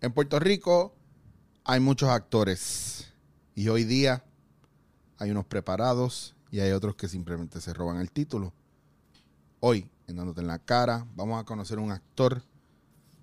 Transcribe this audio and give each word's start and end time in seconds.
En 0.00 0.12
Puerto 0.12 0.38
Rico 0.38 0.94
hay 1.64 1.80
muchos 1.80 2.08
actores 2.10 3.12
y 3.56 3.68
hoy 3.68 3.82
día 3.82 4.24
hay 5.18 5.32
unos 5.32 5.44
preparados 5.44 6.36
y 6.52 6.60
hay 6.60 6.70
otros 6.70 6.94
que 6.94 7.08
simplemente 7.08 7.60
se 7.60 7.74
roban 7.74 7.96
el 7.98 8.12
título. 8.12 8.52
Hoy, 9.58 9.88
en 10.06 10.16
Dándote 10.16 10.40
en 10.40 10.46
la 10.46 10.60
Cara, 10.60 11.04
vamos 11.16 11.40
a 11.40 11.44
conocer 11.44 11.80
un 11.80 11.90
actor 11.90 12.42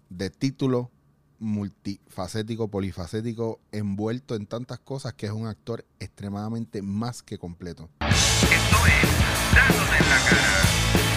de 0.09 0.29
título 0.29 0.91
multifacético, 1.39 2.67
polifacético, 2.67 3.61
envuelto 3.71 4.35
en 4.35 4.45
tantas 4.45 4.79
cosas 4.79 5.13
que 5.13 5.27
es 5.27 5.31
un 5.31 5.47
actor 5.47 5.85
extremadamente 5.99 6.81
más 6.81 7.23
que 7.23 7.37
completo. 7.37 7.89
Esto 8.01 8.77
es 8.85 9.55
Dándote 9.55 9.97
en 9.97 10.09
la 10.09 10.29
cara. 10.29 11.14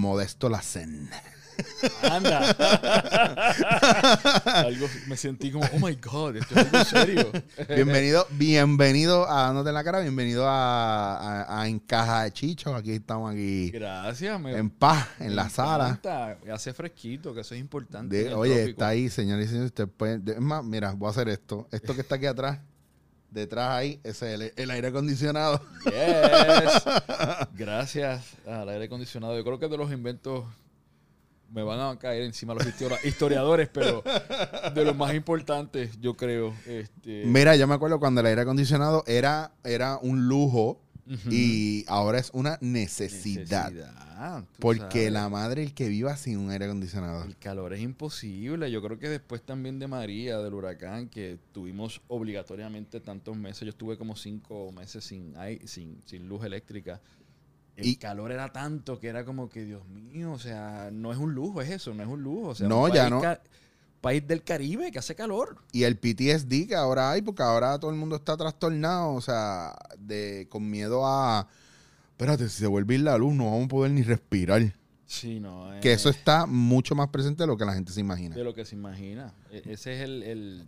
Modesto 0.00 0.48
Lacen. 0.48 1.10
Anda. 2.02 2.56
algo 4.64 4.86
me 5.08 5.16
sentí 5.18 5.50
como, 5.52 5.66
oh 5.74 5.78
my 5.78 5.94
god, 5.96 6.36
esto 6.36 6.58
es 6.58 6.66
algo 6.72 6.84
serio. 6.86 7.30
Bienvenido, 7.68 8.26
bienvenido 8.30 9.30
a 9.30 9.42
Dándote 9.42 9.68
en 9.68 9.74
la 9.74 9.84
Cara, 9.84 10.00
bienvenido 10.00 10.48
a, 10.48 11.42
a, 11.42 11.60
a 11.60 11.68
Encaja 11.68 12.22
de 12.24 12.32
Chicho. 12.32 12.74
Aquí 12.74 12.92
estamos 12.92 13.30
aquí 13.30 13.70
Gracias, 13.72 14.40
me, 14.40 14.56
en 14.56 14.70
paz, 14.70 15.06
en 15.18 15.28
me 15.28 15.34
la 15.34 15.50
sala. 15.50 15.88
encanta. 15.88 16.38
Hace 16.50 16.72
fresquito, 16.72 17.34
que 17.34 17.40
eso 17.42 17.54
es 17.54 17.60
importante. 17.60 18.16
De- 18.24 18.34
oye, 18.34 18.54
trópico. 18.54 18.70
está 18.70 18.88
ahí, 18.88 19.10
señores 19.10 19.46
y 19.46 19.48
señores. 19.50 19.66
Usted 19.70 19.86
puede, 19.88 20.18
de- 20.18 20.32
es 20.32 20.40
más, 20.40 20.64
mira, 20.64 20.92
voy 20.92 21.08
a 21.08 21.10
hacer 21.10 21.28
esto. 21.28 21.68
Esto 21.72 21.94
que 21.94 22.00
está 22.00 22.14
aquí 22.14 22.24
atrás, 22.24 22.58
detrás 23.30 23.70
ahí, 23.70 24.00
es 24.04 24.20
el, 24.22 24.52
el 24.56 24.70
aire 24.70 24.88
acondicionado. 24.88 25.60
Yes. 25.84 26.82
Gracias 27.54 28.34
al 28.46 28.68
aire 28.68 28.84
acondicionado. 28.86 29.36
Yo 29.36 29.44
creo 29.44 29.58
que 29.58 29.68
de 29.68 29.76
los 29.76 29.92
inventos 29.92 30.44
me 31.52 31.62
van 31.64 31.80
a 31.80 31.98
caer 31.98 32.22
encima 32.22 32.54
los 32.54 32.64
histori- 32.64 33.04
historiadores, 33.04 33.68
pero 33.72 34.02
de 34.74 34.84
los 34.84 34.96
más 34.96 35.14
importantes, 35.14 35.90
yo 36.00 36.16
creo. 36.16 36.54
Este, 36.66 37.24
Mira, 37.26 37.56
yo 37.56 37.66
me 37.66 37.74
acuerdo 37.74 37.98
cuando 37.98 38.20
el 38.20 38.26
aire 38.28 38.42
acondicionado 38.42 39.02
era, 39.06 39.52
era 39.64 39.98
un 40.00 40.28
lujo 40.28 40.80
y 41.30 41.84
ahora 41.88 42.18
es 42.18 42.30
una 42.32 42.58
necesidad. 42.60 43.72
Porque 44.58 44.98
sabes. 45.04 45.12
la 45.12 45.28
madre 45.28 45.62
el 45.62 45.74
que 45.74 45.88
viva 45.88 46.16
sin 46.16 46.38
un 46.38 46.50
aire 46.50 46.66
acondicionado. 46.66 47.24
El 47.24 47.36
calor 47.36 47.72
es 47.74 47.80
imposible. 47.80 48.70
Yo 48.70 48.82
creo 48.82 48.98
que 48.98 49.08
después 49.08 49.42
también 49.42 49.78
de 49.78 49.88
María, 49.88 50.38
del 50.38 50.54
huracán, 50.54 51.08
que 51.08 51.38
tuvimos 51.52 52.00
obligatoriamente 52.08 53.00
tantos 53.00 53.36
meses. 53.36 53.62
Yo 53.62 53.70
estuve 53.70 53.96
como 53.96 54.16
cinco 54.16 54.70
meses 54.72 55.04
sin, 55.04 55.34
sin, 55.64 56.00
sin 56.04 56.28
luz 56.28 56.44
eléctrica. 56.44 57.00
El 57.76 57.86
Y- 57.86 57.96
calor 57.96 58.30
era 58.30 58.52
tanto 58.52 58.98
que 59.00 59.08
era 59.08 59.24
como 59.24 59.48
que, 59.48 59.64
Dios 59.64 59.86
mío, 59.88 60.32
o 60.32 60.38
sea, 60.38 60.90
no 60.92 61.12
es 61.12 61.18
un 61.18 61.34
lujo, 61.34 61.62
es 61.62 61.70
eso, 61.70 61.94
no 61.94 62.02
es 62.02 62.08
un 62.08 62.22
lujo. 62.22 62.48
O 62.48 62.54
sea, 62.54 62.68
No, 62.68 62.92
ya 62.92 63.08
no. 63.08 63.22
País 64.00 64.26
del 64.26 64.42
Caribe 64.42 64.90
que 64.90 64.98
hace 64.98 65.14
calor. 65.14 65.56
Y 65.72 65.82
el 65.84 65.96
PTSD 65.98 66.68
que 66.68 66.74
ahora 66.74 67.10
hay, 67.10 67.22
porque 67.22 67.42
ahora 67.42 67.78
todo 67.78 67.90
el 67.90 67.96
mundo 67.96 68.16
está 68.16 68.36
trastornado, 68.36 69.12
o 69.14 69.20
sea, 69.20 69.74
de, 69.98 70.46
con 70.50 70.68
miedo 70.70 71.06
a, 71.06 71.46
espérate, 72.12 72.48
si 72.48 72.58
se 72.60 72.66
vuelve 72.66 72.94
a 72.94 72.98
ir 72.98 73.04
la 73.04 73.18
luz 73.18 73.34
no 73.34 73.46
vamos 73.46 73.64
a 73.66 73.68
poder 73.68 73.92
ni 73.92 74.02
respirar. 74.02 74.74
Sí, 75.06 75.40
no. 75.40 75.68
Que 75.80 75.90
eh, 75.90 75.94
eso 75.94 76.08
está 76.08 76.46
mucho 76.46 76.94
más 76.94 77.08
presente 77.08 77.42
de 77.42 77.46
lo 77.48 77.56
que 77.56 77.64
la 77.64 77.74
gente 77.74 77.92
se 77.92 78.00
imagina. 78.00 78.34
de 78.36 78.44
lo 78.44 78.54
que 78.54 78.64
se 78.64 78.76
imagina. 78.76 79.32
E- 79.50 79.62
ese 79.66 79.94
es 79.96 80.00
el, 80.02 80.22
el- 80.22 80.64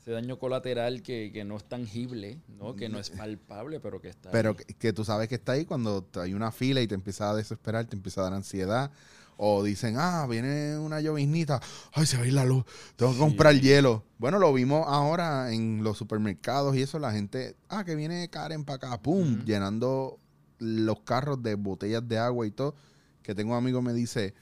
ese 0.00 0.10
daño 0.12 0.38
colateral 0.38 1.02
que, 1.02 1.30
que 1.32 1.44
no 1.44 1.56
es 1.56 1.64
tangible, 1.64 2.38
¿no? 2.58 2.76
Que 2.76 2.88
no 2.90 2.98
es 2.98 3.08
palpable, 3.10 3.80
pero 3.80 4.00
que 4.02 4.10
está 4.10 4.30
Pero 4.30 4.50
ahí. 4.50 4.56
que, 4.56 4.74
que 4.74 4.92
tú 4.92 5.02
sabes 5.04 5.28
que 5.28 5.34
está 5.36 5.52
ahí 5.52 5.64
cuando 5.64 6.02
te- 6.04 6.20
hay 6.20 6.34
una 6.34 6.52
fila 6.52 6.82
y 6.82 6.86
te 6.86 6.94
empieza 6.94 7.30
a 7.30 7.34
desesperar, 7.34 7.86
te 7.86 7.96
empieza 7.96 8.20
a 8.20 8.24
dar 8.24 8.34
ansiedad. 8.34 8.90
O 9.36 9.62
dicen, 9.64 9.96
ah, 9.98 10.26
viene 10.28 10.78
una 10.78 11.00
lloviznita, 11.00 11.60
ay, 11.92 12.06
se 12.06 12.16
va 12.16 12.22
a 12.22 12.26
ir 12.26 12.32
la 12.34 12.44
luz, 12.44 12.64
tengo 12.96 13.12
que 13.12 13.18
Sí. 13.18 13.24
comprar 13.24 13.54
hielo. 13.60 14.04
Bueno, 14.18 14.38
lo 14.38 14.52
vimos 14.52 14.84
ahora 14.88 15.52
en 15.52 15.82
los 15.82 15.98
supermercados 15.98 16.76
y 16.76 16.82
eso, 16.82 16.98
la 16.98 17.12
gente, 17.12 17.56
ah, 17.68 17.84
que 17.84 17.94
viene 17.96 18.28
Karen 18.30 18.64
para 18.64 18.76
acá, 18.76 19.02
pum, 19.02 19.44
llenando 19.44 20.18
los 20.58 21.00
carros 21.00 21.42
de 21.42 21.56
botellas 21.56 22.06
de 22.08 22.18
agua 22.18 22.46
y 22.46 22.50
todo. 22.52 22.74
Que 23.22 23.34
tengo 23.34 23.52
un 23.52 23.58
amigo 23.58 23.80
que 23.80 23.86
me 23.86 23.92
dice, 23.94 24.34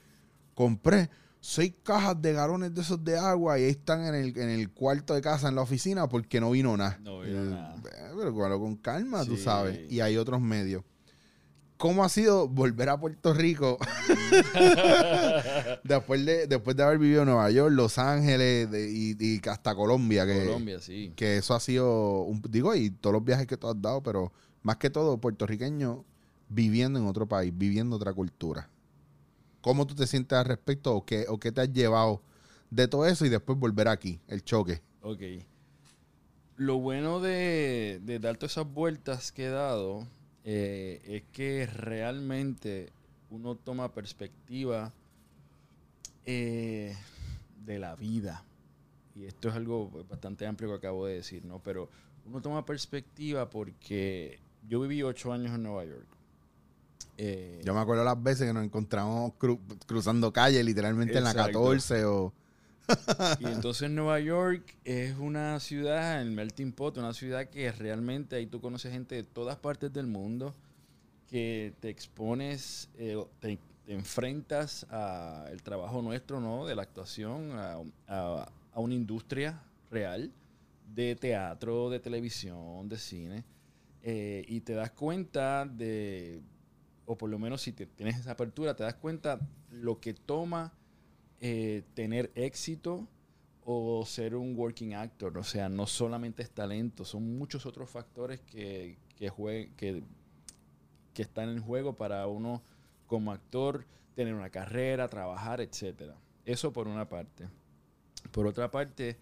compré 0.54 1.08
seis 1.40 1.72
cajas 1.82 2.20
de 2.20 2.32
galones 2.32 2.74
de 2.74 2.82
esos 2.82 3.02
de 3.02 3.18
agua 3.18 3.58
y 3.58 3.64
ahí 3.64 3.70
están 3.70 4.04
en 4.04 4.14
el, 4.14 4.38
en 4.38 4.48
el 4.50 4.70
cuarto 4.70 5.14
de 5.14 5.20
casa, 5.20 5.48
en 5.48 5.56
la 5.56 5.62
oficina, 5.62 6.08
porque 6.08 6.40
no 6.40 6.50
vino 6.52 6.76
nada. 6.76 6.98
No 7.02 7.20
vino 7.20 7.42
Eh, 7.42 7.50
nada. 7.50 7.76
Pero 8.14 8.60
con 8.60 8.76
calma, 8.76 9.24
tú 9.24 9.36
Sí. 9.36 9.42
sabes. 9.44 9.90
Y 9.90 10.00
hay 10.00 10.16
otros 10.16 10.40
medios. 10.40 10.84
¿Cómo 11.82 12.04
ha 12.04 12.08
sido 12.08 12.46
volver 12.46 12.90
a 12.90 13.00
Puerto 13.00 13.34
Rico 13.34 13.76
después, 15.82 16.24
de, 16.24 16.46
después 16.46 16.76
de 16.76 16.82
haber 16.84 16.98
vivido 16.98 17.22
en 17.22 17.26
Nueva 17.26 17.50
York, 17.50 17.72
Los 17.74 17.98
Ángeles 17.98 18.70
de- 18.70 18.88
y, 18.88 19.16
y 19.18 19.40
hasta 19.48 19.74
Colombia? 19.74 20.24
Que, 20.24 20.46
Colombia, 20.46 20.78
sí. 20.78 21.12
que 21.16 21.38
eso 21.38 21.54
ha 21.54 21.58
sido, 21.58 22.22
un, 22.22 22.40
digo, 22.48 22.72
y 22.76 22.90
todos 22.90 23.14
los 23.14 23.24
viajes 23.24 23.48
que 23.48 23.56
tú 23.56 23.66
has 23.68 23.82
dado, 23.82 24.00
pero 24.00 24.32
más 24.62 24.76
que 24.76 24.90
todo 24.90 25.18
puertorriqueño 25.18 26.04
viviendo 26.48 27.00
en 27.00 27.06
otro 27.06 27.26
país, 27.26 27.52
viviendo 27.52 27.96
otra 27.96 28.12
cultura. 28.12 28.70
¿Cómo 29.60 29.84
tú 29.84 29.96
te 29.96 30.06
sientes 30.06 30.38
al 30.38 30.44
respecto 30.44 30.94
o 30.94 31.04
qué, 31.04 31.26
o 31.28 31.40
qué 31.40 31.50
te 31.50 31.62
has 31.62 31.72
llevado 31.72 32.22
de 32.70 32.86
todo 32.86 33.06
eso 33.06 33.26
y 33.26 33.28
después 33.28 33.58
volver 33.58 33.88
aquí, 33.88 34.20
el 34.28 34.44
choque? 34.44 34.80
Ok. 35.02 35.20
Lo 36.58 36.78
bueno 36.78 37.18
de, 37.18 37.98
de 38.04 38.20
dar 38.20 38.36
todas 38.36 38.52
esas 38.52 38.72
vueltas 38.72 39.32
que 39.32 39.46
he 39.46 39.50
dado 39.50 40.06
eh, 40.44 41.00
es 41.06 41.22
que 41.32 41.66
realmente 41.66 42.90
uno 43.30 43.54
toma 43.56 43.92
perspectiva 43.92 44.92
eh, 46.24 46.96
de 47.64 47.78
la 47.78 47.94
vida. 47.96 48.44
Y 49.14 49.24
esto 49.26 49.48
es 49.48 49.54
algo 49.54 49.90
bastante 50.08 50.46
amplio 50.46 50.70
que 50.70 50.76
acabo 50.76 51.06
de 51.06 51.14
decir, 51.14 51.44
¿no? 51.44 51.58
Pero 51.60 51.88
uno 52.26 52.40
toma 52.40 52.64
perspectiva 52.64 53.50
porque 53.50 54.38
yo 54.68 54.80
viví 54.80 55.02
ocho 55.02 55.32
años 55.32 55.54
en 55.54 55.62
Nueva 55.62 55.84
York. 55.84 56.06
Eh, 57.18 57.60
Yo 57.62 57.74
me 57.74 57.80
acuerdo 57.80 58.04
las 58.04 58.20
veces 58.22 58.46
que 58.46 58.52
nos 58.54 58.64
encontramos 58.64 59.32
cru- 59.38 59.60
cruzando 59.86 60.32
calle, 60.32 60.62
literalmente 60.64 61.18
en 61.18 61.24
la 61.24 61.30
Exacto. 61.32 61.60
14 61.60 62.04
o... 62.06 62.32
Y 63.40 63.46
entonces 63.46 63.90
Nueva 63.90 64.20
York 64.20 64.76
es 64.84 65.16
una 65.18 65.58
ciudad, 65.60 66.20
el 66.20 66.30
melting 66.32 66.72
pot, 66.72 66.96
una 66.98 67.14
ciudad 67.14 67.48
que 67.48 67.70
realmente 67.72 68.36
ahí 68.36 68.46
tú 68.46 68.60
conoces 68.60 68.92
gente 68.92 69.14
de 69.14 69.22
todas 69.22 69.56
partes 69.56 69.92
del 69.92 70.06
mundo, 70.06 70.54
que 71.28 71.72
te 71.80 71.88
expones, 71.88 72.88
eh, 72.98 73.16
te, 73.40 73.58
te 73.86 73.92
enfrentas 73.94 74.84
al 74.90 75.62
trabajo 75.62 76.02
nuestro, 76.02 76.40
¿no? 76.40 76.66
De 76.66 76.74
la 76.74 76.82
actuación, 76.82 77.52
a, 77.52 77.78
a- 78.08 78.48
a 78.74 78.80
una 78.80 78.94
industria 78.94 79.62
real 79.90 80.30
de 80.94 81.14
teatro, 81.16 81.90
de 81.90 82.00
televisión, 82.00 82.88
de 82.88 82.98
cine, 82.98 83.44
eh, 84.02 84.44
y 84.48 84.60
te 84.62 84.72
das 84.74 84.90
cuenta 84.92 85.64
de, 85.66 86.40
o 87.06 87.16
por 87.16 87.28
lo 87.30 87.38
menos 87.38 87.62
si 87.62 87.72
te, 87.72 87.86
tienes 87.86 88.18
esa 88.18 88.32
apertura, 88.32 88.74
te 88.74 88.82
das 88.82 88.94
cuenta 88.94 89.38
lo 89.70 90.00
que 90.00 90.14
toma 90.14 90.72
eh, 91.42 91.82
tener 91.94 92.30
éxito 92.36 93.06
o 93.64 94.06
ser 94.06 94.34
un 94.36 94.56
working 94.56 94.94
actor. 94.94 95.36
O 95.36 95.44
sea, 95.44 95.68
no 95.68 95.86
solamente 95.86 96.42
es 96.42 96.50
talento, 96.50 97.04
son 97.04 97.36
muchos 97.36 97.66
otros 97.66 97.90
factores 97.90 98.40
que, 98.40 98.96
que, 99.18 99.30
jue- 99.30 99.68
que, 99.76 100.02
que 101.12 101.22
están 101.22 101.50
en 101.50 101.60
juego 101.60 101.94
para 101.94 102.26
uno 102.26 102.62
como 103.06 103.30
actor 103.32 103.84
tener 104.14 104.34
una 104.34 104.50
carrera, 104.50 105.08
trabajar, 105.08 105.60
etcétera. 105.60 106.14
Eso 106.46 106.72
por 106.72 106.88
una 106.88 107.08
parte. 107.08 107.48
Por 108.30 108.46
otra 108.46 108.70
parte, 108.70 109.16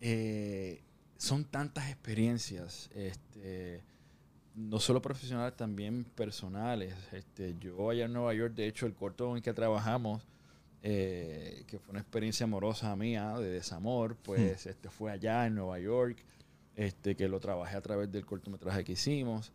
eh, 0.00 0.82
son 1.16 1.44
tantas 1.44 1.88
experiencias, 1.90 2.90
este, 2.94 3.82
no 4.54 4.78
solo 4.78 5.00
profesionales, 5.00 5.56
también 5.56 6.04
personales. 6.04 6.94
Este, 7.12 7.56
yo 7.58 7.90
allá 7.90 8.04
en 8.04 8.12
Nueva 8.12 8.34
York, 8.34 8.54
de 8.54 8.66
hecho, 8.66 8.86
el 8.86 8.94
corto 8.94 9.36
en 9.36 9.42
que 9.42 9.52
trabajamos, 9.54 10.26
eh, 10.86 11.64
que 11.66 11.78
fue 11.78 11.92
una 11.92 12.00
experiencia 12.00 12.44
amorosa 12.44 12.94
mía, 12.94 13.38
de 13.38 13.48
desamor, 13.48 14.16
pues 14.16 14.66
este, 14.66 14.90
fue 14.90 15.10
allá 15.10 15.46
en 15.46 15.54
Nueva 15.54 15.78
York. 15.78 16.18
este, 16.76 17.16
que 17.16 17.26
lo 17.28 17.40
trabajé 17.40 17.76
a 17.76 17.80
través 17.80 18.12
del 18.12 18.26
cortometraje 18.26 18.84
que 18.84 18.92
hicimos. 18.92 19.52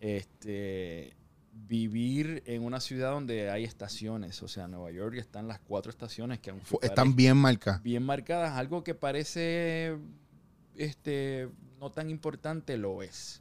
Este, 0.00 1.14
vivir 1.52 2.42
en 2.46 2.64
una 2.64 2.80
ciudad 2.80 3.12
donde 3.12 3.50
hay 3.50 3.62
estaciones, 3.62 4.42
o 4.42 4.48
sea, 4.48 4.66
Nueva 4.66 4.90
York 4.90 5.14
están 5.18 5.46
las 5.46 5.60
cuatro 5.60 5.90
estaciones 5.90 6.40
que 6.40 6.50
aunque 6.50 6.66
Están 6.82 7.14
bien 7.14 7.36
marcadas. 7.36 7.82
bien 7.82 8.02
marcadas, 8.02 8.52
algo 8.56 8.82
que 8.82 8.94
parece 8.94 9.96
este, 10.74 11.48
no 11.78 11.90
tan 11.90 12.10
importante 12.10 12.76
lo 12.76 13.02
es. 13.02 13.40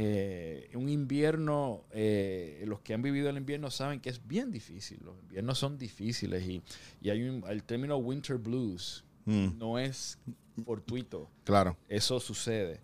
Eh, 0.00 0.70
un 0.74 0.88
invierno, 0.88 1.82
eh, 1.90 2.62
los 2.66 2.78
que 2.80 2.94
han 2.94 3.02
vivido 3.02 3.28
el 3.28 3.36
invierno 3.36 3.68
saben 3.68 3.98
que 3.98 4.10
es 4.10 4.24
bien 4.28 4.52
difícil. 4.52 5.00
Los 5.04 5.18
inviernos 5.22 5.58
son 5.58 5.76
difíciles 5.76 6.46
y, 6.46 6.62
y 7.00 7.10
hay 7.10 7.28
un, 7.28 7.42
el 7.48 7.64
término 7.64 7.96
winter 7.96 8.36
blues 8.38 9.04
Mm, 9.24 9.58
no 9.58 9.78
es 9.78 10.18
fortuito. 10.64 11.28
claro. 11.44 11.76
Eso 11.88 12.18
sucede. 12.20 12.80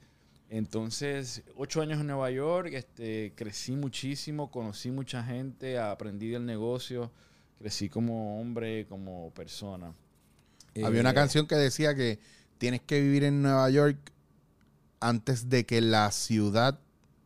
Entonces, 0.50 1.42
ocho 1.56 1.80
años 1.80 2.00
en 2.00 2.06
Nueva 2.08 2.30
York, 2.30 2.68
este, 2.74 3.32
crecí 3.34 3.72
muchísimo, 3.76 4.50
conocí 4.50 4.90
mucha 4.90 5.22
gente, 5.24 5.78
aprendí 5.78 6.28
del 6.28 6.44
negocio, 6.44 7.10
crecí 7.58 7.88
como 7.88 8.40
hombre, 8.40 8.86
como 8.86 9.30
persona. 9.34 9.94
Había 10.84 11.00
una 11.00 11.12
Eh, 11.12 11.14
canción 11.14 11.46
que 11.46 11.54
decía 11.54 11.94
que 11.94 12.18
tienes 12.58 12.82
que 12.82 13.00
vivir 13.00 13.24
en 13.24 13.40
Nueva 13.40 13.70
York 13.70 13.96
antes 15.00 15.48
de 15.48 15.64
que 15.64 15.80
la 15.80 16.10
ciudad 16.10 16.78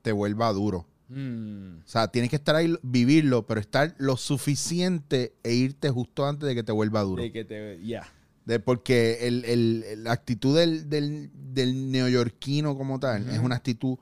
te 0.03 0.13
vuelva 0.13 0.53
duro. 0.53 0.87
mm, 1.09 1.79
O 1.85 1.89
sea, 1.89 2.09
tienes 2.09 2.31
que 2.31 2.37
estar 2.37 2.55
ahí, 2.57 2.75
vivirlo, 2.83 3.47
pero 3.47 3.61
estar 3.61 3.95
lo 3.99 4.17
suficiente 4.17 5.35
e 5.43 5.55
irte 5.55 5.89
justo 5.91 6.27
antes 6.27 6.47
de 6.49 6.55
que 6.55 6.63
te 6.63 6.73
vuelva 6.73 7.03
duro. 7.03 7.23
de 7.23 7.33
que 7.33 7.45
te, 7.45 7.85
ya, 7.85 8.07
De- 8.45 8.61
porque 8.61 9.27
el, 9.27 9.45
el- 9.45 10.05
la 10.05 10.13
actitud 10.13 10.57
del, 10.57 10.89
del, 10.89 11.31
del 11.35 11.91
neoyorquino 11.91 12.77
como 12.77 12.99
tal 12.99 13.29
es 13.29 13.39
una 13.39 13.57
actitud 13.57 13.97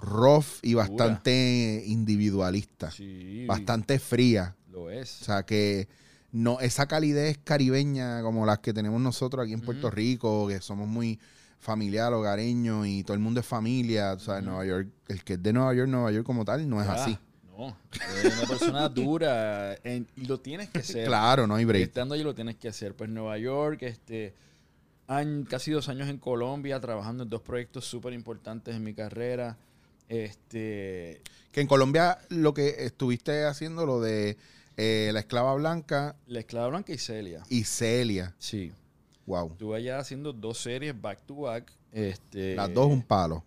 rough 0.00 0.46
y 0.62 0.74
bastante 0.74 1.82
individualista. 1.86 2.90
sí, 2.90 3.44
Bastante 3.46 3.98
fría. 3.98 4.56
lo 4.70 4.84
O 4.84 4.90
es. 4.90 5.08
sea 5.08 5.44
que 5.44 5.88
no, 6.32 6.60
esa 6.60 6.86
calidez 6.86 7.38
caribeña 7.42 8.22
como 8.22 8.46
las 8.46 8.60
que 8.60 8.72
tenemos 8.72 9.00
nosotros 9.00 9.42
aquí 9.44 9.52
en 9.52 9.60
Puerto. 9.60 9.90
Rico, 9.90 10.46
que 10.48 10.60
somos 10.60 10.86
muy 10.88 11.18
familiar, 11.60 12.12
hogareños 12.12 12.86
y 12.86 13.04
todo 13.04 13.14
el 13.14 13.20
mundo 13.20 13.38
es 13.40 13.46
familia. 13.46 14.14
O 14.14 14.18
sea, 14.18 14.38
en. 14.38 14.46
Nueva 14.46 14.64
York, 14.66 14.88
el 15.08 15.22
que 15.22 15.34
es 15.34 15.42
de 15.42 15.52
Nueva 15.52 15.72
York, 15.74 15.88
Nueva 15.88 16.10
York 16.10 16.26
como 16.26 16.44
tal, 16.44 16.68
no 16.68 16.80
es 16.82 16.88
Ah, 16.88 16.94
así. 17.04 17.16
No, 17.56 17.76
es 18.24 18.38
una 18.38 18.48
persona 18.48 18.88
dura 18.88 19.74
en- 19.84 20.06
y 20.16 20.24
lo 20.24 20.40
tienes 20.40 20.70
que 20.70 20.82
ser. 20.82 21.06
Claro, 21.06 21.46
no 21.46 21.54
hay 21.54 21.64
break. 21.66 21.82
Estando 21.84 22.14
allí 22.14 22.24
lo 22.24 22.34
tienes 22.34 22.56
que 22.56 22.68
hacer. 22.68 22.94
Pues 22.96 23.10
Nueva 23.10 23.36
York, 23.36 23.82
este, 23.82 24.32
han 25.06 25.44
casi 25.44 25.70
dos 25.70 25.88
años 25.90 26.08
en 26.08 26.16
Colombia 26.16 26.80
trabajando 26.80 27.24
en 27.24 27.28
dos 27.28 27.42
proyectos 27.42 27.84
súper 27.84 28.14
importantes 28.14 28.74
en 28.74 28.82
mi 28.82 28.94
carrera. 28.94 29.58
Este, 30.08 31.20
Que 31.52 31.60
en 31.60 31.66
Colombia 31.66 32.18
lo 32.30 32.54
que 32.54 32.84
estuviste 32.86 33.44
haciendo, 33.44 33.86
lo 33.86 34.00
de 34.00 34.36
eh, 34.76 35.10
la 35.12 35.20
esclava 35.20 35.54
blanca 35.54 36.16
La 36.26 36.40
Esclava 36.40 36.68
Blanca 36.68 36.92
y 36.92 36.98
Celia. 36.98 37.42
y 37.48 37.64
Celia. 37.64 38.34
Sí. 38.38 38.72
Wow. 39.30 39.52
Estuve 39.52 39.76
allá 39.76 39.98
haciendo 40.00 40.32
dos 40.32 40.58
series 40.58 41.00
back 41.00 41.24
to 41.24 41.36
back. 41.36 41.72
Este, 41.92 42.56
Las 42.56 42.74
dos 42.74 42.88
un 42.88 43.00
palo. 43.02 43.44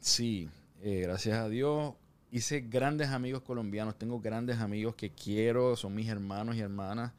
Sí, 0.00 0.48
eh, 0.80 1.00
gracias 1.02 1.38
a 1.38 1.48
Dios. 1.50 1.92
Hice 2.30 2.60
grandes 2.60 3.08
amigos 3.08 3.42
colombianos. 3.42 3.98
Tengo 3.98 4.18
grandes 4.18 4.58
amigos 4.60 4.94
que 4.94 5.10
quiero. 5.10 5.76
Son 5.76 5.94
mis 5.94 6.08
hermanos 6.08 6.56
y 6.56 6.60
hermanas 6.60 7.12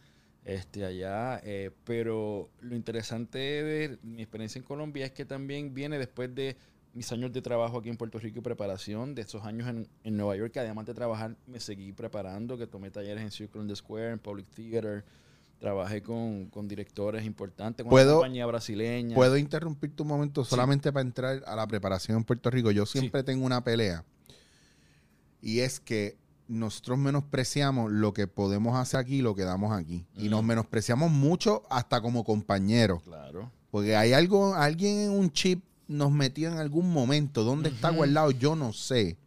este, 0.45 0.83
allá. 0.83 1.39
eh, 1.43 1.69
pero 1.83 2.49
lo 2.61 2.75
interesante 2.75 3.37
de 3.37 3.99
mi 4.01 4.23
experiencia 4.23 4.57
en 4.57 4.65
Colombia 4.65 5.05
es 5.05 5.11
que 5.11 5.25
también 5.25 5.75
viene 5.75 5.99
después 5.99 6.33
de 6.33 6.57
mis 6.95 7.11
años 7.11 7.31
de 7.31 7.43
trabajo 7.43 7.77
aquí 7.77 7.89
en 7.89 7.97
Puerto 7.97 8.17
Rico 8.17 8.39
y 8.39 8.41
preparación, 8.41 9.13
de 9.13 9.21
esos 9.21 9.43
años 9.43 9.67
en, 9.67 9.87
en 10.03 10.17
Nueva 10.17 10.35
York, 10.35 10.53
que 10.53 10.59
además 10.59 10.87
de 10.87 10.95
trabajar 10.95 11.35
me 11.45 11.59
seguí 11.59 11.91
preparando, 11.91 12.57
que 12.57 12.65
tomé 12.65 12.89
talleres 12.89 13.21
en 13.21 13.29
Circle 13.29 13.61
in 13.61 13.67
the 13.67 13.75
Square, 13.75 14.13
en 14.13 14.19
Public 14.19 14.47
Theater. 14.47 15.05
Trabajé 15.59 16.03
con, 16.03 16.45
con 16.49 16.67
directores 16.67 17.25
importantes, 17.25 17.83
con 17.83 17.89
¿Puedo- 17.89 18.11
una 18.11 18.15
compañía 18.19 18.45
brasileña. 18.45 19.15
¿Puedo 19.15 19.37
interrumpir 19.37 19.95
tu 19.95 20.05
momento 20.05 20.45
solamente 20.45 20.93
para 20.93 21.01
entrar 21.01 21.43
a 21.47 21.55
la 21.55 21.65
preparación 21.67 22.17
en 22.17 22.23
Puerto 22.23 22.49
Rico? 22.51 22.69
Yo 22.71 22.85
siempre 22.85 23.23
tengo 23.23 23.45
una 23.45 23.63
pelea. 23.63 24.05
Y 25.41 25.59
es 25.59 25.79
que 25.79 26.17
nosotros 26.47 26.97
menospreciamos 26.97 27.91
lo 27.91 28.13
que 28.13 28.27
podemos 28.27 28.77
hacer 28.77 28.99
aquí 28.99 29.17
y 29.17 29.21
lo 29.21 29.35
que 29.35 29.43
damos 29.43 29.71
aquí. 29.71 30.05
Y 30.15 30.29
nos 30.29 30.43
menospreciamos 30.43 31.11
mucho 31.11 31.63
hasta 31.69 32.01
como 32.01 32.23
compañeros. 32.23 33.01
Claro. 33.03 33.51
Porque 33.71 33.95
hay 33.95 34.13
algo, 34.13 34.55
alguien 34.55 34.99
en 34.99 35.11
un 35.11 35.31
chip 35.31 35.63
nos 35.87 36.11
metió 36.11 36.49
en 36.49 36.57
algún 36.57 36.91
momento. 36.91 37.43
¿Dónde 37.43 37.69
está 37.69 37.89
guardado? 37.89 38.31
Yo 38.31 38.55
no 38.55 38.73
sé. 38.73 39.17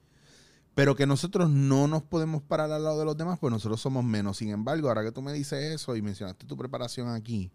Pero 0.74 0.94
que 0.94 1.06
nosotros 1.06 1.50
no 1.50 1.88
nos 1.88 2.02
podemos 2.02 2.42
parar 2.42 2.70
al 2.70 2.84
lado 2.84 2.98
de 2.98 3.04
los 3.04 3.16
demás, 3.16 3.38
pues 3.38 3.50
nosotros 3.50 3.80
somos 3.80 4.04
menos. 4.04 4.36
Sin 4.38 4.50
embargo, 4.50 4.88
ahora 4.88 5.02
que 5.02 5.12
tú 5.12 5.20
me 5.20 5.32
dices 5.32 5.74
eso 5.74 5.96
y 5.96 6.02
mencionaste 6.02 6.46
tu 6.46 6.56
preparación 6.56 7.08
aquí, 7.08 7.50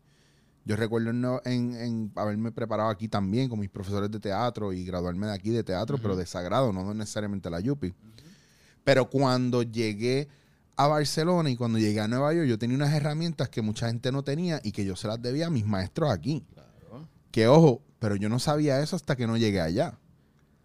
yo 0.66 0.76
recuerdo 0.76 1.42
en, 1.46 2.12
haberme 2.16 2.52
preparado 2.52 2.90
aquí 2.90 3.08
también 3.08 3.50
con 3.50 3.60
mis 3.60 3.70
profesores 3.70 4.10
de 4.10 4.20
teatro 4.20 4.74
y 4.74 4.84
graduarme 4.84 5.28
de 5.28 5.34
aquí 5.34 5.52
de 5.52 5.64
teatro, 5.64 6.00
pero 6.00 6.16
de 6.16 6.26
sagrado, 6.26 6.74
no 6.74 6.94
necesariamente 6.94 7.50
la 7.52 7.60
Yupi. 7.60 7.94
Pero 8.84 9.10
cuando 9.10 9.62
llegué 9.62 10.28
a 10.76 10.88
Barcelona 10.88 11.50
y 11.52 11.56
cuando 11.56 11.78
llegué 11.78 12.02
a 12.02 12.08
Nueva 12.08 12.34
York, 12.34 12.48
yo 12.48 12.58
tenía 12.58 12.76
unas 12.76 12.94
herramientas 12.94 13.48
que 13.50 13.62
mucha 13.62 13.88
gente 13.88 14.12
no 14.12 14.24
tenía 14.24 14.60
y 14.64 14.72
que 14.72 14.86
yo 14.86 14.96
se 14.96 15.08
las 15.08 15.22
debía 15.22 15.48
a 15.48 15.50
mis 15.52 15.66
maestros 15.66 16.12
aquí. 16.12 16.44
Claro. 16.54 17.08
Que 17.32 17.48
ojo, 17.48 17.82
pero 18.00 18.16
yo 18.16 18.28
no 18.28 18.40
sabía 18.40 18.82
eso 18.82 18.96
hasta 18.96 19.16
que 19.16 19.28
no 19.28 19.38
llegué 19.38 19.62
allá. 19.62 20.00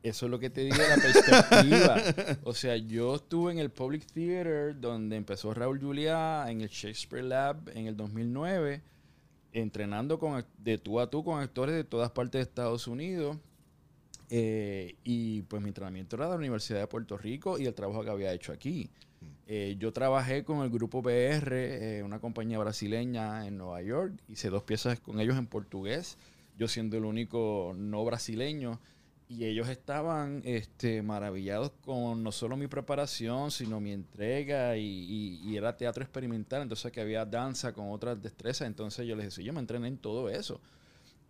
Eso 0.02 0.26
es 0.26 0.30
lo 0.30 0.38
que 0.38 0.48
te 0.48 0.62
digo 0.62 0.76
de 0.76 0.88
la 0.88 0.96
perspectiva. 0.96 2.02
o 2.44 2.54
sea, 2.54 2.76
yo 2.76 3.16
estuve 3.16 3.52
en 3.52 3.58
el 3.58 3.70
Public 3.70 4.06
Theater 4.06 4.80
donde 4.80 5.16
empezó 5.16 5.52
Raúl 5.52 5.78
Juliá, 5.78 6.50
en 6.50 6.62
el 6.62 6.68
Shakespeare 6.68 7.24
Lab 7.24 7.68
en 7.74 7.86
el 7.86 7.96
2009, 7.96 8.80
entrenando 9.52 10.18
con, 10.18 10.44
de 10.58 10.78
tú 10.78 11.00
a 11.00 11.10
tú 11.10 11.22
con 11.22 11.40
actores 11.40 11.74
de 11.74 11.84
todas 11.84 12.10
partes 12.12 12.38
de 12.38 12.42
Estados 12.42 12.86
Unidos. 12.86 13.36
Eh, 14.32 14.94
y 15.02 15.42
pues 15.42 15.60
mi 15.60 15.68
entrenamiento 15.68 16.16
era 16.16 16.26
de 16.26 16.30
la 16.30 16.36
Universidad 16.36 16.78
de 16.78 16.86
Puerto 16.86 17.18
Rico 17.18 17.58
y 17.58 17.66
el 17.66 17.74
trabajo 17.74 18.02
que 18.02 18.10
había 18.10 18.32
hecho 18.32 18.52
aquí. 18.52 18.88
Eh, 19.46 19.76
yo 19.78 19.92
trabajé 19.92 20.44
con 20.44 20.62
el 20.62 20.70
grupo 20.70 21.02
PR, 21.02 21.52
eh, 21.52 22.02
una 22.04 22.20
compañía 22.20 22.58
brasileña 22.58 23.46
en 23.46 23.58
Nueva 23.58 23.82
York. 23.82 24.14
Hice 24.28 24.48
dos 24.48 24.62
piezas 24.62 25.00
con 25.00 25.20
ellos 25.20 25.36
en 25.36 25.46
portugués, 25.46 26.16
yo 26.56 26.68
siendo 26.68 26.96
el 26.96 27.04
único 27.04 27.74
no 27.76 28.04
brasileño. 28.04 28.78
Y 29.30 29.44
ellos 29.44 29.68
estaban 29.68 30.42
este, 30.44 31.02
maravillados 31.02 31.70
con 31.84 32.22
no 32.24 32.32
solo 32.32 32.56
mi 32.56 32.66
preparación, 32.66 33.52
sino 33.52 33.78
mi 33.80 33.92
entrega. 33.92 34.76
Y, 34.76 34.82
y- 34.84 35.40
y 35.50 35.56
era 35.56 35.76
teatro 35.76 36.02
experimental, 36.02 36.62
entonces 36.62 36.90
que 36.90 37.00
había 37.00 37.24
danza 37.24 37.72
con 37.72 37.90
otras 37.92 38.20
destrezas. 38.20 38.66
Entonces 38.66 39.06
yo 39.06 39.14
les 39.14 39.26
decía, 39.26 39.44
yo 39.44 39.52
me 39.52 39.60
entrené 39.60 39.86
en 39.88 39.98
todo 39.98 40.28
eso. 40.30 40.60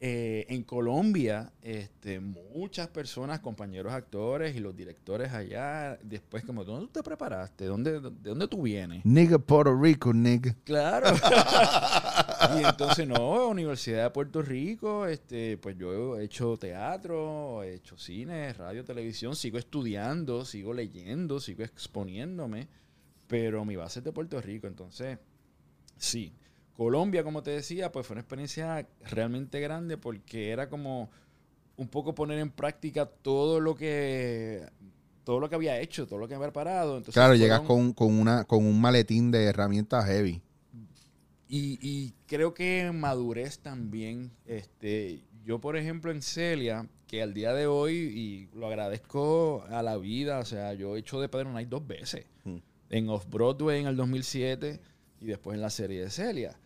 Eh, 0.02 0.46
en 0.48 0.62
Colombia, 0.62 1.52
este, 1.60 2.20
muchas 2.20 2.88
personas, 2.88 3.40
compañeros 3.40 3.92
actores 3.92 4.56
y 4.56 4.60
los 4.60 4.74
directores 4.74 5.30
allá, 5.34 5.98
después 6.02 6.42
como, 6.42 6.64
¿dónde 6.64 6.86
tú 6.86 6.92
te 6.94 7.02
preparaste? 7.02 7.66
¿Dónde, 7.66 8.00
¿De 8.00 8.30
dónde 8.30 8.48
tú 8.48 8.62
vienes? 8.62 9.04
Nigga 9.04 9.38
Puerto 9.38 9.78
Rico, 9.78 10.14
nigga. 10.14 10.56
Claro. 10.64 11.08
y 12.58 12.64
entonces, 12.64 13.06
no, 13.06 13.48
Universidad 13.48 14.04
de 14.04 14.10
Puerto 14.10 14.40
Rico, 14.40 15.06
este, 15.06 15.58
pues 15.58 15.76
yo 15.76 16.18
he 16.18 16.24
hecho 16.24 16.56
teatro, 16.56 17.62
he 17.62 17.74
hecho 17.74 17.98
cine, 17.98 18.54
radio, 18.54 18.82
televisión, 18.82 19.36
sigo 19.36 19.58
estudiando, 19.58 20.46
sigo 20.46 20.72
leyendo, 20.72 21.40
sigo 21.40 21.62
exponiéndome, 21.62 22.68
pero 23.26 23.66
mi 23.66 23.76
base 23.76 23.98
es 23.98 24.04
de 24.06 24.12
Puerto 24.12 24.40
Rico, 24.40 24.66
entonces, 24.66 25.18
sí. 25.98 26.32
Colombia, 26.80 27.22
como 27.22 27.42
te 27.42 27.50
decía, 27.50 27.92
pues 27.92 28.06
fue 28.06 28.14
una 28.14 28.22
experiencia 28.22 28.88
realmente 29.02 29.60
grande 29.60 29.98
porque 29.98 30.48
era 30.48 30.70
como 30.70 31.10
un 31.76 31.88
poco 31.88 32.14
poner 32.14 32.38
en 32.38 32.50
práctica 32.50 33.04
todo 33.04 33.60
lo 33.60 33.74
que 33.74 34.66
todo 35.22 35.40
lo 35.40 35.50
que 35.50 35.56
había 35.56 35.78
hecho, 35.78 36.06
todo 36.06 36.18
lo 36.18 36.26
que 36.26 36.36
había 36.36 36.46
preparado. 36.46 36.96
Entonces, 36.96 37.12
Claro, 37.12 37.34
llegas 37.34 37.60
con, 37.60 37.92
con, 37.92 38.18
una, 38.18 38.44
con 38.44 38.64
un 38.64 38.80
maletín 38.80 39.30
de 39.30 39.44
herramientas 39.44 40.06
heavy. 40.06 40.40
Y, 41.48 41.78
y 41.82 42.14
creo 42.26 42.54
que 42.54 42.90
madurez 42.94 43.58
también. 43.58 44.30
Este, 44.46 45.20
yo, 45.44 45.60
por 45.60 45.76
ejemplo, 45.76 46.10
en 46.10 46.22
Celia, 46.22 46.88
que 47.06 47.22
al 47.22 47.34
día 47.34 47.52
de 47.52 47.66
hoy, 47.66 47.94
y 47.94 48.48
lo 48.58 48.68
agradezco 48.68 49.66
a 49.68 49.82
la 49.82 49.98
vida, 49.98 50.38
o 50.38 50.46
sea, 50.46 50.72
yo 50.72 50.96
he 50.96 51.00
hecho 51.00 51.20
de 51.20 51.28
Pedro 51.28 51.50
Knight 51.50 51.68
dos 51.68 51.86
veces. 51.86 52.24
Mm. 52.44 52.56
En 52.88 53.10
Off-Broadway 53.10 53.80
en 53.80 53.86
el 53.86 53.96
2007 53.96 54.80
y 55.20 55.26
después 55.26 55.56
en 55.56 55.60
la 55.60 55.68
serie 55.68 56.00
de 56.00 56.08
Celia. 56.08 56.56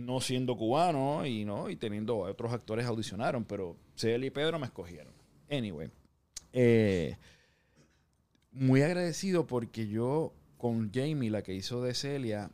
No 0.00 0.20
siendo 0.20 0.56
cubano 0.56 1.26
y 1.26 1.44
no 1.44 1.68
y 1.70 1.76
teniendo 1.76 2.18
otros 2.18 2.52
actores 2.52 2.86
audicionaron, 2.86 3.44
pero 3.44 3.76
Celia 3.94 4.26
y 4.26 4.30
Pedro 4.30 4.58
me 4.58 4.66
escogieron. 4.66 5.12
Anyway. 5.50 5.90
eh, 6.52 7.16
muy 8.52 8.82
agradecido 8.82 9.46
porque 9.46 9.88
yo 9.88 10.32
con 10.58 10.92
Jamie, 10.92 11.30
la 11.30 11.42
que 11.42 11.54
hizo 11.54 11.82
de 11.82 11.94
Celia, 11.94 12.50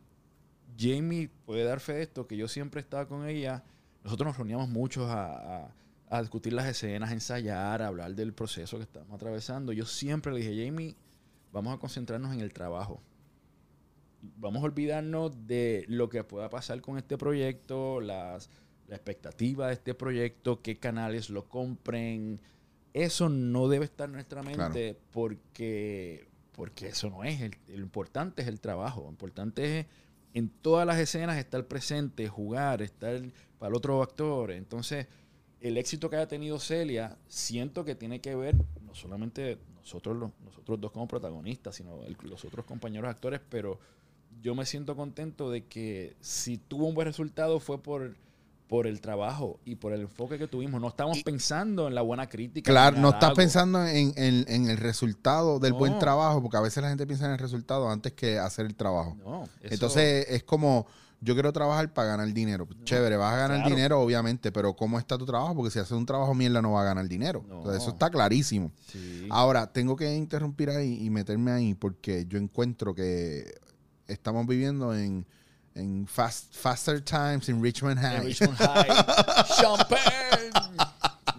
Jamie 0.78 1.28
puede 1.44 1.64
dar 1.64 1.80
fe 1.80 1.94
de 1.94 2.02
esto, 2.02 2.26
que 2.26 2.36
yo 2.36 2.48
siempre 2.48 2.80
estaba 2.80 3.08
con 3.08 3.28
ella. 3.28 3.64
Nosotros 4.04 4.28
nos 4.28 4.36
reuníamos 4.36 4.68
muchos 4.68 5.08
a, 5.10 5.72
discutir 6.20 6.52
las 6.52 6.66
escenas, 6.66 7.10
a 7.10 7.14
ensayar, 7.14 7.82
hablar 7.82 8.14
del 8.14 8.32
proceso 8.32 8.76
que 8.76 8.84
estamos 8.84 9.12
atravesando, 9.12 9.72
yo 9.72 9.84
siempre 9.84 10.32
le 10.32 10.38
dije, 10.38 10.64
Jamie, 10.64 10.94
vamos 11.52 11.74
a 11.74 11.78
concentrarnos 11.78 12.32
en 12.32 12.40
el 12.40 12.52
trabajo. 12.52 13.02
Vamos 14.38 14.62
a 14.62 14.66
olvidarnos 14.66 15.46
de 15.46 15.84
lo 15.88 16.08
que 16.08 16.24
pueda 16.24 16.48
pasar 16.50 16.80
con 16.80 16.98
este 16.98 17.16
proyecto, 17.18 18.00
las, 18.00 18.48
la 18.88 18.96
expectativa 18.96 19.68
de 19.68 19.74
este 19.74 19.94
proyecto, 19.94 20.62
qué 20.62 20.76
canales 20.76 21.30
lo 21.30 21.48
compren. 21.48 22.40
Eso 22.92 23.28
no 23.28 23.68
debe 23.68 23.84
estar 23.84 24.06
en 24.08 24.14
nuestra 24.14 24.42
mente 24.42 24.96
porque, 25.12 26.26
porque 26.52 26.88
eso 26.88 27.10
no 27.10 27.24
es. 27.24 27.40
El, 27.40 27.56
lo 27.68 27.82
importante 27.82 28.42
es 28.42 28.48
el 28.48 28.60
trabajo. 28.60 29.02
Lo 29.02 29.10
importante 29.10 29.80
es 29.80 29.86
en 30.34 30.48
todas 30.48 30.86
las 30.86 30.98
escenas 30.98 31.36
estar 31.38 31.66
presente, 31.66 32.28
jugar, 32.28 32.82
estar 32.82 33.20
para 33.58 33.70
el 33.70 33.76
otro 33.76 34.02
actor. 34.02 34.50
Entonces, 34.50 35.06
el 35.60 35.76
éxito 35.78 36.10
que 36.10 36.16
haya 36.16 36.28
tenido 36.28 36.58
Celia, 36.58 37.16
siento 37.28 37.84
que 37.84 37.94
tiene 37.94 38.20
que 38.20 38.34
ver 38.34 38.54
no 38.82 38.94
solamente 38.94 39.58
nosotros, 39.76 40.16
los- 40.16 40.30
nosotros 40.44 40.80
dos 40.80 40.90
como 40.92 41.06
protagonistas, 41.08 41.74
sino 41.76 42.02
el- 42.04 42.16
los 42.22 42.44
otros 42.44 42.64
compañeros 42.66 43.08
actores, 43.10 43.40
pero 43.48 43.78
yo 44.42 44.54
me 44.54 44.66
siento 44.66 44.96
contento 44.96 45.50
de 45.50 45.64
que 45.64 46.16
si 46.20 46.58
tuvo 46.58 46.86
un 46.86 46.94
buen 46.94 47.06
resultado 47.06 47.58
fue 47.60 47.82
por, 47.82 48.14
por 48.68 48.86
el 48.86 49.00
trabajo 49.00 49.58
y 49.64 49.76
por 49.76 49.92
el 49.92 50.02
enfoque 50.02 50.38
que 50.38 50.46
tuvimos. 50.48 50.80
No 50.80 50.88
estamos 50.88 51.18
Y- 51.18 51.22
pensando 51.24 51.86
en 51.88 51.94
la 51.94 52.02
buena 52.02 52.28
crítica. 52.28 52.70
Claro, 52.70 52.98
no 52.98 53.10
estás 53.10 53.32
pensando 53.34 53.84
en, 53.86 54.12
en- 54.16 54.44
en 54.48 54.68
el 54.70 54.76
resultado 54.76 55.58
del 55.58 55.72
buen 55.72 55.98
trabajo, 55.98 56.42
porque 56.42 56.56
a 56.56 56.60
veces 56.60 56.82
la 56.82 56.88
gente 56.88 57.06
piensa 57.06 57.26
en 57.26 57.32
el 57.32 57.38
resultado 57.38 57.88
antes 57.90 58.12
que 58.12 58.38
hacer 58.38 58.66
el 58.66 58.74
trabajo. 58.74 59.16
No, 59.24 59.44
eso- 59.44 59.74
Entonces 59.74 60.26
es 60.28 60.42
como, 60.42 60.86
yo 61.20 61.34
quiero 61.34 61.52
trabajar 61.52 61.92
para 61.94 62.08
ganar 62.08 62.32
dinero. 62.32 62.68
Chévere, 62.84 63.16
vas 63.16 63.34
a 63.34 63.38
ganar 63.38 63.58
claro. 63.58 63.74
dinero, 63.74 64.00
obviamente, 64.00 64.52
pero 64.52 64.74
¿cómo 64.74 64.98
está 64.98 65.16
tu 65.16 65.24
trabajo? 65.26 65.54
Porque 65.54 65.70
si 65.70 65.78
haces 65.78 65.92
un 65.92 66.04
trabajo 66.06 66.34
mierda 66.34 66.60
no 66.60 66.72
va 66.72 66.82
a 66.82 66.84
ganar 66.84 67.08
dinero. 67.08 67.44
No. 67.48 67.58
Entonces 67.58 67.82
eso 67.82 67.92
está 67.92 68.10
clarísimo. 68.10 68.70
Sí. 68.86 69.26
Ahora, 69.30 69.72
tengo 69.72 69.96
que 69.96 70.14
interrumpir 70.14 70.70
ahí 70.70 71.04
y 71.04 71.08
meterme 71.10 71.52
ahí 71.52 71.74
porque 71.74 72.26
yo 72.28 72.36
encuentro 72.38 72.94
que 72.94 73.54
estamos 74.08 74.46
viviendo 74.46 74.94
en, 74.94 75.26
en 75.74 76.06
fast, 76.06 76.54
Faster 76.54 77.00
Times 77.02 77.48
en 77.48 77.62
Richmond 77.62 77.98
En 77.98 78.04
High. 78.04 78.24
Richmond 78.24 78.56
High. 78.58 78.88
Champagne. 79.60 80.50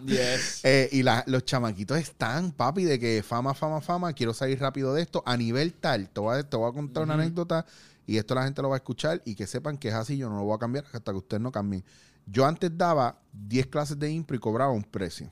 Yes. 0.05 0.61
Eh, 0.63 0.89
y 0.91 1.03
la- 1.03 1.23
los 1.27 1.43
chamaquitos 1.43 1.97
están, 1.97 2.51
papi, 2.51 2.83
de 2.85 2.99
que 2.99 3.23
fama, 3.23 3.53
fama, 3.53 3.81
fama, 3.81 4.13
quiero 4.13 4.33
salir 4.33 4.59
rápido 4.59 4.93
de 4.93 5.01
esto. 5.01 5.23
A 5.25 5.35
nivel 5.35 5.73
tal, 5.73 6.09
te 6.09 6.19
voy 6.19 6.37
a, 6.39 6.43
te 6.49 6.55
voy 6.55 6.69
a 6.69 6.73
contar 6.73 7.03
una 7.03 7.15
anécdota 7.15 7.65
y 8.05 8.17
esto 8.17 8.35
la 8.35 8.43
gente 8.43 8.61
lo 8.61 8.69
va 8.69 8.75
a 8.75 8.77
escuchar 8.77 9.21
y 9.25 9.35
que 9.35 9.47
sepan 9.47 9.77
que 9.77 9.89
es 9.89 9.93
así, 9.95 10.17
yo 10.17 10.29
no 10.29 10.37
lo 10.37 10.43
voy 10.43 10.55
a 10.55 10.59
cambiar 10.59 10.85
hasta 10.93 11.11
que 11.11 11.17
ustedes 11.17 11.41
no 11.41 11.51
cambien. 11.51 11.83
Yo 12.25 12.45
antes 12.45 12.69
daba 12.77 13.19
10 13.33 13.67
clases 13.67 13.97
de 13.99 14.09
impro 14.11 14.35
y 14.35 14.39
cobraba 14.39 14.71
un 14.71 14.83
precio 14.83 15.29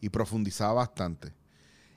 y 0.00 0.08
profundizaba 0.10 0.74
bastante. 0.74 1.32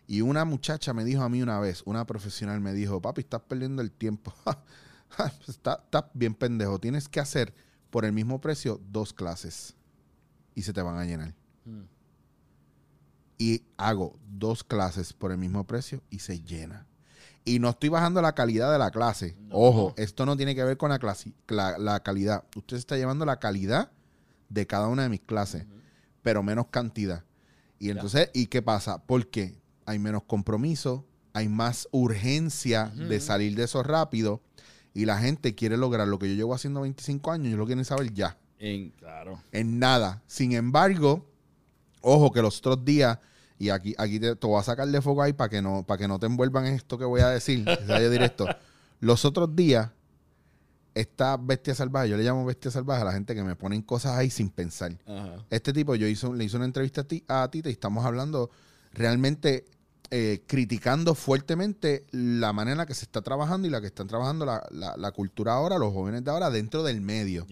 Y 0.08 0.22
una 0.22 0.46
muchacha 0.46 0.94
me 0.94 1.04
dijo 1.04 1.24
a 1.24 1.30
mí 1.30 1.42
una 1.42 1.60
vez, 1.60 1.82
una 1.86 2.06
profesional 2.06 2.62
me 2.62 2.74
dijo, 2.74 3.02
papi, 3.02 3.22
estás 3.22 3.42
perdiendo 3.42 3.82
el 3.82 3.92
tiempo. 3.92 4.34
Está- 5.48 5.82
Estás 5.84 6.06
bien 6.14 6.36
pendejo. 6.36 6.80
Tienes 6.80 7.08
que 7.10 7.20
hacer 7.20 7.54
por 7.90 8.06
el 8.06 8.12
mismo 8.12 8.40
precio 8.42 8.80
dos 8.92 9.14
clases 9.14 9.76
y 10.54 10.62
se 10.64 10.74
te 10.74 10.82
van 10.82 10.98
a 10.98 11.06
llenar 11.06 11.34
Mm. 11.66 11.82
y 13.38 13.64
hago 13.78 14.18
dos 14.28 14.64
clases 14.64 15.12
por 15.14 15.32
el 15.32 15.38
mismo 15.38 15.66
precio 15.66 16.02
y 16.10 16.20
se 16.20 16.42
llena. 16.42 16.86
Y 17.44 17.60
no 17.60 17.70
estoy 17.70 17.90
bajando 17.90 18.22
la 18.22 18.34
calidad 18.34 18.72
de 18.72 18.80
la 18.80 18.92
clase. 18.92 19.36
No. 19.40 19.56
Ojo, 19.56 19.94
esto 19.98 20.26
no 20.26 20.38
tiene 20.38 20.56
que 20.56 20.64
ver 20.64 20.78
con 20.78 20.90
la, 20.90 21.00
clasi- 21.00 21.34
la, 21.48 21.78
la 21.78 22.02
calidad. 22.02 22.44
Usted 22.56 22.78
se 22.78 22.80
está 22.82 22.98
llevando 22.98 23.26
la 23.26 23.40
calidad 23.40 23.92
de 24.50 24.66
cada 24.68 24.88
una 24.88 25.04
de 25.04 25.10
mis 25.10 25.22
clases, 25.22 25.66
pero 26.22 26.44
menos 26.44 26.68
cantidad. 26.70 27.24
Y 27.80 27.90
entonces, 27.90 28.30
¿y 28.34 28.48
qué 28.48 28.62
pasa? 28.62 29.04
Porque 29.06 29.60
hay 29.86 30.00
menos 30.00 30.24
compromiso, 30.24 31.06
hay 31.34 31.48
más 31.50 31.88
urgencia 31.92 32.86
de 32.96 33.20
salir 33.20 33.56
de 33.56 33.64
eso 33.64 33.84
rápido 33.84 34.42
y 34.94 35.06
la 35.06 35.18
gente 35.20 35.54
quiere 35.56 35.78
lograr 35.78 36.08
lo 36.08 36.18
que 36.20 36.30
yo 36.30 36.36
llevo 36.36 36.54
haciendo 36.56 36.82
25 36.82 37.32
años, 37.32 37.52
yo 37.52 37.58
lo 37.58 37.66
quieren 37.66 37.84
saber 37.86 38.14
ya 38.14 38.38
En- 38.60 38.92
claro. 38.92 39.42
en 39.52 39.78
nada. 39.80 40.24
Sin 40.28 40.54
embargo, 40.54 41.30
ojo 42.02 42.32
que 42.32 42.42
los 42.42 42.60
otros 42.60 42.86
días, 42.86 43.20
y 43.60 43.70
aquí, 43.70 43.94
aquí 43.98 44.20
te, 44.20 44.36
te 44.36 44.48
voy 44.48 44.60
a 44.60 44.64
sacar 44.64 44.88
de 44.88 45.02
foco 45.02 45.22
ahí 45.22 45.34
para 45.34 45.50
que 45.50 45.62
no, 45.62 45.84
para 45.86 45.98
que 45.98 46.08
no 46.08 46.20
te 46.20 46.26
envuelvan 46.26 46.66
en 46.68 46.74
esto 46.76 46.98
que 46.98 47.06
voy 47.06 47.22
a 47.22 47.30
decir, 47.30 47.66
que 47.66 48.10
directo. 48.10 48.46
Los 49.02 49.26
otros 49.26 49.54
días, 49.56 49.90
esta 50.94 51.36
bestia 51.38 51.76
salvaje, 51.76 52.10
yo 52.10 52.16
le 52.18 52.24
llamo 52.24 52.46
bestia 52.46 52.72
salvaje 52.72 53.02
a 53.02 53.06
la 53.06 53.12
gente 53.14 53.36
que 53.36 53.44
me 53.44 53.56
ponen 53.56 53.82
cosas 53.82 54.14
ahí 54.18 54.30
sin 54.30 54.50
pensar. 54.50 54.98
Ajá. 55.06 55.36
Este 55.50 55.74
tipo, 55.74 55.96
yo 55.96 56.08
hizo, 56.08 56.34
le 56.34 56.46
hice 56.46 56.56
una 56.56 56.66
entrevista 56.66 57.02
a, 57.02 57.04
ti, 57.04 57.24
a 57.28 57.50
Tita 57.52 57.68
y 57.70 57.74
estamos 57.74 58.06
hablando 58.06 58.50
realmente 58.94 59.66
eh, 60.12 60.44
criticando 60.48 61.16
fuertemente 61.16 62.06
la 62.12 62.54
manera 62.54 62.74
en 62.74 62.78
la 62.80 62.86
que 62.86 62.94
se 62.94 63.06
está 63.06 63.22
trabajando 63.22 63.68
y 63.68 63.72
la 63.72 63.82
que 63.82 63.88
están 63.88 64.08
trabajando 64.08 64.46
la, 64.46 64.66
la- 64.72 64.96
la 64.98 65.12
cultura 65.12 65.54
ahora, 65.54 65.78
los 65.78 65.94
jóvenes 65.94 66.24
de 66.24 66.32
ahora, 66.32 66.50
dentro 66.50 66.84
del 66.84 67.02
medio. 67.02 67.46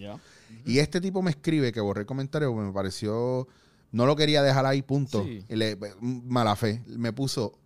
Y 0.64 0.78
este 0.78 1.00
tipo 1.00 1.20
me 1.22 1.30
escribe 1.30 1.72
que 1.72 1.80
borré 1.80 2.00
el 2.02 2.06
comentario 2.06 2.50
porque 2.52 2.66
me 2.66 2.72
pareció. 2.72 3.48
No 3.92 4.06
lo 4.06 4.16
quería 4.16 4.42
dejar 4.42 4.66
ahí, 4.66 4.82
punto. 4.82 5.24
Sí. 5.24 5.44
Le- 5.48 5.78
mala 6.00 6.56
fe. 6.56 6.82
Me 6.86 7.12
puso. 7.12 7.58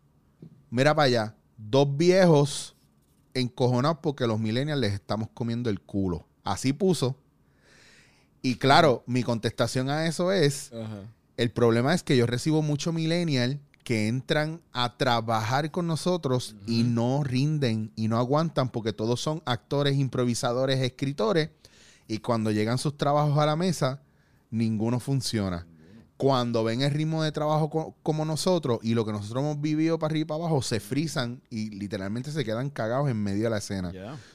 Mira 0.70 0.94
para 0.94 1.06
allá. 1.06 1.34
Dos 1.56 1.96
viejos 1.96 2.74
encojonados 3.34 3.98
porque 4.02 4.26
los 4.26 4.38
millennials 4.40 4.80
les 4.80 4.92
estamos 4.94 5.28
comiendo 5.34 5.70
el 5.70 5.80
culo. 5.80 6.26
Así 6.44 6.72
puso. 6.72 7.16
Y 8.42 8.56
claro, 8.56 9.02
mi 9.06 9.22
contestación 9.22 9.90
a 9.90 10.06
eso 10.06 10.32
es. 10.32 10.70
El 11.36 11.50
problema 11.50 11.94
es 11.94 12.02
que 12.02 12.16
yo 12.16 12.26
recibo 12.26 12.62
mucho 12.62 12.92
millennial 12.92 13.60
que 13.88 14.06
entran 14.06 14.60
a 14.74 14.98
trabajar 14.98 15.70
con 15.70 15.86
nosotros 15.86 16.54
y 16.66 16.82
no 16.82 17.24
rinden 17.24 17.90
y 17.96 18.08
no 18.08 18.18
aguantan 18.18 18.68
porque 18.68 18.92
todos 18.92 19.18
son 19.18 19.40
actores, 19.46 19.96
improvisadores, 19.96 20.78
escritores 20.80 21.48
y 22.06 22.18
cuando 22.18 22.50
llegan 22.50 22.76
sus 22.76 22.98
trabajos 22.98 23.38
a 23.38 23.46
la 23.46 23.56
mesa, 23.56 24.02
ninguno 24.50 25.00
funciona. 25.00 25.66
Cuando 26.18 26.64
ven 26.64 26.82
el 26.82 26.90
ritmo 26.90 27.22
de 27.22 27.32
trabajo 27.32 27.70
co- 27.70 27.94
como 28.02 28.26
nosotros 28.26 28.78
y 28.82 28.92
lo 28.92 29.06
que 29.06 29.12
nosotros 29.12 29.42
hemos 29.42 29.58
vivido 29.62 29.98
para 29.98 30.10
arriba 30.12 30.22
y 30.22 30.26
para 30.26 30.40
abajo, 30.40 30.60
se 30.60 30.80
frisan 30.80 31.40
y 31.48 31.70
literalmente 31.70 32.30
se 32.30 32.44
quedan 32.44 32.68
cagados 32.68 33.08
en 33.08 33.16
medio 33.22 33.44
de 33.44 33.50
la 33.50 33.56
escena. 33.58 33.90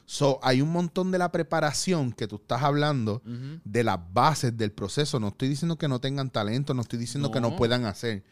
So, 0.07 0.39
hay 0.41 0.61
un 0.61 0.71
montón 0.71 1.11
de 1.11 1.19
la 1.19 1.31
preparación 1.31 2.11
que 2.11 2.27
tú 2.27 2.37
estás 2.37 2.63
hablando 2.63 3.21
de 3.63 3.83
las 3.83 3.99
bases 4.13 4.57
del 4.57 4.71
proceso. 4.71 5.19
No 5.19 5.27
estoy 5.27 5.47
diciendo 5.49 5.75
que 5.77 5.87
no 5.87 5.99
tengan 6.01 6.31
talento, 6.31 6.73
no 6.73 6.81
estoy 6.81 6.97
diciendo 6.97 7.29
que 7.29 7.39
No. 7.39 7.55
puedan 7.55 7.85
hacer. 7.85 8.23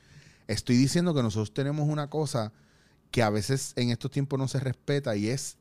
Estoy 0.51 0.75
diciendo 0.75 1.13
que 1.13 1.23
nosotros 1.23 1.53
tenemos 1.53 1.87
una 1.87 2.09
cosa 2.09 2.51
que 3.09 3.23
a 3.23 3.29
veces 3.29 3.73
en 3.75 3.89
estos 3.89 4.11
tiempos 4.11 4.37
no 4.39 4.47
se 4.47 4.59
respeta 4.59 5.15
y 5.15 5.27
es 5.27 5.57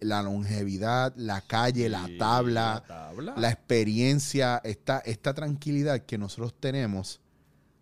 la 0.00 0.22
longevidad, 0.22 1.14
la 1.16 1.40
calle, 1.40 1.88
la 1.88 2.06
Sí, 2.06 2.18
tabla, 2.18 2.74
La 2.74 2.86
tabla. 2.86 3.34
la 3.36 3.50
experiencia, 3.50 4.60
esta, 4.64 4.98
esta 5.00 5.32
tranquilidad 5.34 6.00
que 6.04 6.18
nosotros 6.18 6.54
tenemos 6.58 7.20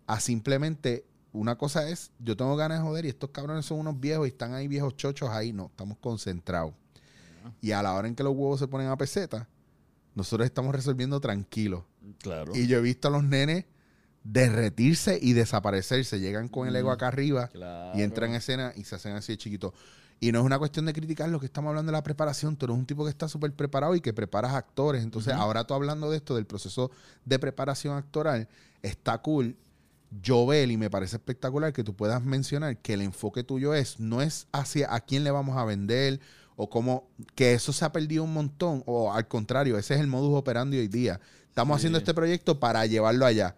a 0.07 0.19
simplemente 0.19 1.05
una 1.31 1.57
cosa 1.57 1.89
es, 1.89 2.11
yo 2.19 2.37
tengo 2.37 2.55
ganas 2.55 2.79
de 2.79 2.85
joder 2.85 3.05
y 3.05 3.09
estos 3.09 3.31
cabrones 3.31 3.65
son 3.65 3.79
unos 3.79 3.99
viejos 3.99 4.27
y 4.27 4.29
están 4.29 4.53
ahí 4.53 4.67
viejos 4.67 4.95
chochos 4.95 5.29
ahí, 5.29 5.51
no, 5.51 5.65
estamos 5.65 5.97
concentrados. 5.97 6.73
Y 7.59 7.71
a 7.71 7.81
la 7.81 7.93
hora 7.93 8.07
en 8.07 8.15
que 8.15 8.23
los 8.23 8.33
huevos 8.33 8.59
se 8.59 8.67
ponen 8.67 8.87
a 8.87 8.95
peseta, 8.97 9.49
nosotros 10.15 10.45
estamos 10.45 10.73
resolviendo 10.75 11.19
tranquilos. 11.19 11.83
Claro. 12.19 12.55
Y 12.55 12.67
yo 12.67 12.77
he 12.77 12.81
visto 12.81 13.07
a 13.07 13.11
los 13.11 13.23
nenes 13.23 13.65
derretirse 14.23 15.19
y 15.21 15.33
desaparecerse. 15.33 16.19
Llegan 16.19 16.47
con 16.47 16.67
el 16.67 16.75
ego 16.75 16.89
Mm, 16.89 16.93
acá 16.93 17.07
arriba 17.07 17.47
Claro. 17.49 17.97
y 17.97 18.01
entran 18.03 18.29
en 18.31 18.35
escena 18.37 18.73
y 18.75 18.83
se 18.83 18.95
hacen 18.95 19.15
así 19.15 19.33
de 19.33 19.37
chiquitos. 19.37 19.73
Y 20.19 20.31
no 20.31 20.39
es 20.39 20.45
una 20.45 20.57
cuestión 20.57 20.85
de 20.85 20.93
criticar 20.93 21.27
lo 21.29 21.39
que 21.39 21.45
estamos 21.45 21.69
hablando 21.69 21.91
de 21.91 21.97
la 21.97 22.03
preparación. 22.03 22.55
Tú 22.55 22.65
eres 22.65 22.77
un 22.77 22.85
tipo 22.85 23.03
que 23.03 23.09
está 23.09 23.27
súper 23.27 23.51
preparado 23.53 23.93
y 23.95 23.99
que 24.01 24.13
preparas 24.13 24.53
actores. 24.53 25.03
Entonces, 25.03 25.33
ahora 25.33 25.65
tú 25.65 25.73
hablando 25.73 26.09
de 26.09 26.17
esto, 26.17 26.35
del 26.35 26.45
proceso 26.45 26.91
de 27.25 27.39
preparación 27.39 27.97
actoral, 27.97 28.47
está 28.81 29.17
cool. 29.17 29.57
Jovel, 30.25 30.71
y 30.71 30.77
me 30.77 30.91
parece 30.91 31.15
espectacular 31.15 31.73
que 31.73 31.83
tú 31.83 31.95
puedas 31.95 32.23
mencionar 32.23 32.77
que 32.77 32.93
el 32.93 33.01
enfoque 33.01 33.43
tuyo 33.43 33.73
es, 33.73 33.99
no 33.99 34.21
es 34.21 34.45
hacia 34.51 34.93
a 34.93 34.99
quién 35.01 35.23
le 35.23 35.31
vamos 35.31 35.57
a 35.57 35.65
vender 35.65 36.19
o 36.55 36.69
cómo, 36.69 37.09
que 37.33 37.53
eso 37.55 37.73
se 37.73 37.83
ha 37.83 37.91
perdido 37.91 38.23
un 38.23 38.31
montón, 38.31 38.83
o 38.85 39.11
al 39.11 39.27
contrario, 39.27 39.75
ese 39.75 39.95
es 39.95 39.99
el 39.99 40.05
modus 40.07 40.37
operandi 40.37 40.77
hoy 40.77 40.87
día. 40.87 41.19
Estamos 41.49 41.75
Sí. 41.75 41.79
haciendo 41.81 41.97
este 41.97 42.13
proyecto 42.13 42.59
para 42.59 42.85
llevarlo 42.85 43.25
allá, 43.25 43.55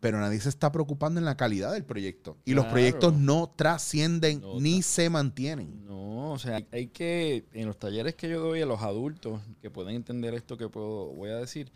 pero 0.00 0.20
nadie 0.20 0.40
se 0.40 0.48
está 0.48 0.70
preocupando 0.70 1.18
en 1.18 1.24
la 1.24 1.36
calidad 1.36 1.72
del 1.72 1.84
proyecto. 1.84 2.36
Y 2.44 2.54
los 2.54 2.66
proyectos 2.66 3.14
no 3.14 3.52
trascienden 3.56 4.40
No 4.40 4.60
ni 4.60 4.82
se 4.82 5.10
mantienen. 5.10 5.84
No, 5.86 6.32
o 6.32 6.38
sea, 6.38 6.60
hay- 6.70 6.86
que, 6.88 7.44
en 7.52 7.66
los 7.66 7.78
talleres 7.78 8.14
que 8.14 8.28
yo 8.28 8.40
doy 8.40 8.60
a 8.62 8.66
los 8.66 8.80
adultos 8.82 9.40
que 9.60 9.70
pueden 9.70 9.96
entender 9.96 10.34
esto 10.34 10.56
que 10.56 10.68
puedo, 10.68 11.06
voy 11.14 11.30
a 11.30 11.36
decir, 11.36 11.72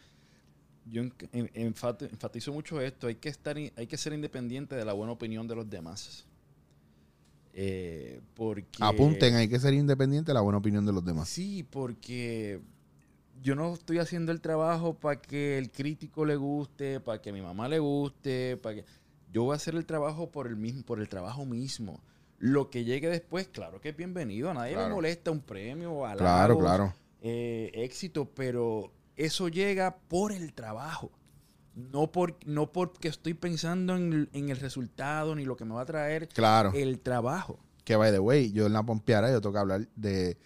yo 0.86 1.02
en- 1.02 1.12
en- 1.32 1.74
enfat- 1.74 2.08
enfatizo 2.10 2.52
mucho 2.52 2.80
esto, 2.80 3.06
hay 3.08 3.16
que, 3.16 3.28
estar, 3.28 3.56
hay 3.56 3.86
que 3.86 3.96
ser 3.96 4.12
independiente 4.12 4.74
de 4.76 4.84
la 4.84 4.92
buena 4.92 5.12
opinión 5.12 5.46
de 5.48 5.54
los 5.56 5.68
demás. 5.68 6.24
Eh, 7.54 8.20
porque... 8.34 8.66
Apunten, 8.80 9.34
hay 9.34 9.48
que 9.48 9.58
ser 9.60 9.74
independiente 9.74 10.30
de 10.30 10.34
la 10.34 10.40
buena 10.40 10.58
opinión 10.58 10.86
de 10.86 10.92
los 10.92 11.04
demás. 11.04 11.28
Sí, 11.28 11.64
porque 11.68 12.60
yo 13.42 13.54
no 13.54 13.74
estoy 13.74 13.98
haciendo 13.98 14.32
el 14.32 14.40
trabajo 14.40 14.94
para 14.94 15.20
que 15.20 15.58
el 15.58 15.70
crítico 15.70 16.24
le 16.24 16.36
guste, 16.36 17.00
para 17.00 17.20
que 17.20 17.30
a 17.30 17.32
mi 17.32 17.42
mamá 17.42 17.68
le 17.68 17.78
guste, 17.80 18.56
para 18.56 18.76
que 18.76 18.84
yo 19.32 19.42
voy 19.44 19.52
a 19.54 19.56
hacer 19.56 19.74
el 19.74 19.84
trabajo 19.86 20.30
por 20.30 20.46
el 20.46 20.56
mismo, 20.56 20.82
por 20.84 21.00
el 21.00 21.08
trabajo 21.08 21.44
mismo. 21.44 22.00
Lo 22.38 22.70
que 22.70 22.84
llegue 22.84 23.08
después, 23.08 23.48
claro 23.48 23.80
que 23.80 23.90
es 23.90 23.96
bienvenido, 23.96 24.50
a 24.50 24.54
nadie 24.54 24.72
Claro. 24.74 24.88
le 24.88 24.94
molesta 24.94 25.30
un 25.30 25.40
premio, 25.40 26.04
halagos, 26.06 26.18
Claro, 26.22 26.58
claro. 26.58 26.94
eh, 27.20 27.70
éxito, 27.74 28.28
pero 28.34 28.92
eso 29.16 29.48
llega 29.48 29.96
por 29.96 30.32
el 30.32 30.52
trabajo. 30.52 31.10
No, 31.74 32.12
por, 32.12 32.36
no 32.44 32.70
porque 32.70 33.08
estoy 33.08 33.32
pensando 33.34 33.96
en, 33.96 34.12
el- 34.12 34.28
en 34.34 34.50
el 34.50 34.58
resultado 34.58 35.34
ni 35.34 35.44
lo 35.44 35.56
que 35.56 35.64
me 35.64 35.74
va 35.74 35.82
a 35.82 35.86
traer 35.86 36.28
Claro. 36.28 36.70
el 36.74 37.00
trabajo. 37.00 37.58
Que 37.84 37.96
by 37.96 38.12
the 38.12 38.18
way, 38.18 38.52
yo 38.52 38.66
en 38.66 38.74
la 38.74 38.82
pompeara 38.82 39.30
yo 39.30 39.40
tengo 39.40 39.54
que 39.54 39.58
hablar 39.58 39.88
de 39.96 40.36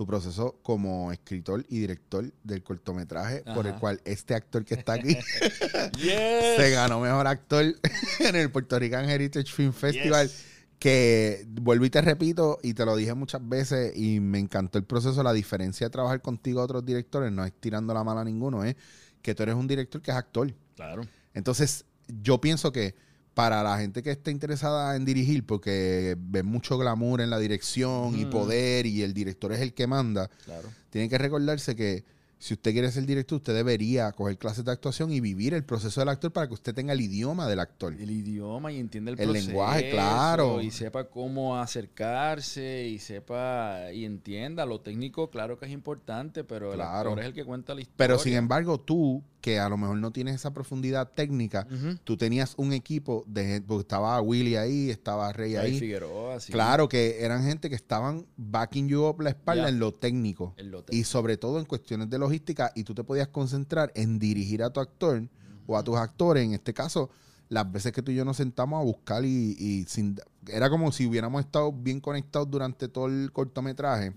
tu 0.00 0.06
proceso 0.06 0.58
como 0.62 1.12
escritor 1.12 1.66
y 1.68 1.80
director 1.80 2.24
del 2.42 2.62
cortometraje 2.62 3.42
por 3.54 3.66
el 3.66 3.74
cual 3.74 4.00
este 4.06 4.34
actor 4.34 4.64
que 4.64 4.72
está 4.72 4.94
aquí 4.94 5.14
Yes. 5.98 6.56
se 6.56 6.70
ganó 6.70 7.00
mejor 7.00 7.26
actor 7.26 7.66
en 8.20 8.34
el 8.34 8.50
Puerto 8.50 8.78
Rican 8.78 9.10
Heritage 9.10 9.52
Film 9.52 9.74
Festival. 9.74 10.26
Yes. 10.26 10.46
Que 10.78 11.44
vuelvo 11.50 11.84
y 11.84 11.90
te 11.90 12.00
repito, 12.00 12.58
y 12.62 12.72
te 12.72 12.86
lo 12.86 12.96
dije 12.96 13.12
muchas 13.12 13.46
veces, 13.46 13.94
y 13.94 14.20
me 14.20 14.38
encantó 14.38 14.78
el 14.78 14.84
proceso. 14.84 15.22
La 15.22 15.34
diferencia 15.34 15.88
de 15.88 15.90
trabajar 15.90 16.22
contigo 16.22 16.62
a 16.62 16.64
otros 16.64 16.82
directores 16.82 17.30
no 17.30 17.44
es 17.44 17.52
tirando 17.52 17.92
la 17.92 18.02
mala 18.02 18.22
a 18.22 18.24
ninguno, 18.24 18.64
es 18.64 18.76
que 19.20 19.34
tú 19.34 19.42
eres 19.42 19.54
un 19.54 19.68
director 19.68 20.00
que 20.00 20.12
es 20.12 20.16
actor. 20.16 20.50
Claro. 20.76 21.02
Entonces, 21.34 21.84
yo 22.22 22.40
pienso 22.40 22.72
que 22.72 22.94
para 23.40 23.62
la 23.62 23.78
gente 23.78 24.02
que 24.02 24.10
esté 24.10 24.30
interesada 24.30 24.94
en 24.96 25.06
dirigir, 25.06 25.46
porque 25.46 26.14
ven 26.18 26.44
mucho 26.44 26.76
glamour 26.76 27.22
en 27.22 27.30
la 27.30 27.38
dirección 27.38 28.14
y 28.18 28.26
poder, 28.26 28.84
y 28.84 29.00
el 29.02 29.14
director 29.14 29.50
es 29.52 29.60
el 29.60 29.72
que 29.72 29.86
manda, 29.86 30.28
Claro. 30.44 30.68
tienen 30.90 31.08
que 31.08 31.16
recordarse 31.16 31.74
que 31.74 32.04
si 32.40 32.54
usted 32.54 32.72
quiere 32.72 32.90
ser 32.90 33.04
director, 33.04 33.36
usted 33.36 33.54
debería 33.54 34.10
coger 34.12 34.38
clases 34.38 34.64
de 34.64 34.72
actuación 34.72 35.12
y 35.12 35.20
vivir 35.20 35.52
el 35.52 35.62
proceso 35.62 36.00
del 36.00 36.08
actor 36.08 36.32
para 36.32 36.48
que 36.48 36.54
usted 36.54 36.74
tenga 36.74 36.94
el 36.94 37.00
idioma 37.02 37.46
del 37.46 37.60
actor. 37.60 37.92
El 37.92 38.10
idioma 38.10 38.72
y 38.72 38.80
entienda 38.80 39.10
el, 39.10 39.20
El 39.20 39.26
proceso, 39.26 39.48
lenguaje, 39.48 39.90
claro. 39.90 40.62
Y 40.62 40.70
sepa 40.70 41.04
cómo 41.04 41.58
acercarse 41.58 42.88
y 42.88 42.98
sepa 42.98 43.92
y 43.92 44.06
entienda. 44.06 44.64
Lo 44.64 44.80
técnico, 44.80 45.28
claro 45.28 45.58
que 45.58 45.66
es 45.66 45.72
importante, 45.72 46.42
pero 46.42 46.72
Claro. 46.72 47.10
el 47.10 47.12
actor 47.12 47.20
es 47.20 47.26
el 47.26 47.34
que 47.34 47.44
cuenta 47.44 47.74
la 47.74 47.82
historia. 47.82 47.96
Pero 47.98 48.18
sin 48.18 48.32
embargo, 48.32 48.80
tú, 48.80 49.22
que 49.42 49.58
a 49.58 49.68
lo 49.68 49.76
mejor 49.76 49.98
no 49.98 50.10
tienes 50.10 50.34
esa 50.36 50.52
profundidad 50.52 51.10
técnica, 51.12 51.66
tú 52.04 52.16
tenías 52.16 52.54
un 52.56 52.72
equipo 52.72 53.24
de 53.26 53.44
gente, 53.44 53.66
porque 53.66 53.82
estaba 53.82 54.20
Willy 54.20 54.56
ahí, 54.56 54.90
estaba 54.90 55.32
Rey 55.32 55.56
ahí. 55.56 55.78
Figueroa, 55.78 56.40
sí. 56.40 56.52
Claro 56.52 56.88
que 56.88 57.22
eran 57.22 57.44
gente 57.44 57.68
que 57.68 57.74
estaban 57.76 58.26
backing 58.36 58.88
you 58.88 59.04
up 59.06 59.20
la 59.20 59.30
espalda 59.30 59.68
en 59.68 59.78
lo 59.78 59.92
técnico. 59.92 60.54
En 60.56 60.70
lo 60.70 60.84
Y 60.90 61.04
sobre 61.04 61.36
todo 61.36 61.58
en 61.58 61.64
cuestiones 61.64 62.08
de 62.10 62.18
logística, 62.30 62.72
y 62.74 62.84
tú 62.84 62.94
te 62.94 63.04
podías 63.04 63.28
concentrar 63.28 63.92
en 63.94 64.18
dirigir 64.18 64.62
a 64.62 64.70
tu 64.70 64.80
actor 64.80 65.28
o 65.66 65.76
a 65.76 65.82
tus 65.84 65.96
actores. 65.96 66.44
En 66.44 66.54
este 66.54 66.72
caso, 66.72 67.10
las 67.48 67.70
veces 67.70 67.92
que 67.92 68.02
tú 68.02 68.12
y 68.12 68.14
yo 68.14 68.24
nos 68.24 68.36
sentamos 68.36 68.80
a 68.80 68.84
buscar 68.84 69.24
y, 69.24 69.56
y 69.58 69.84
sin, 69.88 70.18
era 70.46 70.70
como 70.70 70.92
si 70.92 71.06
hubiéramos 71.06 71.40
estado 71.44 71.72
bien 71.72 72.00
conectados 72.00 72.50
durante 72.50 72.88
todo 72.88 73.06
el 73.06 73.30
cortometraje. 73.32 74.12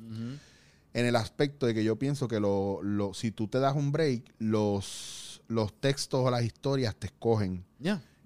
En 0.95 1.05
el 1.07 1.15
aspecto 1.15 1.65
de 1.65 1.73
que 1.73 1.83
yo 1.83 1.97
pienso 1.97 2.27
que 2.27 2.39
lo, 2.39 2.79
lo- 2.83 3.15
si 3.15 3.31
tú 3.31 3.47
te 3.47 3.59
das 3.59 3.75
un 3.75 3.91
break, 3.91 4.31
los, 4.37 5.41
los 5.47 5.73
textos 5.79 6.21
o 6.23 6.29
las 6.29 6.43
historias 6.43 6.95
te 6.95 7.07
escogen. 7.07 7.63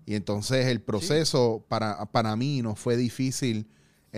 Y 0.05 0.15
entonces 0.15 0.65
el 0.67 0.81
proceso 0.81 1.63
para, 1.69 2.05
para 2.07 2.35
mí 2.35 2.61
no 2.61 2.75
fue 2.75 2.97
difícil 2.97 3.67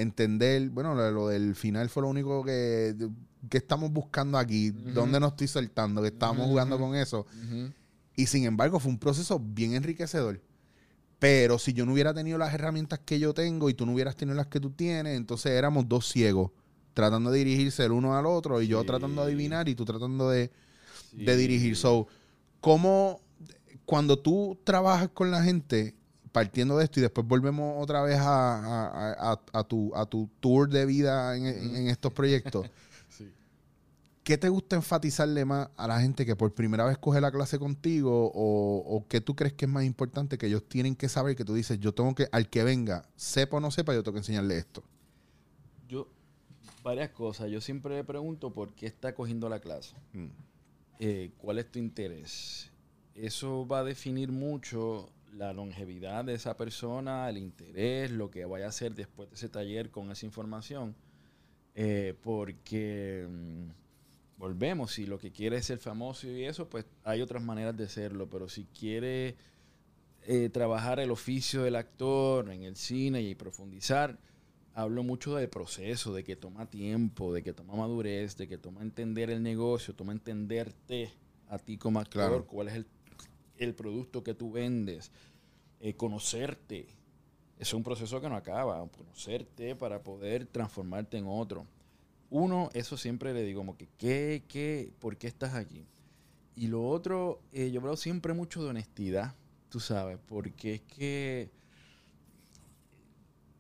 entender, 0.02 0.70
bueno, 0.70 0.94
lo, 1.12 1.28
del 1.28 1.56
final 1.56 1.90
fue 1.90 2.04
lo 2.04 2.10
único 2.10 2.44
que, 2.44 2.96
que 3.50 3.58
estamos 3.58 3.92
buscando 3.92 4.38
aquí, 4.38 4.72
dónde 4.72 5.20
nos 5.20 5.32
estoy 5.32 5.48
soltando, 5.48 6.02
que 6.02 6.10
estábamos 6.10 6.48
jugando 6.48 6.78
con 6.78 6.96
eso. 6.96 7.26
Y 8.16 8.26
sin 8.28 8.44
embargo 8.46 8.80
fue 8.80 8.92
un 8.92 9.00
proceso 9.00 9.40
bien 9.40 9.74
enriquecedor. 9.74 10.42
Pero 11.20 11.60
si 11.60 11.74
yo 11.74 11.86
no 11.86 11.94
hubiera 11.94 12.14
tenido 12.14 12.38
las 12.38 12.54
herramientas 12.54 13.00
que 13.06 13.20
yo 13.20 13.34
tengo 13.34 13.70
y 13.70 13.74
tú 13.74 13.86
no 13.86 13.94
hubieras 13.94 14.16
tenido 14.16 14.36
las 14.38 14.48
que 14.48 14.60
tú 14.60 14.72
tienes, 14.72 15.18
entonces 15.18 15.52
éramos 15.52 15.88
dos 15.88 16.08
ciegos 16.08 16.52
tratando 16.94 17.30
de 17.32 17.40
dirigirse 17.40 17.84
el 17.86 17.92
uno 17.92 18.18
al 18.18 18.26
otro 18.26 18.62
y 18.62 18.68
yo 18.68 18.84
tratando 18.84 19.22
de 19.26 19.28
adivinar 19.32 19.70
y 19.70 19.76
tú 19.76 19.86
tratando 19.86 20.30
de, 20.30 20.52
Sí. 21.12 21.26
de 21.26 21.38
dirigir. 21.38 21.76
So, 21.76 22.08
¿cómo 22.62 23.22
cuando 23.86 24.20
tú 24.20 24.60
trabajas 24.64 25.10
con 25.10 25.32
la 25.32 25.42
gente, 25.44 25.96
partiendo 26.32 26.78
de 26.78 26.84
esto 26.86 27.00
y 27.00 27.04
después 27.04 27.26
volvemos 27.28 27.82
otra 27.84 28.02
vez 28.02 28.18
a, 28.20 28.56
a- 28.58 29.32
a- 29.34 29.42
a 29.60 29.64
tu, 29.64 29.96
a 29.96 30.06
tu 30.06 30.30
tour 30.40 30.70
de 30.70 30.86
vida 30.86 31.36
en, 31.36 31.46
en- 31.46 31.76
en 31.76 31.88
estos 31.88 32.14
proyectos, 32.14 32.70
Sí. 33.10 33.32
¿qué 34.24 34.38
te 34.38 34.50
gusta 34.50 34.76
enfatizarle 34.76 35.44
más 35.46 35.70
a 35.76 35.88
la 35.88 36.00
gente 36.00 36.26
que 36.26 36.36
por 36.36 36.54
primera 36.54 36.86
vez 36.86 36.98
coge 36.98 37.20
la 37.22 37.32
clase 37.32 37.58
contigo 37.58 38.32
o, 38.34 38.78
o 38.98 39.08
qué 39.08 39.22
tú 39.22 39.36
crees 39.36 39.54
que 39.54 39.66
es 39.66 39.72
más 39.72 39.84
importante 39.84 40.38
que 40.38 40.46
ellos 40.48 40.64
tienen 40.68 40.96
que 40.96 41.10
saber 41.10 41.36
que 41.36 41.44
tú 41.46 41.54
dices, 41.56 41.80
yo 41.80 41.94
tengo 41.94 42.14
que, 42.16 42.28
al 42.32 42.50
que 42.50 42.64
venga, 42.64 43.08
sepa 43.16 43.58
o 43.58 43.60
no 43.60 43.72
sepa, 43.72 43.94
yo 43.94 44.04
tengo 44.04 44.14
que 44.14 44.20
enseñarle 44.20 44.58
esto? 44.58 44.84
Yo, 45.88 46.08
varias 46.84 47.10
cosas. 47.10 47.50
Yo 47.50 47.60
siempre 47.62 47.96
le 47.96 48.04
pregunto 48.04 48.54
por 48.54 48.74
qué 48.74 48.86
está 48.86 49.16
cogiendo 49.16 49.50
la 49.50 49.60
clase. 49.60 49.96
Mm. 50.14 50.28
Eh, 51.00 51.32
¿Cuál 51.40 51.60
es 51.60 51.72
tu 51.72 51.80
interés? 51.80 52.70
Eso 53.16 53.68
va 53.68 53.80
a 53.80 53.84
definir 53.84 54.32
mucho 54.32 55.10
la 55.34 55.54
longevidad 55.54 56.26
de 56.26 56.34
esa 56.34 56.58
persona, 56.58 57.30
el 57.30 57.38
interés, 57.38 58.12
lo 58.12 58.30
que 58.30 58.46
vaya 58.46 58.66
a 58.66 58.70
hacer 58.70 58.96
después 58.96 59.30
de 59.30 59.36
ese 59.36 59.50
taller 59.50 59.90
con 59.90 60.12
esa 60.12 60.26
información. 60.26 60.96
Eh, 61.76 62.16
porque 62.22 63.28
mm, 63.30 63.70
volvemos, 64.38 64.92
si 64.94 65.06
lo 65.06 65.18
que 65.20 65.32
quiere 65.32 65.58
es 65.58 65.66
ser 65.66 65.80
famoso 65.80 66.28
y 66.28 66.44
eso, 66.46 66.68
pues 66.70 66.86
hay 67.04 67.22
otras 67.22 67.44
maneras 67.44 67.78
de 67.78 67.88
serlo, 67.88 68.30
pero 68.30 68.50
si 68.50 68.66
quiere 68.66 69.36
eh, 70.24 70.50
trabajar 70.50 71.00
el 71.00 71.12
oficio 71.12 71.64
del 71.64 71.76
actor 71.76 72.50
en 72.52 72.64
el 72.64 72.76
cine 72.76 73.22
y 73.22 73.36
profundizar, 73.36 74.18
hablo 74.74 75.04
mucho 75.04 75.36
del 75.36 75.50
proceso, 75.50 76.14
de 76.14 76.24
que 76.24 76.36
toma 76.36 76.70
tiempo, 76.70 77.34
de 77.34 77.44
que 77.44 77.54
toma 77.54 77.76
madurez, 77.76 78.36
de 78.38 78.48
que 78.48 78.58
toma 78.58 78.82
entender 78.82 79.30
el 79.30 79.42
negocio, 79.44 79.94
toma 79.94 80.12
entenderte 80.12 81.12
a 81.50 81.58
ti 81.60 81.78
como 81.78 82.00
actor, 82.00 82.28
Claro. 82.30 82.46
cuál 82.46 82.68
es 82.68 82.76
el, 82.76 82.86
el 83.60 83.76
producto 83.76 84.24
que 84.24 84.34
tú 84.34 84.52
vendes, 84.52 85.12
eh, 85.80 85.94
conocerte. 85.94 86.88
Es 87.58 87.74
un 87.74 87.84
proceso 87.84 88.22
que 88.22 88.30
no 88.30 88.36
acaba, 88.36 88.88
conocerte 88.90 89.76
para 89.76 90.02
poder 90.02 90.46
transformarte 90.46 91.18
en 91.18 91.26
otro. 91.28 91.66
Uno, 92.30 92.70
eso 92.74 92.96
siempre 92.98 93.34
le 93.34 93.44
digo, 93.44 93.62
como 93.62 93.78
que, 93.78 93.88
¿qué, 93.98 94.44
qué, 94.48 94.92
por 95.00 95.18
qué 95.18 95.28
estás 95.28 95.56
aquí? 95.56 95.86
Y 96.56 96.68
lo 96.68 96.88
otro, 96.88 97.42
eh, 97.52 97.72
yo 97.72 97.80
hablo 97.80 97.96
siempre 97.98 98.34
mucho 98.34 98.64
de 98.64 98.70
honestidad, 98.70 99.34
tú 99.70 99.80
sabes, 99.80 100.20
porque 100.28 100.76
es 100.76 100.82
que 100.82 101.50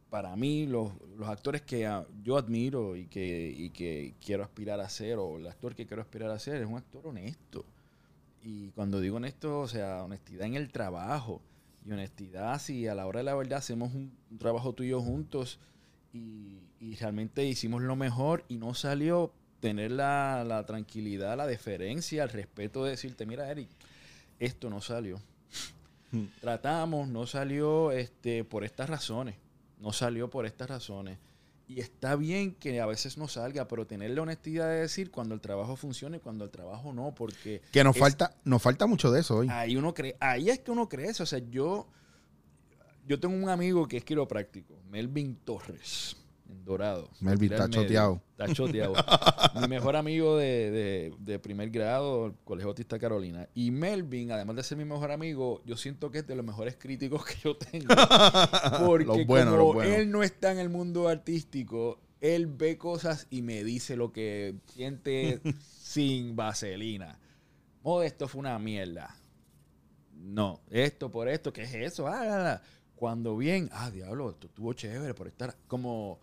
para 0.10 0.36
mí 0.36 0.66
los, 0.66 0.92
los 1.18 1.30
actores 1.30 1.62
que 1.62 1.90
yo 2.24 2.38
admiro 2.38 2.96
y 2.96 3.06
que, 3.08 3.54
y 3.56 3.70
que 3.70 4.16
quiero 4.24 4.44
aspirar 4.44 4.80
a 4.82 4.90
ser, 4.90 5.18
o 5.18 5.38
el 5.38 5.48
actor 5.48 5.76
que 5.76 5.86
quiero 5.86 6.02
aspirar 6.02 6.32
a 6.32 6.40
ser, 6.40 6.62
es 6.62 6.68
un 6.68 6.78
actor 6.78 7.06
honesto. 7.08 7.66
Y 8.44 8.70
cuando 8.72 9.00
digo 9.00 9.18
honesto, 9.18 9.60
o 9.60 9.68
sea, 9.68 10.04
honestidad 10.04 10.46
en 10.46 10.56
el 10.56 10.72
trabajo. 10.72 11.42
Y 11.86 11.92
honestidad 11.92 12.60
si 12.60 12.88
a 12.88 12.96
la 12.96 13.08
hora 13.08 13.20
de 13.20 13.26
la 13.26 13.36
verdad 13.36 13.60
hacemos 13.60 13.94
un, 13.94 14.12
un 14.30 14.38
trabajo 14.38 14.74
tuyo 14.74 15.02
juntos 15.02 15.60
y, 16.14 16.60
y 16.80 16.96
realmente 16.96 17.46
hicimos 17.46 17.82
lo 17.82 17.96
mejor 17.96 18.46
y 18.48 18.58
no 18.58 18.74
salió 18.74 19.32
tener 19.60 19.92
la, 19.92 20.44
la 20.46 20.66
tranquilidad, 20.66 21.38
la 21.38 21.48
deferencia, 21.48 22.24
el 22.24 22.30
respeto 22.30 22.84
de 22.84 22.92
decirte, 22.92 23.26
mira 23.26 23.50
Eric, 23.50 23.70
esto 24.40 24.70
no 24.70 24.82
salió. 24.82 25.22
Hmm. 26.12 26.26
Tratamos, 26.40 27.08
no 27.08 27.28
salió 27.28 27.92
este, 27.92 28.44
por 28.44 28.64
estas 28.64 28.90
razones. 28.90 29.36
No 29.80 29.94
salió 29.94 30.30
por 30.30 30.46
estas 30.46 30.70
razones. 30.70 31.18
Y 31.70 31.80
está 31.82 32.16
bien 32.16 32.56
que 32.56 32.82
a 32.82 32.88
veces 32.88 33.18
no 33.20 33.28
salga, 33.28 33.68
pero 33.68 33.86
tener 33.86 34.10
la 34.10 34.24
honestidad 34.24 34.68
de 34.68 34.80
decir 34.82 35.12
cuando 35.12 35.36
el 35.36 35.40
trabajo 35.40 35.76
funciona 35.76 36.18
y 36.18 36.20
cuando 36.20 36.44
el 36.44 36.50
trabajo 36.50 36.92
no, 36.94 37.14
porque 37.14 37.62
Que 37.72 37.84
nos 37.84 37.96
Es- 37.96 38.00
falta, 38.02 38.36
nos 38.44 38.60
falta 38.62 38.88
mucho 38.88 39.12
de 39.12 39.20
eso 39.22 39.38
hoy. 39.38 39.48
ahí 39.52 39.76
uno 39.78 39.94
cree, 39.94 40.18
ahí 40.20 40.50
es 40.50 40.60
que 40.60 40.72
uno 40.72 40.90
crece. 40.90 41.22
O 41.22 41.26
sea, 41.28 41.38
yo, 41.38 41.88
yo 43.08 43.20
tengo 43.20 43.36
un 43.36 43.50
amigo 43.50 43.88
que 43.88 43.98
es 43.98 44.04
quiropráctico, 44.04 44.74
Melvin 44.90 45.36
Torres, 45.46 46.18
en 46.50 46.66
Dorado. 46.66 47.10
Melvin, 47.22 47.52
está 47.54 47.70
choteado. 47.70 48.22
Está 48.38 48.54
choteado. 48.54 48.94
Mi 49.62 49.68
mejor 49.68 49.96
amigo 49.96 50.36
de, 50.38 50.72
de- 50.72 51.14
de 51.20 51.40
primer 51.40 51.70
grado, 51.70 52.28
el 52.28 52.34
Colegio 52.44 52.68
Bautista 52.70 52.98
Carolina. 53.00 53.48
Y 53.54 53.72
Melvin, 53.72 54.32
además 54.32 54.56
de 54.56 54.64
ser 54.64 54.78
mi 54.78 54.86
mejor 54.86 55.12
amigo, 55.12 55.62
yo 55.66 55.78
siento 55.78 56.10
que 56.12 56.20
es 56.20 56.28
de 56.28 56.36
los 56.36 56.46
mejores 56.46 56.76
críticos 56.78 57.24
que 57.26 57.36
yo 57.44 57.56
tengo. 57.56 57.88
Porque 58.86 59.06
Los 59.06 59.26
buenos, 59.26 59.54
como 59.54 59.66
los 59.66 59.74
buenos. 59.76 59.96
él 59.98 60.12
no 60.12 60.24
está 60.24 60.52
en 60.52 60.60
el 60.60 60.70
mundo 60.70 61.08
artístico, 61.08 62.00
él 62.22 62.48
ve 62.48 62.78
cosas 62.78 63.28
y 63.30 63.42
me 63.44 63.64
dice 63.64 63.96
lo 63.96 64.12
que 64.12 64.56
siente 64.68 65.42
sin 65.82 66.36
vaselina. 66.36 67.20
Modesto 67.84 68.28
fue 68.28 68.40
una 68.40 68.58
mierda. 68.60 69.16
No, 70.14 70.60
esto 70.70 71.10
por 71.10 71.30
esto, 71.30 71.54
¿qué 71.54 71.64
es 71.64 71.74
eso? 71.74 72.08
Ah, 72.08 72.26
la, 72.26 72.38
la. 72.44 72.62
Cuando 72.96 73.38
bien, 73.38 73.70
ah, 73.72 73.90
diablo, 73.90 74.32
esto 74.32 74.48
estuvo 74.48 74.74
chévere 74.74 75.14
por 75.14 75.28
estar. 75.28 75.56
Como 75.68 76.20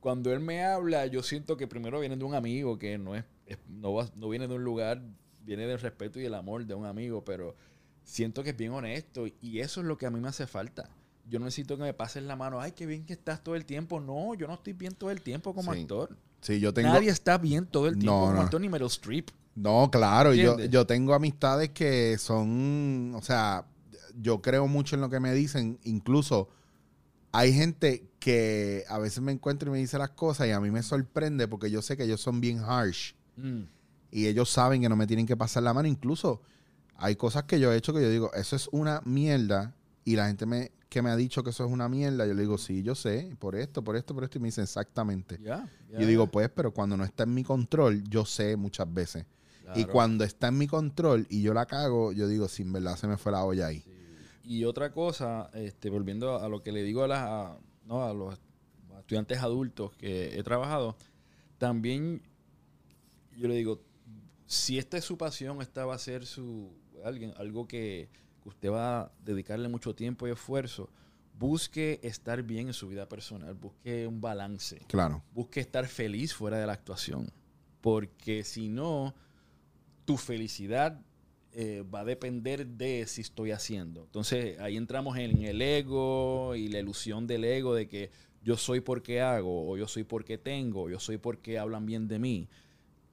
cuando 0.00 0.32
él 0.32 0.40
me 0.40 0.64
habla, 0.64 1.06
yo 1.06 1.22
siento 1.22 1.56
que 1.56 1.66
primero 1.66 2.00
viene 2.00 2.16
de 2.16 2.24
un 2.24 2.34
amigo 2.34 2.78
que 2.78 2.98
no 2.98 3.14
es, 3.14 3.24
es- 3.46 3.58
no, 3.68 3.92
va- 3.94 4.10
no 4.16 4.28
viene 4.28 4.48
de 4.48 4.54
un 4.54 4.64
lugar 4.64 5.02
viene 5.44 5.66
del 5.66 5.80
respeto 5.80 6.20
y 6.20 6.24
el 6.26 6.34
amor 6.34 6.64
de 6.66 6.74
un 6.74 6.86
amigo, 6.86 7.24
pero 7.24 7.54
siento 8.04 8.42
que 8.42 8.50
es 8.50 8.56
bien 8.56 8.72
honesto 8.72 9.26
y 9.40 9.60
eso 9.60 9.80
es 9.80 9.86
lo 9.86 9.96
que 9.98 10.06
a 10.06 10.10
mí 10.10 10.20
me 10.20 10.28
hace 10.28 10.46
falta. 10.46 10.88
Yo 11.28 11.38
no 11.38 11.44
necesito 11.46 11.76
que 11.76 11.82
me 11.84 11.94
pases 11.94 12.22
la 12.24 12.36
mano, 12.36 12.60
ay, 12.60 12.72
qué 12.72 12.86
bien 12.86 13.04
que 13.04 13.12
estás 13.12 13.42
todo 13.42 13.54
el 13.54 13.64
tiempo. 13.64 14.00
No, 14.00 14.34
yo 14.34 14.46
no 14.48 14.54
estoy 14.54 14.72
bien 14.72 14.94
todo 14.94 15.10
el 15.10 15.20
tiempo 15.22 15.54
como 15.54 15.72
Sí. 15.74 15.80
actor. 15.82 16.16
Sí, 16.40 16.58
yo 16.60 16.72
tengo... 16.74 16.88
Nadie 16.88 17.10
está 17.10 17.38
bien 17.38 17.66
todo 17.66 17.86
el 17.86 17.94
tiempo 17.98 18.12
No, 18.12 18.20
como 18.26 18.32
no. 18.34 18.40
actor, 18.42 18.60
ni 18.60 18.68
Meryl 18.68 18.86
Streep. 18.88 19.30
No, 19.54 19.90
claro, 19.90 20.32
yo, 20.34 20.58
yo 20.58 20.86
tengo 20.86 21.12
amistades 21.14 21.70
que 21.70 22.16
son, 22.18 23.12
o 23.14 23.22
sea, 23.22 23.66
yo 24.20 24.40
creo 24.40 24.66
mucho 24.66 24.94
en 24.96 25.02
lo 25.02 25.10
que 25.10 25.20
me 25.20 25.32
dicen, 25.34 25.78
incluso 25.84 26.48
hay 27.32 27.52
gente 27.52 28.08
que 28.18 28.84
a 28.88 28.98
veces 28.98 29.20
me 29.22 29.32
encuentro 29.32 29.68
y 29.70 29.72
me 29.72 29.78
dice 29.78 29.98
las 29.98 30.10
cosas 30.10 30.48
y 30.48 30.50
a 30.50 30.60
mí 30.60 30.70
me 30.70 30.82
sorprende 30.82 31.48
porque 31.48 31.70
yo 31.70 31.80
sé 31.82 31.96
que 31.96 32.04
ellos 32.04 32.20
son 32.20 32.40
bien 32.40 32.58
harsh 32.60 33.14
Mm. 33.36 33.62
y 34.10 34.26
ellos 34.26 34.50
saben 34.50 34.82
que 34.82 34.88
no 34.88 34.96
me 34.96 35.06
tienen 35.06 35.24
que 35.26 35.36
pasar 35.36 35.62
la 35.62 35.72
mano, 35.72 35.88
incluso 35.88 36.42
hay 36.96 37.16
cosas 37.16 37.44
que 37.44 37.58
yo 37.58 37.72
he 37.72 37.76
hecho 37.76 37.94
que 37.94 38.02
yo 38.02 38.10
digo, 38.10 38.30
eso 38.34 38.54
es 38.56 38.68
una 38.72 39.00
mierda 39.06 39.74
y 40.04 40.16
la 40.16 40.26
gente 40.26 40.44
me, 40.44 40.72
que 40.90 41.00
me 41.00 41.08
ha 41.10 41.16
dicho 41.16 41.42
que 41.42 41.50
eso 41.50 41.64
es 41.64 41.70
una 41.72 41.88
mierda, 41.88 42.26
yo 42.26 42.34
le 42.34 42.42
digo, 42.42 42.58
sí, 42.58 42.82
yo 42.82 42.94
sé, 42.94 43.34
por 43.38 43.54
esto, 43.56 43.82
por 43.82 43.96
esto, 43.96 44.14
por 44.14 44.24
esto 44.24 44.36
y 44.36 44.40
me 44.42 44.48
dicen 44.48 44.64
exactamente. 44.64 45.38
Yo 45.98 46.06
digo, 46.06 46.26
pues, 46.26 46.50
pero 46.50 46.72
cuando 46.74 46.96
no 46.96 47.04
está 47.04 47.22
en 47.22 47.32
mi 47.32 47.44
control, 47.44 48.02
yo 48.10 48.26
sé 48.26 48.56
muchas 48.56 48.92
veces. 48.92 49.24
Y 49.76 49.84
cuando 49.84 50.24
está 50.24 50.48
en 50.48 50.58
mi 50.58 50.66
control 50.66 51.26
y 51.30 51.42
yo 51.42 51.54
la 51.54 51.64
cago, 51.64 52.10
yo 52.12 52.26
digo, 52.26 52.48
sin 52.48 52.72
verdad 52.72 52.96
se 52.96 53.06
me 53.06 53.16
fue 53.16 53.30
la 53.32 53.44
olla 53.44 53.68
ahí. 53.68 53.84
Y 54.50 54.64
otra 54.64 54.90
cosa, 54.90 55.48
este, 55.54 55.90
volviendo 55.90 56.36
a 56.40 56.48
lo 56.48 56.60
que 56.60 56.72
le 56.72 56.82
digo 56.82 57.04
a, 57.04 57.06
las, 57.06 57.20
a- 57.20 57.58
no, 57.86 58.04
a 58.04 58.12
los 58.12 58.36
estudiantes 58.98 59.38
adultos 59.38 59.92
que 59.96 60.36
he 60.36 60.42
trabajado, 60.42 60.96
también 61.58 62.20
yo 63.36 63.46
le 63.46 63.54
digo, 63.54 63.80
si 64.46 64.76
esta 64.76 64.96
es 64.96 65.04
su 65.04 65.16
pasión, 65.16 65.62
esta 65.62 65.86
va 65.86 65.94
a 65.94 65.98
ser 65.98 66.26
su 66.26 66.72
alguien, 67.04 67.32
algo 67.36 67.68
que, 67.68 68.08
que 68.42 68.48
usted 68.48 68.70
va 68.72 69.02
a 69.02 69.12
dedicarle 69.24 69.68
mucho 69.68 69.94
tiempo 69.94 70.26
y 70.26 70.32
esfuerzo, 70.32 70.90
busque 71.38 72.00
estar 72.02 72.42
bien 72.42 72.66
en 72.66 72.74
su 72.74 72.88
vida 72.88 73.08
personal, 73.08 73.54
busque 73.54 74.06
un 74.08 74.20
balance 74.20 74.80
Claro, 74.88 75.22
busque 75.32 75.60
estar 75.60 75.86
feliz 75.86 76.34
fuera 76.34 76.58
de 76.58 76.66
la 76.66 76.72
actuación. 76.72 77.30
Porque 77.80 78.42
si 78.42 78.68
no, 78.68 79.14
tu 80.04 80.16
felicidad 80.16 81.00
eh, 81.52 81.82
va 81.82 82.00
a 82.00 82.04
depender 82.04 82.66
de 82.66 83.06
si 83.06 83.22
estoy 83.22 83.50
haciendo. 83.50 84.04
Entonces 84.04 84.58
ahí 84.60 84.76
entramos 84.76 85.16
en 85.18 85.42
el 85.44 85.60
ego 85.60 86.54
y 86.54 86.68
la 86.68 86.78
ilusión 86.78 87.26
del 87.26 87.44
ego 87.44 87.74
de 87.74 87.88
que 87.88 88.10
yo 88.42 88.56
soy 88.56 88.80
porque 88.80 89.20
hago, 89.20 89.68
o 89.70 89.76
yo 89.76 89.88
soy 89.88 90.04
porque 90.04 90.38
tengo, 90.38 90.84
o 90.84 90.90
yo 90.90 91.00
soy 91.00 91.18
porque 91.18 91.58
hablan 91.58 91.86
bien 91.86 92.08
de 92.08 92.18
mí. 92.18 92.48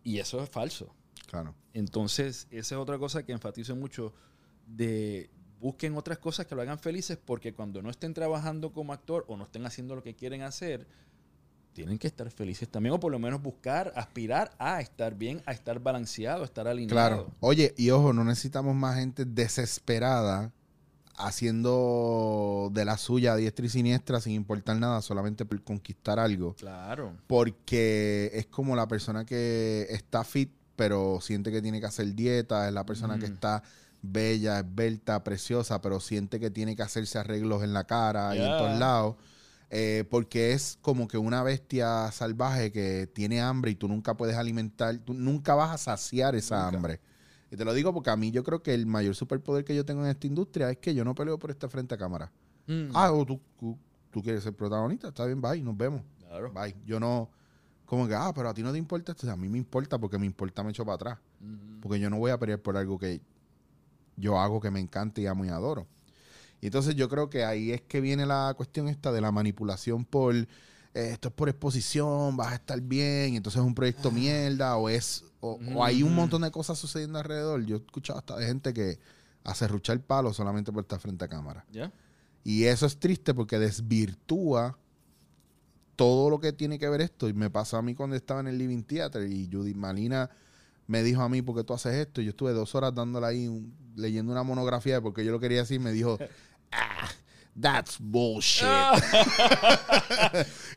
Y 0.03 0.19
eso 0.19 0.41
es 0.41 0.49
falso. 0.49 0.95
claro. 1.25 1.55
Entonces, 1.73 2.47
esa 2.49 2.75
es 2.75 2.81
otra 2.81 2.97
cosa 2.97 3.23
que 3.23 3.33
enfatizo 3.33 3.75
mucho 3.75 4.13
de 4.65 5.29
busquen 5.59 5.95
otras 5.97 6.19
cosas 6.19 6.45
que 6.45 6.55
lo 6.55 6.61
hagan 6.61 6.79
felices 6.79 7.17
porque 7.23 7.53
cuando 7.53 7.81
no 7.81 7.89
estén 7.89 8.13
trabajando 8.13 8.71
como 8.71 8.93
actor 8.93 9.25
o 9.27 9.37
no 9.37 9.43
estén 9.43 9.65
haciendo 9.65 9.95
lo 9.95 10.03
que 10.03 10.15
quieren 10.15 10.41
hacer, 10.41 10.87
tienen 11.77 11.99
que 11.99 12.07
estar 12.07 12.31
felices 12.31 12.67
también 12.67 12.95
o 12.95 12.99
por 12.99 13.11
lo 13.11 13.19
menos 13.19 13.39
buscar, 13.39 13.93
aspirar 13.95 14.49
a 14.57 14.81
estar 14.81 15.13
bien, 15.13 15.43
a 15.45 15.51
estar 15.51 15.79
balanceado, 15.79 16.41
a 16.41 16.45
estar 16.45 16.67
alineado. 16.67 16.95
Claro. 16.95 17.31
Oye, 17.39 17.75
y 17.77 17.91
ojo, 17.91 18.13
no 18.13 18.23
necesitamos 18.23 18.75
más 18.75 18.95
gente 18.95 19.25
desesperada 19.25 20.51
haciendo 21.17 22.71
de 22.73 22.83
la 22.83 22.97
suya 22.97 23.33
a 23.33 23.35
diestra 23.35 23.67
y 23.67 23.69
siniestra 23.69 24.19
sin 24.19 24.33
importar 24.33 24.77
nada, 24.77 25.03
solamente 25.03 25.45
por 25.45 25.61
conquistar 25.61 26.17
algo. 26.17 26.55
Claro. 26.55 27.13
Porque 27.27 28.31
es 28.33 28.47
como 28.47 28.75
la 28.75 28.87
persona 28.87 29.23
que 29.23 29.85
está 29.91 30.23
fit, 30.23 30.49
pero 30.75 31.19
siente 31.21 31.51
que 31.51 31.61
tiene 31.61 31.79
que 31.79 31.85
hacer 31.85 32.11
dieta, 32.15 32.67
es 32.67 32.73
la 32.73 32.87
persona 32.87 33.19
que 33.19 33.25
Ujú. 33.25 33.35
está 33.35 33.61
bella, 34.01 34.61
esbelta, 34.61 35.23
preciosa, 35.23 35.79
pero 35.79 35.99
siente 35.99 36.39
que 36.39 36.49
tiene 36.49 36.75
que 36.75 36.81
hacerse 36.81 37.19
arreglos 37.19 37.61
en 37.61 37.73
la 37.73 37.83
cara 37.83 38.35
y 38.35 38.39
en 38.39 38.57
todos 38.57 38.79
lados. 38.79 39.15
Eh, 39.69 40.05
porque 40.09 40.53
es 40.53 40.77
como 40.81 41.07
que 41.09 41.17
una 41.17 41.43
bestia 41.43 42.09
salvaje 42.11 42.71
que 42.71 43.05
tiene 43.13 43.41
hambre 43.41 43.71
y 43.71 43.75
tú 43.75 43.87
nunca 43.89 44.15
puedes 44.15 44.37
alimentar, 44.37 44.97
tú 44.99 45.13
nunca 45.13 45.55
vas 45.55 45.71
a 45.71 45.77
saciar 45.77 46.35
esa 46.35 46.63
Nunca. 46.63 46.77
hambre. 46.77 47.01
Y 47.51 47.57
te 47.57 47.65
lo 47.65 47.73
digo 47.73 47.93
porque 47.93 48.09
a 48.09 48.15
mí 48.15 48.31
yo 48.31 48.43
creo 48.43 48.63
que 48.63 48.73
el 48.73 48.85
mayor 48.85 49.15
superpoder 49.15 49.65
que 49.65 49.75
yo 49.75 49.83
tengo 49.85 50.03
en 50.03 50.09
esta 50.11 50.25
industria 50.27 50.69
es 50.71 50.77
que 50.77 50.93
yo 50.95 51.03
no 51.03 51.13
peleo 51.15 51.37
por 51.37 51.49
esta 51.51 51.67
frente 51.67 51.95
a 51.95 51.97
cámara. 51.97 52.31
Mm, 52.67 52.91
Ah, 52.93 53.11
o 53.11 53.25
tú, 53.25 53.41
tú, 53.59 53.77
tú 54.11 54.21
quieres 54.21 54.43
ser 54.43 54.53
protagonista, 54.53 55.09
está 55.09 55.25
bien, 55.25 55.41
bye, 55.41 55.61
nos 55.61 55.75
vemos. 55.77 56.01
claro. 56.19 56.51
Bye. 56.53 56.75
Yo 56.85 56.99
no, 56.99 57.29
como 57.85 58.07
que, 58.07 58.15
ah, 58.15 58.31
pero 58.35 58.49
a 58.49 58.53
ti 58.53 58.63
no 58.63 58.71
te 58.71 58.77
importa 58.77 59.11
esto. 59.13 59.25
O 59.25 59.27
sea, 59.27 59.33
a 59.33 59.37
mí 59.37 59.49
me 59.49 59.57
importa 59.57 59.97
porque 59.97 60.17
me 60.17 60.25
importa, 60.25 60.63
me 60.63 60.69
echo 60.71 60.85
para 60.85 60.95
atrás. 60.95 61.19
Ujú. 61.41 61.81
Porque 61.81 61.99
yo 61.99 62.09
no 62.09 62.17
voy 62.19 62.31
a 62.31 62.37
pelear 62.37 62.59
por 62.59 62.75
algo 62.77 62.97
que 62.97 63.21
yo 64.17 64.39
hago 64.39 64.59
que 64.59 64.71
me 64.71 64.79
encanta 64.79 65.21
y 65.21 65.27
amo 65.27 65.45
y 65.45 65.49
adoro. 65.49 65.87
Y 66.61 66.67
entonces 66.67 66.95
yo 66.95 67.07
creo 67.09 67.29
que 67.29 67.45
ahí 67.45 67.71
es 67.71 67.81
que 67.81 68.01
viene 68.01 68.25
la 68.25 68.53
cuestión 68.57 68.87
esta 68.87 69.11
de 69.11 69.21
la 69.21 69.31
manipulación 69.31 70.05
por 70.05 70.35
eh, 70.35 70.47
esto 70.93 71.27
es 71.27 71.33
por 71.35 71.47
exposición, 71.47 72.35
vas 72.35 72.53
a 72.53 72.55
estar 72.55 72.81
bien, 72.81 73.33
y 73.33 73.37
entonces 73.37 73.61
es 73.61 73.67
un 73.67 73.75
proyecto 73.75 74.09
mierda, 74.09 74.77
o 74.77 74.89
es, 74.89 75.23
o, 75.41 75.59
o 75.75 75.83
hay 75.83 76.01
un 76.01 76.09
Ujú. 76.09 76.21
montón 76.21 76.41
de 76.41 76.49
cosas 76.49 76.79
sucediendo 76.79 77.19
alrededor. 77.19 77.63
Yo 77.65 77.75
he 77.75 77.79
escuchado 77.79 78.17
hasta 78.17 78.35
de 78.35 78.47
gente 78.47 78.73
que 78.73 78.99
hace 79.43 79.67
ruchar 79.67 79.99
palo 80.01 80.33
solamente 80.33 80.71
por 80.71 80.81
estar 80.83 80.99
frente 80.99 81.25
a 81.25 81.27
cámara. 81.27 81.65
¿Ya? 81.71 81.91
Y 82.43 82.63
eso 82.63 82.85
es 82.87 82.97
triste 82.97 83.33
porque 83.35 83.59
desvirtúa 83.59 84.77
todo 85.95 86.29
lo 86.29 86.39
que 86.39 86.53
tiene 86.53 86.79
que 86.79 86.89
ver 86.89 87.01
esto. 87.01 87.27
Y 87.29 87.33
me 87.33 87.49
pasó 87.49 87.77
a 87.77 87.81
mí 87.81 87.93
cuando 87.93 88.15
estaba 88.15 88.39
en 88.39 88.47
el 88.47 88.57
Living 88.57 88.83
Theater 88.83 89.29
y 89.29 89.49
Judith 89.51 89.75
Malina 89.75 90.29
me 90.87 91.03
dijo 91.03 91.21
a 91.21 91.29
mí, 91.29 91.41
¿por 91.41 91.55
qué 91.55 91.63
tú 91.63 91.73
haces 91.73 91.95
esto? 91.95 92.21
Y 92.21 92.25
yo 92.25 92.29
estuve 92.31 92.53
dos 92.53 92.73
horas 92.75 92.93
dándole 92.95 93.27
ahí, 93.27 93.47
un- 93.47 93.75
leyendo 93.95 94.31
una 94.31 94.43
monografía 94.43 94.95
de 94.95 95.01
porque 95.01 95.23
yo 95.25 95.31
lo 95.31 95.39
quería 95.39 95.59
decir. 95.59 95.79
Me 95.79 95.91
dijo, 95.91 96.17
ah, 96.71 97.09
that's 97.59 97.97
bullshit. 97.99 98.67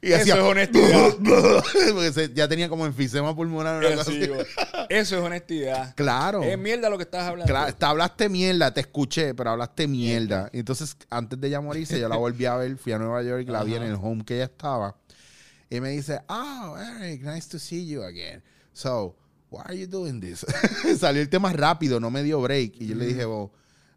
y 0.03 0.13
Eso 0.13 0.35
es 0.35 0.41
honestidad. 0.41 1.15
porque 1.93 2.13
se- 2.13 2.33
ya 2.35 2.49
tenía 2.49 2.69
como 2.69 2.87
enfisema 2.87 3.35
pulmonar. 3.35 3.79
una 3.79 3.89
Eso, 3.89 3.99
cosa 3.99 4.11
sí, 4.11 4.19
así. 4.23 4.29
güey. 4.29 4.47
Eso 4.89 5.17
es 5.19 5.23
honestidad. 5.23 5.95
Claro. 5.95 6.43
Es 6.43 6.59
mierda 6.59 6.89
lo 6.91 6.97
que 6.97 7.05
estás 7.05 7.25
hablando. 7.29 7.53
Claro, 7.53 7.75
te 7.75 7.87
hablaste 7.87 8.29
mierda, 8.29 8.73
te 8.73 8.81
escuché, 8.81 9.35
pero 9.35 9.51
hablaste 9.51 9.87
mierda. 9.87 10.49
Entonces, 10.53 10.97
antes 11.11 11.41
de 11.41 11.49
ella 11.49 11.61
morirse, 11.61 12.01
yo 12.01 12.09
la 12.09 12.17
volví 12.17 12.47
a 12.47 12.57
ver, 12.57 12.77
fui 12.77 12.93
a 12.93 12.99
Nueva 12.99 13.23
York, 13.23 13.49
la 13.49 13.63
vi 13.63 13.75
en 13.75 13.83
el 13.85 13.95
home 13.95 14.25
que 14.25 14.35
ella 14.37 14.45
estaba. 14.45 14.97
Y 15.69 15.81
me 15.81 15.91
dice, 15.91 16.21
oh, 16.29 16.77
Eric, 16.99 17.23
nice 17.23 17.49
to 17.49 17.59
see 17.59 17.87
you 17.87 18.03
again. 18.03 18.43
So, 18.73 19.17
why 19.51 19.63
are 19.67 19.77
you 19.79 19.87
doing 19.87 20.21
this? 20.21 20.47
Salió 20.99 21.21
el 21.23 21.29
tema 21.29 21.53
rápido, 21.53 22.01
no 22.01 22.11
me 22.11 22.23
dio 22.23 22.41
break. 22.41 22.75
Y 22.81 22.87
yo 22.89 22.95
le 22.97 23.07
dije, 23.07 23.25
oh, 23.25 23.53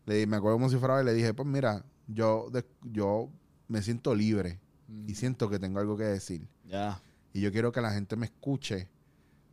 le, 0.06 0.26
me 0.28 0.38
acuerdo 0.38 0.58
como 0.58 0.70
si 0.70 0.78
fuera, 0.78 1.02
le 1.04 1.14
dije, 1.14 1.34
pues 1.34 1.48
mira, 1.48 1.84
yo, 2.08 2.50
de- 2.52 2.66
yo 2.84 3.30
me 3.68 3.82
siento 3.82 4.14
libre 4.16 4.60
y 5.08 5.16
siento 5.16 5.50
que 5.50 5.60
tengo 5.60 5.80
algo 5.80 5.96
que 5.98 6.04
decir. 6.04 6.48
Ya. 6.68 7.02
Y 7.34 7.42
yo 7.42 7.52
quiero 7.52 7.72
que 7.72 7.82
la 7.82 7.92
gente 7.92 8.16
me 8.16 8.26
escuche 8.26 8.90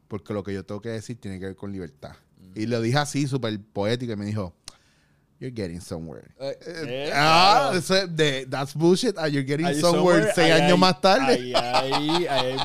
porque 0.08 0.34
lo 0.34 0.42
que 0.42 0.52
yo 0.52 0.64
tengo 0.64 0.80
que 0.80 0.88
decir 0.90 1.20
tiene 1.20 1.38
que 1.38 1.46
ver 1.46 1.56
con 1.56 1.70
libertad. 1.72 2.16
Y 2.54 2.66
lo 2.66 2.80
dije 2.80 2.98
así, 2.98 3.26
súper 3.28 3.60
poético, 3.60 4.12
y 4.12 4.16
me 4.16 4.24
dijo, 4.24 4.54
You're 5.38 5.54
getting 5.56 5.80
somewhere. 5.80 6.28
Eh, 6.38 6.58
eh, 6.66 7.12
ah, 7.14 7.72
eso 7.74 7.96
es 7.96 8.14
de 8.14 8.44
That's 8.50 8.74
bullshit, 8.74 9.16
and 9.16 9.32
you're 9.32 9.46
getting 9.46 9.64
Ahí 9.66 9.80
somewhere, 9.80 10.24
seis 10.34 10.52
ahí 10.52 10.60
años 10.62 10.72
hay- 10.72 10.78
más 10.78 11.00
tarde. 11.00 11.32
Ahí 11.32 11.54
hay, 11.54 12.26
ahí, 12.26 12.56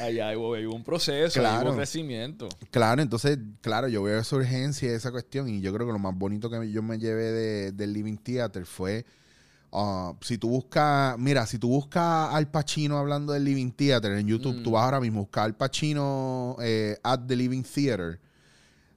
ahí 0.00 0.18
hay- 0.20 0.36
hay 0.36 0.66
un 0.66 0.82
proceso, 0.84 1.40
hay 1.40 1.46
Claro. 1.46 1.70
un 1.70 1.76
crecimiento. 1.76 2.48
Claro, 2.70 3.02
entonces, 3.02 3.38
claro, 3.60 3.88
yo 3.88 4.02
veo 4.02 4.18
esa 4.20 4.36
urgencia, 4.36 4.92
esa 4.92 5.10
cuestión, 5.10 5.48
y 5.48 5.60
yo 5.60 5.72
creo 5.72 5.86
que 5.86 5.92
lo 5.92 5.98
más 5.98 6.16
bonito 6.16 6.48
que 6.50 6.70
yo 6.72 6.82
me 6.82 6.98
llevé 6.98 7.32
de- 7.32 7.72
del 7.72 7.92
Living 7.92 8.16
Theater 8.16 8.66
fue, 8.66 9.04
ah, 9.72 10.14
si 10.20 10.38
tú 10.38 10.48
buscas, 10.48 11.18
mira, 11.18 11.46
si 11.46 11.58
tú 11.58 11.68
buscas 11.68 12.34
Al 12.34 12.50
Pacino 12.50 12.98
hablando 12.98 13.32
del 13.32 13.44
Living 13.44 13.70
Theater 13.70 14.12
en 14.12 14.26
YouTube, 14.26 14.56
Mm. 14.60 14.62
tú 14.62 14.70
vas 14.72 14.84
ahora 14.84 15.00
mismo 15.00 15.20
a 15.20 15.22
buscar 15.22 15.44
Al 15.44 15.54
Pacino 15.56 16.56
eh, 16.60 16.98
at 17.02 17.20
the 17.26 17.36
Living 17.36 17.62
Theater, 17.62 18.18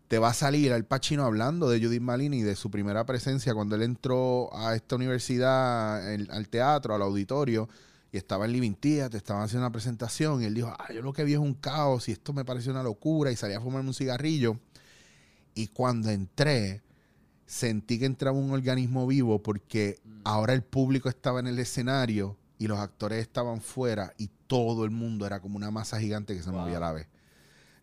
te 0.07 0.17
va 0.19 0.29
a 0.29 0.33
salir 0.33 0.71
Al 0.73 0.85
Pacino 0.85 1.23
hablando 1.25 1.69
de 1.69 1.79
Judith 1.83 2.01
Malini 2.01 2.39
y 2.39 2.41
de 2.43 2.55
su 2.55 2.69
primera 2.69 3.03
presencia 3.05 3.53
cuando 3.53 3.75
él 3.75 3.81
entró 3.83 4.49
a 4.55 4.75
esta 4.75 4.95
universidad, 4.95 6.11
el- 6.13 6.29
al 6.31 6.49
teatro, 6.49 6.93
al 6.95 7.01
auditorio, 7.01 7.67
y 8.13 8.17
estaba 8.17 8.45
en 8.45 8.53
Living 8.53 8.75
Theater, 8.75 9.17
estaban 9.17 9.43
haciendo 9.43 9.65
una 9.65 9.71
presentación, 9.71 10.41
y 10.41 10.45
él 10.45 10.53
dijo, 10.53 10.67
ah, 10.77 10.93
yo 10.93 11.01
lo 11.01 11.11
que 11.11 11.23
vi 11.23 11.33
es 11.33 11.39
un 11.39 11.55
caos, 11.55 12.07
y 12.07 12.11
esto 12.13 12.31
me 12.31 12.45
pareció 12.45 12.71
una 12.71 12.83
locura, 12.83 13.31
y 13.31 13.35
salía 13.35 13.57
a 13.57 13.61
fumarme 13.61 13.89
un 13.89 13.95
cigarrillo. 13.95 14.59
Y 15.55 15.67
cuando 15.67 16.09
entré, 16.11 16.83
sentí 17.47 17.97
que 17.97 18.05
entraba 18.05 18.37
un 18.37 18.51
organismo 18.51 19.05
vivo 19.07 19.41
porque 19.41 19.99
ahora 20.23 20.53
el 20.53 20.63
público 20.63 21.09
estaba 21.09 21.39
en 21.39 21.47
el 21.47 21.59
escenario 21.59 22.37
y 22.57 22.67
los 22.67 22.79
actores 22.79 23.19
estaban 23.21 23.61
fuera 23.61 24.13
y 24.17 24.29
todo 24.47 24.85
el 24.85 24.91
mundo 24.91 25.25
era 25.25 25.39
como 25.41 25.57
una 25.57 25.69
masa 25.69 25.99
gigante 25.99 26.35
que 26.35 26.41
se 26.41 26.49
Wow. 26.49 26.61
movía 26.61 26.77
a 26.77 26.81
la 26.81 26.91
vez. 26.93 27.07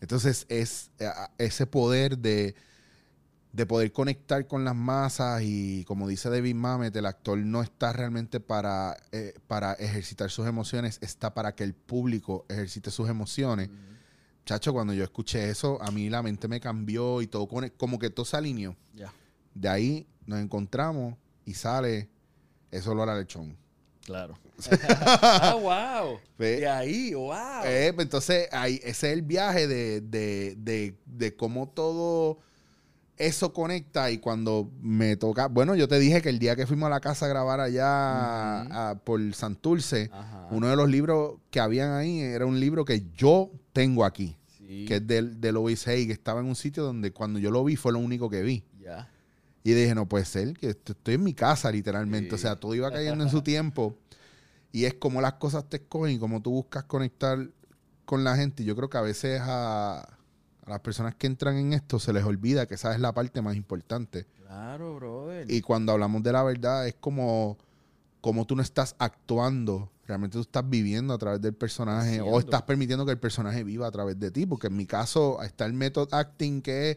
Entonces 0.00 0.46
es 0.48 0.90
eh, 0.98 1.10
ese 1.38 1.66
poder 1.66 2.18
de, 2.18 2.54
de 3.52 3.66
poder 3.66 3.90
conectar 3.92 4.46
con 4.46 4.64
las 4.64 4.76
masas 4.76 5.42
y 5.42 5.84
como 5.84 6.06
dice 6.06 6.30
David 6.30 6.54
Mamet, 6.54 6.94
el 6.94 7.06
actor 7.06 7.36
no 7.38 7.62
está 7.62 7.92
realmente 7.92 8.38
para, 8.38 8.96
eh, 9.10 9.34
para 9.48 9.72
ejercitar 9.72 10.30
sus 10.30 10.46
emociones, 10.46 10.98
está 11.02 11.34
para 11.34 11.54
que 11.54 11.64
el 11.64 11.74
público 11.74 12.46
ejercite 12.48 12.90
sus 12.90 13.08
emociones. 13.08 13.68
chacho, 14.46 14.72
cuando 14.72 14.92
yo 14.92 15.04
escuché 15.04 15.50
eso, 15.50 15.80
a 15.82 15.90
mí 15.90 16.08
la 16.10 16.22
mente 16.22 16.48
me 16.48 16.60
cambió 16.60 17.22
y 17.22 17.26
todo, 17.26 17.46
con- 17.48 17.68
como 17.76 17.98
que 17.98 18.10
todo 18.10 18.24
se 18.24 18.36
alineó. 18.36 18.76
De 19.54 19.68
ahí 19.68 20.06
nos 20.26 20.38
encontramos 20.40 21.16
y 21.44 21.54
sale 21.54 22.08
eso 22.70 22.92
olor 22.92 23.10
a 23.10 23.16
lechón. 23.18 23.56
claro. 24.04 24.38
ah, 25.22 25.56
wow. 25.60 26.18
Ve- 26.38 26.60
De 26.60 26.68
ahí, 26.68 27.14
wow. 27.14 27.62
Eh, 27.64 27.92
pues 27.94 28.04
entonces, 28.06 28.48
ahí, 28.52 28.76
ese 28.84 29.08
es 29.08 29.14
el 29.14 29.22
viaje 29.22 29.66
de, 29.66 30.00
de, 30.02 30.54
de, 30.56 30.96
de 31.06 31.34
cómo 31.36 31.68
todo 31.68 32.38
eso 33.20 33.52
conecta 33.52 34.11
y 34.11 34.18
cuando 34.18 34.70
me 34.80 35.16
toca, 35.16 35.46
bueno, 35.48 35.74
yo 35.74 35.87
te 35.88 35.98
dije 35.98 36.22
que 36.22 36.30
el 36.30 36.38
día 36.38 36.56
que 36.56 36.66
fuimos 36.66 36.87
a 36.87 36.90
la 36.90 37.00
casa 37.00 37.26
a 37.26 37.28
grabar 37.28 37.61
allá 37.61 38.90
a- 38.90 38.94
por 39.04 39.20
Santurce, 39.35 40.11
Ajá. 40.12 40.48
uno 40.50 40.68
de 40.68 40.76
los 40.76 40.88
libros 40.88 41.35
que 41.50 41.61
habían 41.61 41.92
ahí 41.92 42.20
era 42.20 42.46
un 42.46 42.59
libro 42.59 42.85
que 42.85 43.04
yo 43.14 43.50
tengo 43.72 44.04
aquí, 44.04 44.37
Sí. 44.59 44.87
que 44.87 44.96
es 44.96 45.06
del, 45.06 45.40
de 45.40 45.52
Louis 45.52 45.87
Hay, 45.87 46.06
que 46.06 46.12
estaba 46.12 46.40
en 46.40 46.46
un 46.46 46.56
sitio 46.56 46.83
donde 46.83 47.12
cuando 47.12 47.38
yo 47.38 47.50
lo 47.50 47.62
vi 47.64 47.76
fue 47.76 47.92
lo 47.92 47.98
único 47.98 48.28
que 48.30 48.42
vi. 48.42 48.64
Y 49.62 49.72
dije, 49.72 49.94
no 49.94 50.09
puede 50.09 50.24
ser, 50.24 50.54
que 50.54 50.70
est- 50.70 50.88
estoy 50.88 51.14
en 51.16 51.22
mi 51.22 51.35
casa 51.35 51.70
literalmente. 51.70 52.30
Sí. 52.30 52.35
O 52.37 52.38
sea, 52.38 52.56
todo 52.56 52.74
iba 52.74 52.90
cayendo 52.90 53.22
en 53.22 53.28
su 53.30 53.42
tiempo. 53.42 53.94
Y 54.72 54.87
es 54.87 54.94
como 54.94 55.20
las 55.20 55.35
cosas 55.35 55.68
te 55.68 55.76
escogen 55.76 56.14
y 56.14 56.18
como 56.18 56.40
tú 56.40 56.50
buscas 56.52 56.85
conectar 56.85 57.46
con 58.06 58.24
la 58.24 58.37
gente. 58.37 58.64
Yo 58.64 58.74
creo 58.74 58.88
que 58.88 58.96
a 58.96 59.02
veces 59.02 59.38
a, 59.42 59.98
a 60.00 60.18
las 60.70 60.80
personas 60.80 61.14
que 61.14 61.26
entran 61.26 61.56
en 61.56 61.72
esto 61.72 61.98
se 61.98 62.12
les 62.12 62.24
olvida 62.24 62.66
que 62.66 62.74
esa 62.74 62.94
es 62.94 63.00
la 63.00 63.12
parte 63.12 63.42
más 63.42 63.56
importante. 63.56 64.26
Claro, 64.46 64.96
brother. 64.96 65.50
Y 65.50 65.61
cuando 65.61 65.92
hablamos 65.92 66.22
de 66.22 66.33
la 66.33 66.42
verdad 66.42 66.87
es 66.87 66.94
como, 66.94 67.59
como 68.20 68.46
tú 68.46 68.56
no 68.56 68.62
estás 68.62 68.94
actuando, 68.98 69.90
realmente 70.06 70.35
tú 70.35 70.42
estás 70.42 70.68
viviendo 70.68 71.12
a 71.12 71.18
través 71.18 71.40
del 71.40 71.54
personaje 71.54 72.12
Siendo. 72.12 72.30
o 72.30 72.38
estás 72.38 72.62
permitiendo 72.62 73.04
que 73.04 73.12
el 73.12 73.18
personaje 73.18 73.64
viva 73.64 73.87
a 73.87 73.90
través 73.90 74.18
de 74.18 74.30
ti. 74.30 74.46
Porque 74.46 74.68
en 74.68 74.76
mi 74.76 74.87
caso 74.87 75.42
está 75.42 75.66
el 75.66 75.72
method 75.72 76.09
acting 76.12 76.62
que 76.62 76.92
es, 76.92 76.96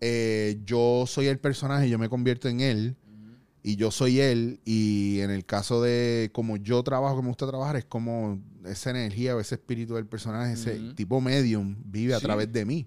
eh, 0.00 0.60
yo 0.64 1.04
soy 1.06 1.28
el 1.28 1.38
personaje, 1.38 1.88
yo 1.88 1.98
me 1.98 2.08
convierto 2.08 2.48
en 2.48 2.60
él 2.60 2.96
y 3.62 3.76
yo 3.76 3.90
soy 3.90 4.20
él. 4.20 4.60
Y 4.64 5.20
en 5.20 5.30
el 5.30 5.44
caso 5.44 5.82
de 5.82 6.30
como 6.32 6.56
yo 6.56 6.82
trabajo, 6.82 7.16
que 7.16 7.22
me 7.22 7.28
gusta 7.28 7.46
trabajar, 7.46 7.76
es 7.76 7.84
como 7.84 8.40
esa 8.66 8.90
energía 8.90 9.34
o 9.36 9.40
ese 9.40 9.54
espíritu 9.56 9.94
del 9.94 10.06
personaje, 10.06 10.52
ese 10.54 10.78
tipo 10.94 11.20
medium, 11.20 11.76
vive 11.84 12.14
a 12.14 12.18
Sí. 12.18 12.24
través 12.24 12.52
de 12.52 12.64
mí. 12.64 12.86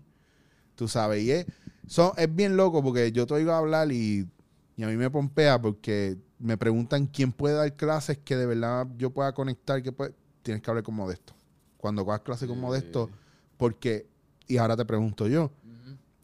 Tú 0.75 0.87
sabes, 0.87 1.23
y 1.23 1.31
es, 1.31 1.45
son- 1.87 2.11
es 2.17 2.33
bien 2.33 2.57
loco 2.57 2.83
porque 2.83 3.11
yo 3.11 3.25
te 3.25 3.33
oigo 3.33 3.51
hablar 3.53 3.91
y, 3.91 4.27
y 4.75 4.83
a 4.83 4.87
mí 4.87 4.95
me 4.97 5.09
pompea 5.09 5.61
porque 5.61 6.17
me 6.39 6.57
preguntan 6.57 7.07
quién 7.07 7.31
puede 7.31 7.55
dar 7.55 7.75
clases 7.75 8.17
que 8.17 8.35
de 8.35 8.45
verdad 8.45 8.87
yo 8.97 9.09
pueda 9.11 9.33
conectar. 9.33 9.81
Que 9.81 9.91
puede- 9.91 10.13
Tienes 10.43 10.61
que 10.61 10.69
hablar 10.69 10.83
con 10.83 10.95
Modesto. 10.95 11.33
Cuando 11.77 12.03
cojas 12.05 12.21
clases 12.21 12.47
con. 12.47 12.59
Modesto, 12.59 13.09
porque, 13.57 14.07
y 14.47 14.57
ahora 14.57 14.75
te 14.75 14.85
pregunto 14.85 15.27
yo, 15.27 15.51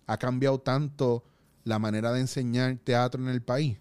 ha 0.08 0.18
cambiado 0.18 0.60
tanto 0.60 1.24
la 1.64 1.80
manera 1.80 2.12
de 2.12 2.20
enseñar 2.22 2.78
teatro 2.84 3.22
en 3.22 3.30
el 3.30 3.42
país. 3.42 3.78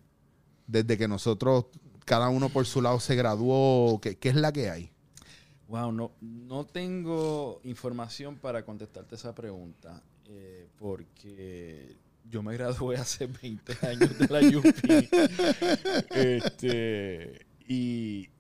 Desde 0.67 0.97
que 0.97 1.09
nosotros, 1.09 1.67
cada 2.05 2.29
uno 2.29 2.49
por 2.49 2.65
su 2.65 2.81
lado, 2.81 3.01
se 3.01 3.17
graduó. 3.17 3.99
¿Qué, 4.01 4.17
qué 4.17 4.29
es 4.29 4.35
la 4.37 4.53
que 4.53 4.71
hay? 4.71 4.93
Wow, 5.71 5.93
no, 5.93 6.11
no 6.21 6.67
tengo 6.67 7.61
información 7.63 8.37
para 8.37 8.65
contestarte 8.65 9.15
esa 9.15 9.37
pregunta, 9.37 10.03
eh, 10.27 10.67
porque 10.77 11.95
yo 12.29 12.43
me 12.43 12.55
gradué 12.55 12.97
hace 12.99 13.29
20 13.29 13.87
años 13.87 14.19
de 14.19 14.27
la 14.27 14.41
UP. 14.59 14.65
este, 16.11 17.47
y, 17.69 18.31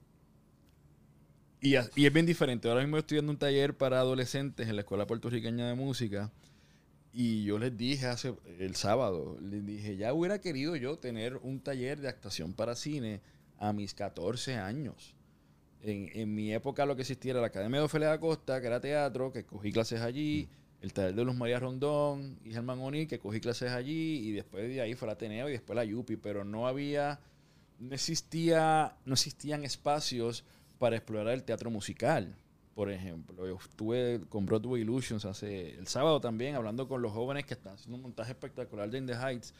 y, 1.60 1.74
es 1.76 1.94
bien 1.94 2.26
diferente. 2.26 2.68
Ahora 2.68 2.80
mismo 2.80 2.98
estoy 2.98 3.18
dando 3.18 3.30
un 3.30 3.38
taller 3.38 3.76
para 3.76 4.00
adolescentes 4.00 4.68
en 4.68 4.74
la 4.74 4.82
Escuela 4.82 5.06
Puertorriqueña 5.06 5.68
de 5.68 5.76
Música. 5.76 6.32
Y 7.12 7.44
yo 7.44 7.60
les 7.60 7.76
dije 7.76 8.06
hace 8.06 8.34
el 8.58 8.74
sábado, 8.74 9.38
les 9.40 9.64
dije, 9.64 9.96
ya 9.96 10.12
hubiera 10.12 10.40
querido 10.40 10.74
yo 10.74 10.98
tener 10.98 11.36
un 11.36 11.60
taller 11.60 12.00
de 12.00 12.08
actuación 12.08 12.54
para 12.54 12.74
cine 12.74 13.20
a 13.56 13.72
mis 13.72 13.94
14 13.94 14.56
años. 14.56 15.14
En, 15.82 16.34
mi 16.34 16.52
época 16.52 16.84
lo 16.84 16.94
que 16.94 17.02
existía 17.02 17.32
era 17.32 17.40
la 17.40 17.46
Academia 17.46 17.80
de 17.80 17.86
Ofelia 17.86 18.08
da 18.08 18.20
Costa, 18.20 18.60
que 18.60 18.66
era 18.66 18.80
teatro, 18.80 19.32
que 19.32 19.44
cogí 19.44 19.72
clases 19.72 20.00
allí, 20.02 20.48
el 20.82 20.92
taller 20.92 21.14
de 21.14 21.24
Luz 21.24 21.34
María 21.34 21.58
Rondón 21.58 22.38
y 22.44 22.52
Germán 22.52 22.80
O'Neill, 22.80 23.08
que 23.08 23.18
cogí 23.18 23.40
clases 23.40 23.70
allí, 23.72 24.28
y 24.28 24.32
después 24.32 24.68
de 24.68 24.80
ahí 24.80 24.94
fue 24.94 25.06
la 25.06 25.12
Ateneo 25.12 25.48
y 25.48 25.52
después 25.52 25.74
la 25.74 25.84
Yupi, 25.84 26.16
pero 26.16 26.44
no 26.44 26.66
había, 26.66 27.20
no 27.78 27.94
existía, 27.94 28.94
no 29.06 29.14
existían 29.14 29.64
espacios 29.64 30.44
para 30.78 30.96
explorar 30.96 31.32
el 31.32 31.44
teatro 31.44 31.70
musical. 31.70 32.36
Por 32.74 32.90
ejemplo, 32.90 33.46
yo 33.46 33.56
estuve 33.56 34.20
con 34.28 34.46
Broadway 34.46 34.82
Illusions 34.82 35.24
hace 35.24 35.70
el 35.78 35.86
sábado 35.86 36.20
también, 36.20 36.56
hablando 36.56 36.88
con 36.88 37.00
los 37.00 37.12
jóvenes 37.12 37.46
que 37.46 37.54
están 37.54 37.74
haciendo 37.74 37.96
un 37.96 38.02
montaje 38.02 38.32
espectacular 38.32 38.90
de 38.90 38.98
In 38.98 39.06
the 39.06 39.14
Heights, 39.14 39.54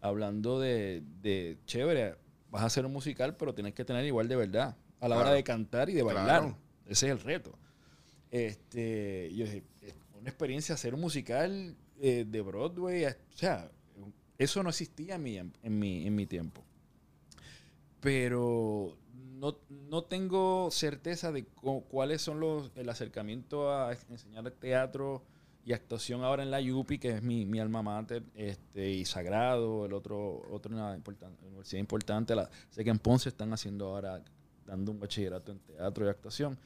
hablando 0.00 0.58
de, 0.58 1.02
de 1.20 1.58
chévere, 1.66 2.16
vas 2.50 2.62
a 2.62 2.66
hacer 2.66 2.86
un 2.86 2.92
musical, 2.92 3.36
pero 3.36 3.54
tienes 3.54 3.74
que 3.74 3.84
tener 3.84 4.04
igual 4.06 4.26
de 4.26 4.36
verdad 4.36 4.76
a 5.00 5.08
la 5.08 5.16
hora 5.18 5.32
de 5.32 5.42
cantar 5.44 5.90
y 5.90 5.94
de 5.94 6.02
bailar. 6.02 6.24
Claro. 6.24 6.58
Ese 6.86 7.06
es 7.06 7.12
el 7.12 7.20
reto. 7.20 7.58
Este, 8.30 9.30
yo 9.34 9.44
dije, 9.44 9.62
una 10.18 10.28
experiencia 10.28 10.74
hacer 10.74 10.94
un 10.94 11.00
musical 11.00 11.76
eh, 12.00 12.24
de 12.28 12.40
Broadway, 12.40 13.04
o 13.06 13.14
sea, 13.34 13.70
eso 14.38 14.62
no 14.62 14.68
existía 14.70 15.14
en 15.14 15.22
mi, 15.22 15.36
en 15.38 15.78
mi, 15.78 16.06
en 16.06 16.14
mi 16.14 16.26
tiempo. 16.26 16.62
Pero 18.00 18.96
no, 19.38 19.56
no 19.88 20.04
tengo 20.04 20.70
certeza 20.70 21.32
de 21.32 21.44
cu- 21.46 21.84
cuáles 21.88 22.22
son 22.22 22.40
los 22.40 22.70
el 22.76 22.88
acercamiento 22.88 23.72
a 23.72 23.92
enseñar 24.10 24.50
teatro 24.52 25.22
y 25.64 25.72
actuación 25.72 26.22
ahora 26.22 26.42
en 26.44 26.50
la 26.52 26.60
UPI, 26.60 26.98
que 26.98 27.08
es 27.10 27.22
mi, 27.22 27.44
mi 27.44 27.58
alma 27.58 27.82
mater, 27.82 28.22
este, 28.34 28.88
y 28.90 29.04
Sagrado, 29.04 29.84
el 29.86 29.94
otro, 29.94 30.42
otro 30.50 30.72
una 30.72 30.96
importan- 30.96 31.34
universidad 31.44 31.80
importante. 31.80 32.36
La, 32.36 32.48
sé 32.70 32.84
que 32.84 32.90
en 32.90 32.98
Ponce 33.00 33.28
están 33.30 33.52
haciendo 33.52 33.86
ahora, 33.88 34.22
dando 34.66 34.92
un 34.92 35.00
bachillerato 35.00 35.52
en 35.52 35.58
teatro 35.60 36.04
y 36.04 36.08
actuación. 36.08 36.58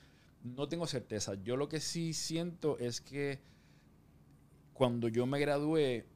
No 0.42 0.68
tengo 0.68 0.86
certeza. 0.86 1.34
Yo 1.34 1.56
lo 1.56 1.68
que 1.68 1.80
sí 1.80 2.12
siento 2.12 2.78
es 2.78 3.00
que 3.00 3.40
cuando 4.72 5.08
yo 5.08 5.26
me 5.26 5.38
gradué, 5.38 6.06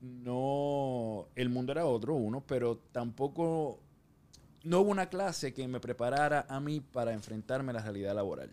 no, 0.00 1.28
el 1.34 1.48
mundo 1.48 1.72
era 1.72 1.86
otro, 1.86 2.14
uno, 2.14 2.42
pero 2.46 2.78
tampoco, 2.92 3.80
no 4.64 4.80
hubo 4.80 4.90
una 4.90 5.08
clase 5.08 5.52
que 5.52 5.68
me 5.68 5.80
preparara 5.80 6.46
a 6.48 6.60
mí 6.60 6.80
para 6.80 7.12
enfrentarme 7.12 7.70
a 7.70 7.74
la 7.74 7.82
realidad 7.82 8.14
laboral. 8.14 8.52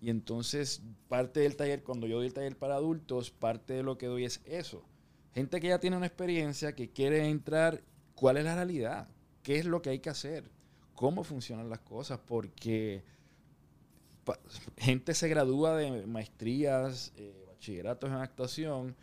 Y 0.00 0.10
entonces, 0.10 0.82
parte 1.08 1.40
del 1.40 1.56
taller, 1.56 1.82
cuando 1.82 2.06
yo 2.06 2.16
doy 2.16 2.26
el 2.26 2.34
taller 2.34 2.58
para 2.58 2.74
adultos, 2.74 3.30
parte 3.30 3.72
de 3.72 3.82
lo 3.82 3.96
que 3.96 4.06
doy 4.06 4.26
es 4.26 4.42
eso. 4.44 4.84
Gente 5.34 5.60
que 5.60 5.68
ya 5.68 5.80
tiene 5.80 5.96
una 5.96 6.06
experiencia, 6.06 6.74
que 6.74 6.90
quiere 6.90 7.26
entrar, 7.26 7.82
¿cuál 8.14 8.36
es 8.36 8.44
la 8.44 8.54
realidad? 8.54 9.08
¿Qué 9.42 9.58
es 9.58 9.64
lo 9.64 9.80
que 9.80 9.90
hay 9.90 10.00
que 10.00 10.10
hacer? 10.10 10.50
¿Cómo 10.94 11.24
funcionan 11.24 11.68
las 11.68 11.80
cosas? 11.80 12.20
Porque 12.24 13.02
gente 14.76 15.14
se 15.14 15.28
gradúa 15.28 15.76
de 15.76 16.06
maestrías, 16.06 17.12
eh, 17.16 17.44
bachilleratos 17.48 18.10
en 18.10 18.16
actuación, 18.16 18.96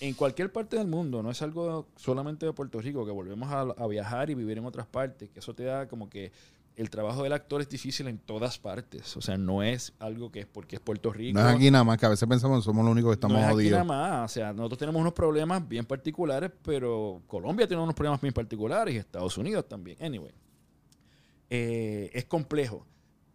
en 0.00 0.14
cualquier 0.14 0.52
parte 0.52 0.76
del 0.76 0.86
mundo. 0.86 1.22
No 1.22 1.30
es 1.30 1.42
algo 1.42 1.88
solamente 1.96 2.46
de 2.46 2.52
Puerto 2.52 2.80
Rico, 2.80 3.04
que 3.04 3.12
volvemos 3.12 3.50
a, 3.50 3.60
a 3.60 3.86
viajar 3.86 4.30
y 4.30 4.34
vivir 4.34 4.58
en 4.58 4.64
otras 4.64 4.86
partes, 4.86 5.30
que 5.30 5.40
eso 5.40 5.54
te 5.54 5.64
da 5.64 5.88
como 5.88 6.08
que 6.08 6.32
el 6.76 6.88
trabajo 6.90 7.22
del 7.22 7.32
actor 7.32 7.60
es 7.60 7.68
difícil 7.68 8.08
en 8.08 8.18
todas 8.18 8.58
partes. 8.58 9.16
O 9.16 9.20
sea, 9.20 9.36
no 9.36 9.62
es 9.62 9.92
algo 9.98 10.32
que 10.32 10.40
es 10.40 10.46
porque 10.46 10.76
es 10.76 10.80
Puerto 10.80 11.12
Rico. 11.12 11.38
No 11.38 11.48
es 11.48 11.54
aquí 11.54 11.70
nada 11.70 11.84
más, 11.84 11.98
que 11.98 12.06
a 12.06 12.08
veces 12.08 12.28
pensamos 12.28 12.60
que 12.60 12.64
somos 12.64 12.84
los 12.84 12.92
únicos 12.92 13.10
que 13.10 13.14
estamos 13.14 13.36
no 13.36 13.40
es 13.40 13.46
aquí 13.46 13.54
jodidos. 13.54 13.72
nada 13.72 13.84
más. 13.84 14.30
O 14.30 14.34
sea, 14.34 14.52
nosotros 14.52 14.78
tenemos 14.78 15.00
unos 15.00 15.12
problemas 15.12 15.66
bien 15.68 15.84
particulares, 15.84 16.50
pero 16.62 17.20
Colombia 17.26 17.68
tiene 17.68 17.82
unos 17.82 17.94
problemas 17.94 18.20
bien 18.20 18.32
particulares 18.32 18.94
y 18.94 18.98
Estados 18.98 19.36
Unidos 19.36 19.68
también. 19.68 20.02
Anyway, 20.02 20.32
eh, 21.54 22.10
es 22.14 22.24
complejo. 22.24 22.86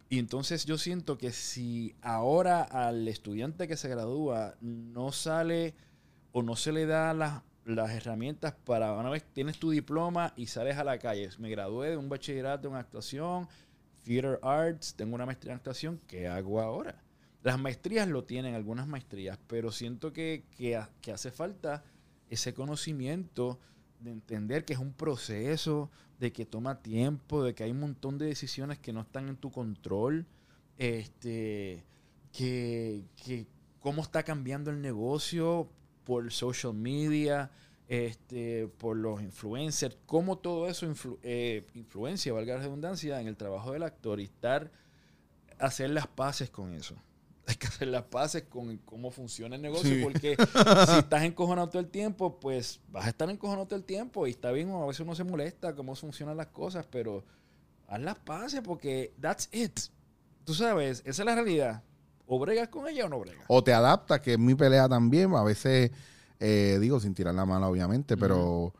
Y 0.08 0.18
entonces 0.18 0.64
yo 0.64 0.76
siento 0.76 1.18
que 1.18 1.30
si 1.30 1.94
ahora 2.02 2.62
al 2.62 3.06
estudiante 3.06 3.68
que 3.68 3.76
se 3.76 3.88
gradúa 3.88 4.56
no 4.60 5.12
sale 5.12 5.74
o 6.32 6.42
no 6.42 6.56
se 6.56 6.72
le 6.72 6.86
da 6.86 7.14
las, 7.14 7.42
las 7.64 7.90
herramientas 7.92 8.54
para 8.64 8.92
una 8.94 9.10
vez 9.10 9.24
tienes 9.32 9.58
tu 9.60 9.70
diploma 9.70 10.32
y 10.34 10.46
sales 10.46 10.78
a 10.78 10.84
la 10.84 10.98
calle. 10.98 11.28
Me 11.38 11.48
gradué 11.50 11.90
de 11.90 11.96
un 11.96 12.08
bachillerato 12.08 12.66
en 12.68 12.74
actuación, 12.74 13.46
theater 14.02 14.40
arts, 14.42 14.94
tengo 14.96 15.14
una 15.14 15.26
maestría 15.26 15.52
en 15.52 15.58
actuación, 15.58 16.00
¿qué 16.08 16.26
hago 16.26 16.60
ahora? 16.60 17.00
Las 17.44 17.60
maestrías 17.60 18.08
lo 18.08 18.24
tienen, 18.24 18.54
algunas 18.56 18.88
maestrías, 18.88 19.38
pero 19.46 19.70
siento 19.70 20.12
que, 20.12 20.42
que, 20.56 20.74
ha- 20.76 20.90
que 21.02 21.12
hace 21.12 21.30
falta 21.30 21.84
ese 22.30 22.52
conocimiento 22.52 23.60
de 24.00 24.10
entender 24.12 24.64
que 24.64 24.72
es 24.74 24.78
un 24.78 24.92
proceso, 24.92 25.90
de 26.18 26.32
que 26.32 26.46
toma 26.46 26.82
tiempo, 26.82 27.42
de 27.42 27.54
que 27.54 27.64
hay 27.64 27.70
un 27.70 27.80
montón 27.80 28.18
de 28.18 28.26
decisiones 28.26 28.78
que 28.78 28.92
no 28.92 29.00
están 29.00 29.28
en 29.28 29.36
tu 29.36 29.50
control, 29.50 30.26
este, 30.76 31.84
que, 32.32 33.04
que 33.24 33.46
cómo 33.80 34.02
está 34.02 34.22
cambiando 34.22 34.70
el 34.70 34.80
negocio 34.80 35.68
por 36.04 36.32
social 36.32 36.74
media, 36.74 37.50
este, 37.88 38.68
por 38.78 38.96
los 38.96 39.22
influencers, 39.22 39.96
cómo 40.06 40.38
todo 40.38 40.68
eso 40.68 40.86
influ- 40.86 41.18
eh, 41.22 41.66
influencia, 41.74 42.32
valga 42.32 42.56
la 42.56 42.62
redundancia, 42.62 43.20
en 43.20 43.28
el 43.28 43.36
trabajo 43.36 43.72
del 43.72 43.82
actor 43.82 44.20
y 44.20 44.24
estar, 44.24 44.70
hacer 45.58 45.90
las 45.90 46.06
paces 46.06 46.50
con 46.50 46.74
eso. 46.74 46.96
Hay 47.48 47.56
que 47.56 47.66
hacer 47.66 47.88
las 47.88 48.02
paces 48.04 48.44
con 48.48 48.76
cómo 48.78 49.10
funciona 49.10 49.56
el 49.56 49.62
negocio, 49.62 49.88
Sí. 49.94 50.00
porque 50.02 50.36
si 50.92 50.98
estás 50.98 51.22
encojonado 51.22 51.68
todo 51.70 51.80
el 51.80 51.88
tiempo, 51.88 52.38
pues 52.38 52.80
vas 52.90 53.06
a 53.06 53.08
estar 53.08 53.28
encojonado 53.30 53.66
todo 53.66 53.78
el 53.78 53.84
tiempo 53.84 54.26
y 54.26 54.30
está 54.30 54.52
bien, 54.52 54.70
a 54.70 54.84
veces 54.86 55.00
uno 55.00 55.14
se 55.14 55.24
molesta 55.24 55.74
cómo 55.74 55.94
funcionan 55.94 56.36
las 56.36 56.48
cosas, 56.48 56.86
pero 56.90 57.24
haz 57.88 58.00
las 58.00 58.16
paces 58.16 58.60
porque 58.62 59.14
that's 59.20 59.48
it. 59.52 59.78
Tú 60.44 60.54
sabes, 60.54 61.00
esa 61.06 61.22
es 61.22 61.26
la 61.26 61.34
realidad. 61.34 61.82
O 62.26 62.38
bregas 62.38 62.68
con 62.68 62.86
ella 62.86 63.06
o 63.06 63.08
no 63.08 63.18
bregas. 63.20 63.44
O 63.48 63.64
te 63.64 63.72
adaptas, 63.72 64.20
que 64.20 64.34
es 64.34 64.38
mi 64.38 64.54
pelea 64.54 64.86
también. 64.88 65.34
A 65.34 65.42
veces, 65.42 65.90
eh, 66.40 66.76
digo, 66.80 67.00
sin 67.00 67.14
tirar 67.14 67.34
la 67.34 67.46
mala, 67.46 67.68
obviamente, 67.68 68.16
pero 68.18 68.74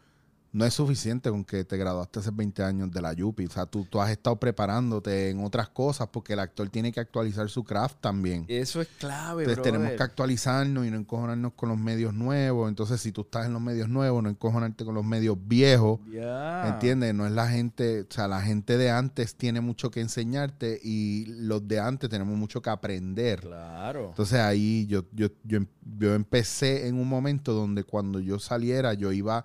no 0.52 0.64
es 0.64 0.74
suficiente 0.74 1.30
con 1.30 1.44
que 1.44 1.64
te 1.64 1.76
graduaste 1.76 2.20
hace 2.20 2.30
20 2.30 2.62
años 2.62 2.90
de 2.90 3.02
la 3.02 3.12
Yupi. 3.12 3.44
O 3.44 3.50
sea, 3.50 3.66
tú, 3.66 3.84
tú 3.84 4.00
has 4.00 4.10
estado 4.10 4.36
preparándote 4.36 5.30
en 5.30 5.44
otras 5.44 5.68
cosas 5.68 6.08
porque 6.08 6.32
el 6.32 6.40
actor 6.40 6.68
tiene 6.70 6.90
que 6.90 7.00
actualizar 7.00 7.48
su 7.50 7.64
craft 7.64 8.00
también. 8.00 8.46
Eso 8.48 8.80
es 8.80 8.88
clave, 8.98 9.42
Entonces 9.42 9.62
tenemos 9.62 9.92
que 9.92 10.02
actualizarnos 10.02 10.86
y 10.86 10.90
no 10.90 10.96
encojonarnos 10.96 11.52
con 11.52 11.68
los 11.68 11.78
medios 11.78 12.14
nuevos. 12.14 12.68
Entonces, 12.68 13.00
si 13.00 13.12
tú 13.12 13.22
estás 13.22 13.46
en 13.46 13.52
los 13.52 13.60
medios 13.60 13.88
nuevos, 13.88 14.22
no 14.22 14.30
encojonarte 14.30 14.84
con 14.84 14.94
los 14.94 15.04
medios 15.04 15.36
viejos. 15.40 16.00
Ya. 16.10 16.68
¿Entiendes? 16.68 17.14
No 17.14 17.26
es 17.26 17.32
la 17.32 17.48
gente, 17.48 18.02
o 18.02 18.06
sea, 18.08 18.26
la 18.26 18.40
gente 18.40 18.78
de 18.78 18.90
antes 18.90 19.34
tiene 19.34 19.60
mucho 19.60 19.90
que 19.90 20.00
enseñarte 20.00 20.80
y 20.82 21.26
los 21.26 21.68
de 21.68 21.78
antes 21.80 22.08
tenemos 22.08 22.36
mucho 22.36 22.62
que 22.62 22.70
aprender. 22.70 23.40
Claro. 23.40 24.08
Entonces 24.08 24.40
ahí 24.40 24.86
yo, 24.86 25.04
yo, 25.12 25.28
yo, 25.44 25.60
yo 25.98 26.14
empecé 26.14 26.88
en 26.88 26.96
un 26.96 27.08
momento 27.08 27.52
donde 27.52 27.84
cuando 27.84 28.20
yo 28.20 28.38
saliera 28.38 28.94
yo 28.94 29.12
iba 29.12 29.44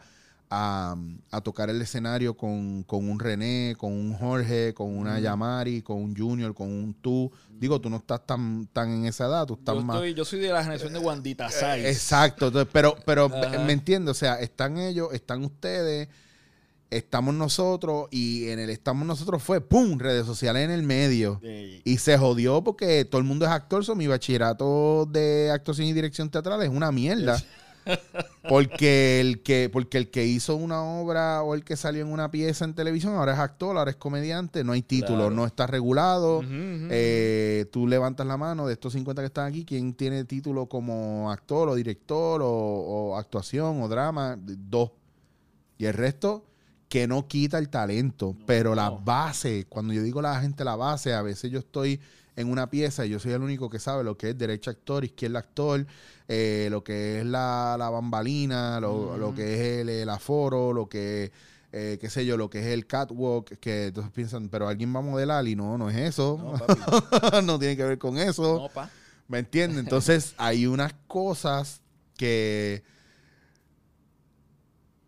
a, 0.56 0.96
a 1.32 1.42
tocar 1.42 1.72
el 1.72 1.82
escenario 1.82 2.36
con, 2.38 2.84
con 2.84 3.10
un 3.10 3.20
René, 3.20 3.76
con 3.76 3.92
un 3.92 4.14
Jorge, 4.14 4.72
con 4.76 4.96
una 4.96 5.20
Yamari, 5.20 5.82
con 5.82 5.98
un 5.98 6.16
Junior, 6.16 6.54
con 6.54 6.68
un 6.70 6.94
tú. 6.94 7.32
Digo, 7.50 7.82
tú 7.82 7.90
no 7.90 7.98
estás 7.98 8.24
tan, 8.28 8.68
tan 8.72 8.92
en 8.92 9.06
esa 9.08 9.26
edad, 9.26 9.48
tú 9.48 9.56
estás 9.56 9.74
Yo, 9.76 9.82
más... 9.82 9.96
estoy- 9.96 10.14
yo 10.14 10.24
soy 10.26 10.40
de 10.42 10.50
la 10.50 10.62
generación 10.62 10.94
de 10.94 11.00
Wandita 11.00 11.50
Saiz. 11.50 11.86
Exacto, 11.86 12.48
entonces, 12.48 12.70
pero, 12.72 12.96
pero 13.04 13.26
Ajá. 13.34 13.58
me 13.66 13.74
entiendo, 13.74 14.12
o 14.12 14.14
sea, 14.14 14.36
están 14.36 14.78
ellos, 14.78 15.10
están 15.12 15.44
ustedes, 15.44 16.08
estamos 16.92 17.34
nosotros 17.34 18.08
y 18.12 18.50
en 18.50 18.60
el 18.60 18.70
estamos 18.70 19.08
nosotros 19.08 19.42
fue, 19.42 19.60
¡pum!, 19.60 19.98
redes 19.98 20.28
sociales 20.28 20.66
en 20.66 20.70
el 20.72 20.84
medio. 20.84 21.40
Eh, 21.42 21.82
Y 21.84 21.98
se 21.98 22.16
jodió 22.20 22.64
porque 22.64 23.06
todo 23.06 23.20
el 23.20 23.26
mundo 23.26 23.46
es 23.46 23.52
actor, 23.52 23.84
so 23.84 23.96
mi 23.96 24.06
bachillerato 24.06 25.08
de 25.12 25.50
actuación 25.52 25.88
y 25.88 25.94
dirección 25.94 26.30
teatral 26.30 26.62
es 26.62 26.70
una 26.70 26.92
mierda. 26.92 27.42
Porque 28.50 29.22
el 29.22 29.42
que, 29.42 29.70
porque 29.72 29.98
el 29.98 30.10
que 30.12 30.26
hizo 30.26 30.56
una 30.56 30.84
obra 30.84 31.44
o 31.44 31.54
el 31.56 31.64
que 31.64 31.78
salió 31.78 32.02
en 32.02 32.12
una 32.12 32.30
pieza 32.30 32.66
en 32.66 32.74
televisión 32.74 33.16
ahora 33.16 33.34
es 33.34 33.40
actor, 33.40 33.78
ahora 33.78 33.92
es 33.92 33.98
comediante, 33.98 34.64
no 34.64 34.74
hay 34.74 34.82
título, 34.82 35.18
Claro. 35.18 35.32
no 35.32 35.46
está 35.46 35.66
regulado. 35.66 36.42
Eh, 36.46 37.66
tú 37.72 37.88
levantas 37.88 38.28
la 38.28 38.36
mano 38.38 38.68
de 38.68 38.74
estos 38.74 38.94
50 38.94 39.22
que 39.22 39.28
están 39.28 39.48
aquí, 39.48 39.64
¿quién 39.66 39.94
tiene 39.94 40.26
título 40.26 40.68
como 40.68 41.32
actor 41.32 41.70
o 41.70 41.76
director 41.76 42.42
o, 42.42 42.48
o 42.50 43.18
actuación 43.18 43.82
o 43.82 43.88
drama? 43.88 44.38
Dos. 44.40 44.92
Y 45.78 45.86
el 45.86 45.94
resto, 45.94 46.46
que 46.90 47.08
no 47.08 47.28
quita 47.28 47.58
el 47.58 47.70
talento, 47.70 48.36
pero 48.46 48.76
la 48.76 48.90
base, 48.90 49.66
cuando 49.70 49.94
yo 49.94 50.04
digo 50.04 50.22
la 50.22 50.40
gente 50.42 50.64
la 50.64 50.76
base, 50.76 51.14
a 51.14 51.22
veces 51.22 51.50
yo 51.50 51.60
estoy 51.60 52.00
en 52.36 52.50
una 52.50 52.70
pieza 52.70 53.06
y 53.06 53.10
yo 53.10 53.20
soy 53.20 53.32
el 53.32 53.42
único 53.42 53.70
que 53.70 53.80
sabe 53.80 54.04
lo 54.04 54.18
que 54.18 54.30
es 54.32 54.38
derecho 54.38 54.70
actor, 54.72 55.04
izquierda 55.06 55.40
actor, 55.40 55.86
eh, 56.28 56.68
lo 56.72 56.84
que 56.84 57.20
es 57.20 57.26
la, 57.26 57.76
la 57.78 57.90
bambalina, 57.90 58.80
lo, 58.80 59.18
lo 59.18 59.34
que 59.36 59.54
es 59.54 59.82
el, 59.82 59.90
el 59.90 60.10
aforo, 60.10 60.74
lo 60.74 60.88
que 60.88 61.32
eh, 61.76 61.98
qué 62.00 62.10
sé 62.10 62.26
yo, 62.26 62.38
lo 62.38 62.50
que 62.52 62.60
es 62.60 62.68
el 62.68 62.86
catwalk, 62.86 63.58
que 63.60 63.88
entonces 63.88 64.12
piensan, 64.14 64.48
pero 64.50 64.68
alguien 64.68 64.94
va 64.96 65.00
a 65.00 65.02
modelar 65.02 65.48
y 65.48 65.56
no, 65.56 65.78
no 65.78 65.90
es 65.90 65.98
eso, 65.98 66.58
No, 67.44 67.58
tiene 67.60 67.76
que 67.76 67.84
ver 67.84 67.98
con 67.98 68.18
eso. 68.18 68.60
No, 68.62 68.70
pa. 68.70 68.90
¿Me 69.28 69.40
entiendes? 69.40 69.80
Entonces 69.80 70.36
hay 70.38 70.68
unas 70.68 70.94
cosas 71.08 71.82
que, 72.16 72.84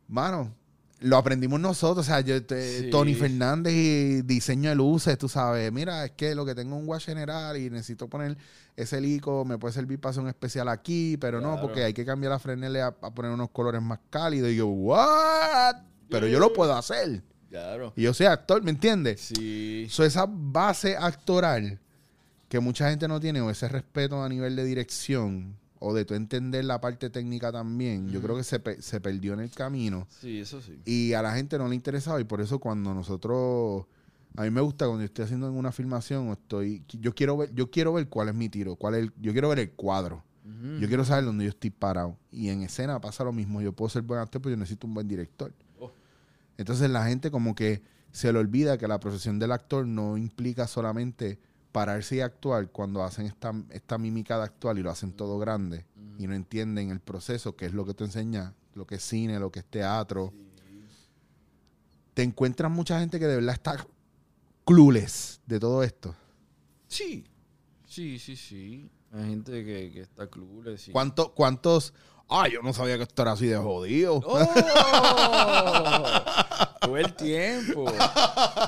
mano, 0.08 0.54
lo 0.99 1.17
aprendimos 1.17 1.60
nosotros. 1.60 2.06
O 2.06 2.10
sea, 2.10 2.21
yo, 2.21 2.43
te- 2.43 2.84
Sí. 2.86 2.89
Tony 2.89 3.13
Fernández 3.13 3.73
y 3.73 4.21
diseño 4.23 4.69
de 4.69 4.75
luces, 4.75 5.17
tú 5.17 5.30
sabes. 5.30 5.71
Mira, 5.71 6.06
es 6.06 6.12
que 6.12 6.34
lo 6.36 6.45
que 6.45 6.56
tengo 6.56 6.75
es 6.75 6.82
un 6.82 6.88
wash 6.89 7.06
general 7.06 7.58
y 7.58 7.69
necesito 7.69 8.08
poner 8.08 8.38
ese 8.77 8.99
lico, 8.99 9.45
me 9.45 9.57
puede 9.57 9.73
servir 9.73 9.99
para 9.99 10.11
hacer 10.11 10.23
un 10.23 10.29
especial 10.29 10.67
aquí, 10.67 11.17
pero 11.17 11.39
no, 11.41 11.59
porque 11.61 11.83
hay 11.83 11.93
que 11.93 12.05
cambiar 12.05 12.31
la 12.31 12.39
frenele 12.39 12.81
a, 12.81 12.88
a 12.88 13.13
poner 13.13 13.31
unos 13.31 13.49
colores 13.51 13.81
más 13.81 13.99
cálidos. 14.09 14.49
Y 14.51 14.57
yo, 14.57 14.67
¿what? 14.67 15.75
Pero 16.09 16.27
yo 16.27 16.39
lo 16.39 16.51
puedo 16.53 16.75
hacer. 16.75 17.23
Claro. 17.49 17.93
Y 17.95 18.01
yo 18.03 18.13
soy 18.13 18.25
actor, 18.25 18.61
¿me 18.63 18.71
entiendes? 18.71 19.21
Sí. 19.21 19.88
So, 19.89 20.03
esa 20.03 20.25
base 20.27 20.97
actoral 20.97 21.79
que 22.49 22.59
mucha 22.59 22.89
gente 22.89 23.07
no 23.07 23.19
tiene, 23.19 23.39
o 23.41 23.49
ese 23.49 23.67
respeto 23.69 24.21
a 24.21 24.27
nivel 24.29 24.55
de 24.55 24.65
dirección, 24.65 25.55
o 25.79 25.93
de 25.93 26.03
tú 26.03 26.13
entender 26.13 26.65
la 26.65 26.81
parte 26.81 27.09
técnica 27.09 27.51
también, 27.51 28.09
yo 28.09 28.21
creo 28.21 28.35
que 28.35 28.43
se, 28.43 28.59
pe- 28.59 28.81
se 28.81 28.99
perdió 28.99 29.33
en 29.33 29.39
el 29.39 29.51
camino. 29.51 30.07
Sí, 30.21 30.39
eso 30.39 30.61
sí. 30.61 30.79
Y 30.85 31.13
a 31.13 31.21
la 31.21 31.33
gente 31.33 31.57
no 31.57 31.67
le 31.69 31.75
interesaba, 31.75 32.19
y 32.19 32.23
por 32.25 32.41
eso 32.41 32.59
cuando 32.59 32.93
nosotros. 32.93 33.85
A 34.38 34.43
mí 34.43 34.52
me 34.52 34.62
gusta 34.62 34.86
cuando 34.86 35.02
yo 35.02 35.06
estoy 35.06 35.26
haciendo 35.26 35.52
una 35.52 35.71
filmación, 35.71 36.30
estoy. 36.30 36.84
Yo 37.00 37.13
quiero 37.15 37.38
ver, 37.38 37.54
yo 37.54 37.69
quiero 37.71 37.93
ver 37.93 38.08
cuál 38.10 38.30
es 38.30 38.36
mi 38.36 38.50
tiro, 38.50 38.76
cuál 38.76 38.95
es 38.95 39.04
el- 39.04 39.13
yo 39.21 39.32
quiero 39.32 39.50
ver 39.50 39.60
el 39.60 39.71
cuadro. 39.71 40.24
Yo 40.80 40.88
quiero 40.88 41.04
saber 41.04 41.26
dónde 41.26 41.43
yo 41.45 41.50
estoy 41.50 41.71
parado. 41.71 42.17
Y 42.32 42.50
en 42.50 42.62
escena 42.62 43.02
pasa 43.02 43.24
lo 43.24 43.32
mismo. 43.34 43.62
Yo 43.62 43.74
puedo 43.74 43.89
ser 43.89 44.04
buen 44.04 44.19
actor, 44.19 44.41
pero 44.41 44.52
yo 44.56 44.60
necesito 44.60 44.86
un 44.86 44.93
buen 44.93 45.08
director. 45.08 45.52
Oh. 45.80 45.91
Entonces 46.58 46.88
la 46.91 47.04
gente 47.08 47.32
como 47.32 47.56
que 47.56 47.82
se 48.12 48.32
le 48.32 48.38
olvida 48.39 48.78
que 48.78 48.88
la 48.88 49.00
profesión 49.00 49.39
del 49.39 49.52
actor 49.52 49.88
no 49.88 50.17
implica 50.17 50.67
solamente 50.67 51.39
pararse 51.71 52.17
y 52.17 52.19
actuar 52.21 52.69
cuando 52.69 53.04
hacen 53.04 53.26
esta, 53.26 53.54
esta 53.71 53.98
mímica 53.98 54.38
de 54.38 54.43
actuar 54.43 54.78
y 54.78 54.84
lo 54.84 54.91
hacen 54.91 55.13
todo 55.13 55.39
grande 55.39 55.86
y 56.19 56.28
no 56.28 56.34
entienden 56.36 56.91
el 56.91 57.00
proceso, 57.00 57.56
que 57.56 57.65
es 57.65 57.74
lo 57.74 57.84
que 57.86 57.93
te 57.93 58.04
enseña, 58.04 58.54
lo 58.76 58.86
que 58.86 58.95
es 58.95 59.02
cine, 59.04 59.39
lo 59.39 59.52
que 59.52 59.60
es 59.60 59.65
teatro. 59.65 60.32
Te 62.13 62.24
encuentras 62.24 62.71
mucha 62.71 63.00
gente 63.00 63.19
que 63.19 63.26
de 63.28 63.36
verdad 63.36 63.54
está 63.56 63.86
clueless 64.65 65.41
de 65.45 65.60
todo 65.60 65.84
esto. 65.84 66.15
Sí. 66.88 67.25
Sí, 67.86 68.19
sí, 68.19 68.36
sí. 68.36 68.89
Hay 69.12 69.30
gente 69.30 69.63
que, 69.63 69.91
que 69.91 70.01
está 70.01 70.28
clueless. 70.30 70.89
y- 70.89 70.91
¿Cuánto- 70.91 71.34
¿Cuántos? 71.34 71.93
Ah, 72.28 72.47
yo 72.47 72.62
no 72.63 72.73
sabía 72.73 72.97
que 72.97 73.04
esto 73.04 73.21
era 73.21 73.34
así 73.34 73.45
de 73.47 73.58
jodido. 73.58 74.15
¡Oh! 74.25 74.45
Todo 76.82 76.97
el 76.97 77.13
tiempo. 77.15 77.86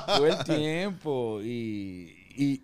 Todo 0.06 0.26
el 0.26 0.44
tiempo. 0.44 1.40
Y, 1.42 2.14
y 2.36 2.62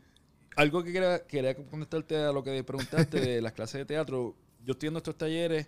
algo 0.56 0.82
que 0.84 0.92
quería, 0.92 1.26
quería 1.26 1.54
contestarte 1.56 2.16
a 2.18 2.32
lo 2.32 2.42
que 2.44 2.62
preguntaste 2.64 3.20
de 3.20 3.42
las 3.42 3.52
clases 3.52 3.80
de 3.80 3.84
teatro. 3.86 4.36
Yo 4.64 4.72
estoy 4.72 4.88
en 4.88 4.96
estos 4.96 5.16
talleres 5.18 5.66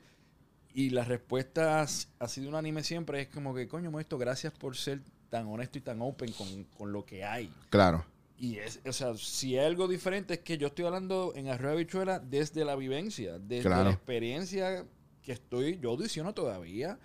y 0.73 0.91
la 0.91 1.05
respuesta 1.05 1.83
ha 1.83 2.29
sido 2.29 2.49
unánime 2.49 2.83
siempre. 2.85 3.23
Es 3.23 3.29
como 3.29 3.55
que, 3.55 3.67
coño, 3.69 3.99
esto 4.01 4.19
gracias 4.19 4.53
por 4.53 4.77
ser 4.77 5.01
tan 5.37 5.47
honesto 5.49 5.79
y 5.79 5.81
tan 5.83 6.01
open 6.01 6.33
con, 6.33 6.65
con 6.77 6.93
lo 6.93 7.05
que 7.05 7.25
hay. 7.25 7.53
Claro. 7.71 8.05
Y 8.39 8.57
es, 8.59 8.81
o 8.87 8.93
sea, 8.93 9.15
si 9.17 9.57
hay 9.59 9.67
algo 9.67 9.87
diferente 9.89 10.35
es 10.35 10.41
que 10.41 10.59
yo 10.59 10.67
estoy 10.69 10.85
hablando 10.87 11.33
en 11.37 11.49
Arroyo 11.49 11.77
Bichuela 11.77 12.19
desde 12.19 12.65
la 12.65 12.75
vivencia, 12.77 13.39
desde 13.39 13.69
Claro. 13.69 13.85
la 13.85 13.91
experiencia 13.93 14.85
que 15.23 15.33
estoy, 15.33 15.79
yo 15.79 15.91
audiciono 15.91 16.33
todavía. 16.35 16.99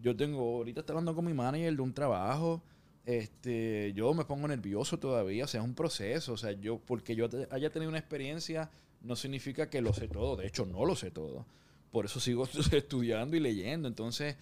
Yo 0.00 0.14
tengo, 0.16 0.40
ahorita 0.58 0.80
estoy 0.80 0.94
hablando 0.94 1.14
con 1.14 1.24
mi 1.24 1.32
manager 1.34 1.74
de 1.76 1.82
un 1.82 1.92
trabajo. 1.94 2.62
Este, 3.04 3.92
yo 3.94 4.12
me 4.14 4.24
pongo 4.24 4.48
nervioso 4.48 4.98
todavía, 4.98 5.44
o 5.44 5.48
sea, 5.48 5.60
es 5.60 5.66
un 5.66 5.74
proceso. 5.74 6.32
O 6.32 6.36
sea, 6.36 6.52
yo, 6.52 6.78
porque 6.78 7.14
yo 7.14 7.28
te- 7.28 7.46
haya 7.50 7.70
tenido 7.70 7.88
una 7.88 7.98
experiencia, 7.98 8.70
no 9.02 9.14
significa 9.16 9.70
que 9.70 9.80
lo 9.80 9.92
sé 9.92 10.08
todo. 10.08 10.36
De 10.36 10.46
hecho, 10.46 10.66
no 10.66 10.84
lo 10.84 10.96
sé 10.96 11.10
todo. 11.10 11.46
Por 11.92 12.04
eso 12.04 12.18
sigo 12.20 12.46
estudiando 12.72 13.36
y 13.36 13.40
leyendo. 13.40 13.88
Entonces, 13.88 14.36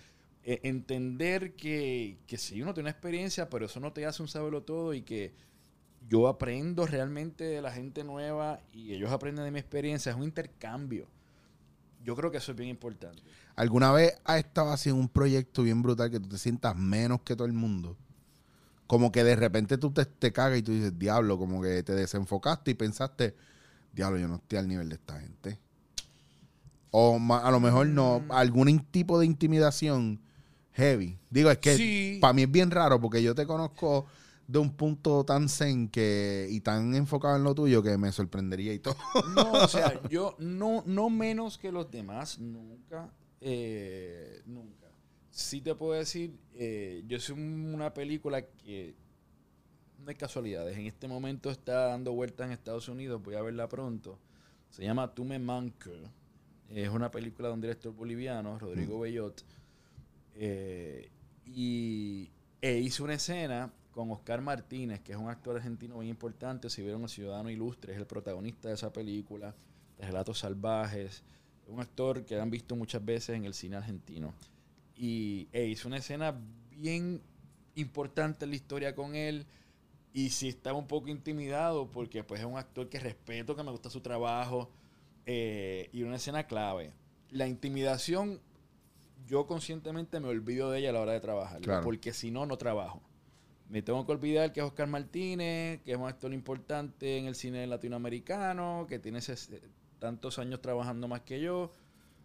eh, 0.45 0.61
entender 0.65 1.55
que, 1.55 2.19
que 2.27 2.37
sí, 2.39 2.61
uno 2.63 2.75
tiene 2.75 2.85
una 2.85 2.91
experiencia, 2.91 3.49
pero 3.49 3.67
eso 3.67 3.81
no 3.81 3.93
te 3.93 4.05
hace 4.07 4.23
un 4.23 4.29
saberlo 4.29 4.63
todo 4.63 4.93
y 4.95 5.03
que 5.03 5.33
yo 6.09 6.29
aprendo 6.29 6.87
realmente 6.87 7.45
de 7.45 7.63
la 7.63 7.73
gente 7.73 8.05
nueva 8.05 8.61
y 8.73 8.93
ellos 8.93 9.11
aprenden 9.11 9.45
de 9.45 9.51
mi 9.51 9.59
experiencia. 9.59 10.11
Es 10.11 10.17
un 10.17 10.25
intercambio. 10.25 11.07
Yo 12.05 12.15
creo 12.15 12.31
que 12.31 12.37
eso 12.37 12.53
es 12.53 12.59
bien 12.59 12.69
importante. 12.69 13.23
¿Alguna 13.57 13.91
vez 13.93 14.21
has 14.25 14.39
estado 14.39 14.71
haciendo 14.71 15.01
un 15.01 15.09
proyecto 15.09 15.63
bien 15.63 15.81
brutal 15.83 16.11
que 16.11 16.21
tú 16.21 16.29
te 16.29 16.37
sientas 16.39 16.77
menos 16.77 17.23
que 17.23 17.35
todo 17.35 17.47
el 17.47 17.55
mundo? 17.55 17.97
Como 18.87 19.11
que 19.11 19.25
de 19.25 19.37
repente 19.37 19.79
tú 19.79 19.91
te, 19.93 20.05
te 20.05 20.31
cagas 20.31 20.59
y 20.59 20.63
tú 20.63 20.73
dices, 20.73 20.99
diablo, 20.99 21.39
como 21.39 21.63
que 21.63 21.83
te 21.83 21.95
desenfocaste 21.95 22.73
y 22.73 22.75
pensaste, 22.75 23.35
diablo, 23.95 24.19
yo 24.19 24.29
no 24.29 24.37
estoy 24.37 24.59
al 24.59 24.69
nivel 24.69 24.91
de 24.91 24.97
esta 24.97 25.19
gente. 25.19 25.59
O 26.91 27.19
a 27.33 27.51
lo 27.51 27.61
mejor 27.61 27.87
no, 27.87 28.21
Mm. 28.21 28.33
algún 28.33 28.79
tipo 28.91 29.19
de 29.19 29.25
intimidación 29.27 30.21
heavy. 30.75 31.19
Digo, 31.31 31.51
es 31.51 31.59
que 31.59 31.77
Sí. 31.77 32.19
para 32.21 32.33
mí 32.35 32.43
es 32.43 32.51
bien 32.51 32.71
raro 32.71 33.01
porque 33.01 33.23
yo 33.23 33.35
te 33.35 33.47
conozco 33.47 34.07
de 34.47 34.59
un 34.59 34.73
punto 34.75 35.25
tan 35.25 35.49
zen 35.49 35.89
que, 35.89 36.47
y 36.51 36.61
tan 36.61 36.95
enfocado 36.95 37.37
en 37.37 37.45
lo 37.45 37.55
tuyo 37.55 37.83
que 37.83 37.97
me 37.97 38.13
sorprendería 38.13 38.75
y 38.75 38.79
todo. 38.79 38.97
No, 39.35 39.53
o 39.53 39.69
sea, 39.69 40.01
yo 40.11 40.37
no, 40.39 40.83
no 40.87 41.09
menos 41.09 41.57
que 41.57 41.73
los 41.73 41.91
demás, 41.91 42.39
nunca, 42.39 43.11
eh, 43.41 44.43
nunca. 44.47 44.87
Sí 45.31 45.61
te 45.61 45.75
puedo 45.75 45.95
decir, 45.95 46.37
eh, 46.55 47.03
yo 47.07 47.19
soy 47.19 47.37
un- 47.37 47.73
una 47.75 47.93
película 47.95 48.43
que 48.43 48.95
no 49.99 50.11
hay 50.11 50.15
casualidades. 50.17 50.77
En 50.77 50.87
este 50.87 51.09
momento 51.09 51.51
está 51.51 51.87
dando 51.87 52.13
vueltas 52.13 52.47
en 52.47 52.53
Estados 52.53 52.89
Unidos, 52.89 53.23
voy 53.23 53.35
a 53.37 53.43
verla 53.43 53.69
pronto. 53.69 54.19
Se 54.71 54.83
llama 54.83 55.15
Tú 55.15 55.25
me 55.25 55.39
manco. 55.39 55.91
Es 56.69 56.89
una 56.91 57.11
película 57.11 57.49
de 57.49 57.55
un 57.55 57.61
director 57.61 57.95
boliviano, 57.95 58.59
Rodrigo 58.59 59.01
Bellot. 59.01 59.43
Eh, 60.37 61.11
y 61.47 62.31
e 62.61 62.79
hizo 62.79 63.05
una 63.05 63.15
escena 63.15 63.73
con 63.93 64.11
Oscar 64.11 64.41
Martínez, 64.41 65.01
que 65.01 65.13
es 65.13 65.19
un 65.19 65.29
actor 65.29 65.57
argentino 65.57 65.97
muy 65.97 66.09
importante. 66.09 66.69
Si 66.69 66.83
vieron 66.83 67.03
El 67.03 67.09
Ciudadano 67.09 67.51
Ilustre, 67.51 67.93
es 67.93 67.99
el 67.99 68.07
protagonista 68.07 68.69
de 68.69 68.75
esa 68.75 68.93
película, 68.93 69.55
de 69.99 70.07
Relatos 70.07 70.41
Salvajes. 70.41 71.23
Es 71.65 71.69
un 71.69 71.81
actor 71.81 72.25
que 72.25 72.41
han 72.41 72.51
visto 72.51 72.75
muchas 72.75 73.05
veces 73.05 73.37
en 73.37 73.45
el 73.45 73.55
cine 73.55 73.77
argentino. 73.77 74.35
Y 74.97 75.49
e 75.53 75.67
hizo 75.67 75.89
una 75.89 75.99
escena 75.99 76.35
bien 76.71 77.23
importante 77.77 78.45
en 78.45 78.51
la 78.51 78.57
historia 78.57 78.95
con 78.95 79.15
él. 79.15 79.47
Y 80.13 80.31
sí 80.31 80.49
estaba 80.49 80.79
un 80.79 80.87
poco 80.87 81.09
intimidado 81.09 81.91
porque 81.91 82.25
pues 82.25 82.41
es 82.41 82.47
un 82.47 82.57
actor 82.57 82.89
que 82.89 82.99
respeto, 82.99 83.55
que 83.57 83.63
me 83.63 83.71
gusta 83.71 83.91
su 83.91 84.01
trabajo. 84.01 84.71
eh, 85.27 85.89
y 85.93 86.03
una 86.03 86.17
escena 86.17 86.47
clave. 86.47 86.93
La 87.31 87.47
intimidación, 87.47 88.41
yo 89.27 89.47
conscientemente 89.47 90.21
me 90.21 90.29
olvido 90.29 90.71
de 90.71 90.81
ella 90.81 90.91
a 90.91 90.93
la 90.93 91.01
hora 91.01 91.13
de 91.13 91.21
trabajar. 91.21 91.61
Claro. 91.61 91.83
Porque 91.83 92.13
si 92.13 92.31
no, 92.31 92.47
no 92.47 92.57
trabajo. 92.59 93.03
Me 93.69 93.83
tengo 93.83 94.05
que 94.05 94.13
olvidar 94.13 94.53
que 94.53 94.61
es 94.61 94.67
Oscar 94.67 94.89
Martínez, 94.89 95.81
que 95.83 95.93
es 95.93 95.99
un 95.99 96.07
actor 96.07 96.33
importante 96.33 97.19
en 97.19 97.27
el 97.27 97.35
cine 97.35 97.67
latinoamericano, 97.67 98.87
que 98.89 98.99
tiene 98.99 99.21
tantos 99.99 100.39
años 100.39 100.61
trabajando 100.61 101.09
más 101.09 101.23
que 101.23 101.41
yo. 101.41 101.73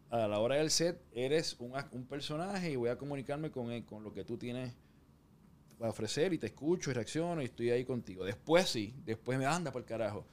A 0.10 0.28
la 0.28 0.40
hora 0.40 0.56
del 0.56 0.70
set, 0.70 1.02
eres 1.14 1.56
un, 1.60 1.74
un 1.92 2.06
personaje 2.06 2.72
y 2.72 2.76
voy 2.76 2.90
a 2.90 2.98
comunicarme 2.98 3.52
con, 3.52 3.72
él, 3.72 3.86
con 3.86 4.04
lo 4.04 4.12
que 4.12 4.24
tú 4.24 4.38
tienes 4.38 4.74
a 5.86 5.90
ofrecer 5.90 6.34
y 6.34 6.38
te 6.38 6.48
escucho 6.48 6.92
y 6.92 6.94
reacciono 6.94 7.42
y 7.42 7.46
estoy 7.46 7.70
ahí 7.70 7.86
contigo. 7.86 8.26
Después 8.26 8.70
sí, 8.70 8.94
después 9.06 9.38
me 9.40 9.46
anda 9.46 9.72
por 9.72 9.82
el 9.82 9.88
carajo. 9.88 10.26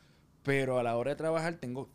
Pero 0.43 0.79
a 0.79 0.83
la 0.83 0.97
hora 0.97 1.11
de 1.11 1.17
trabajar 1.17 1.57
tengo, 1.57 1.91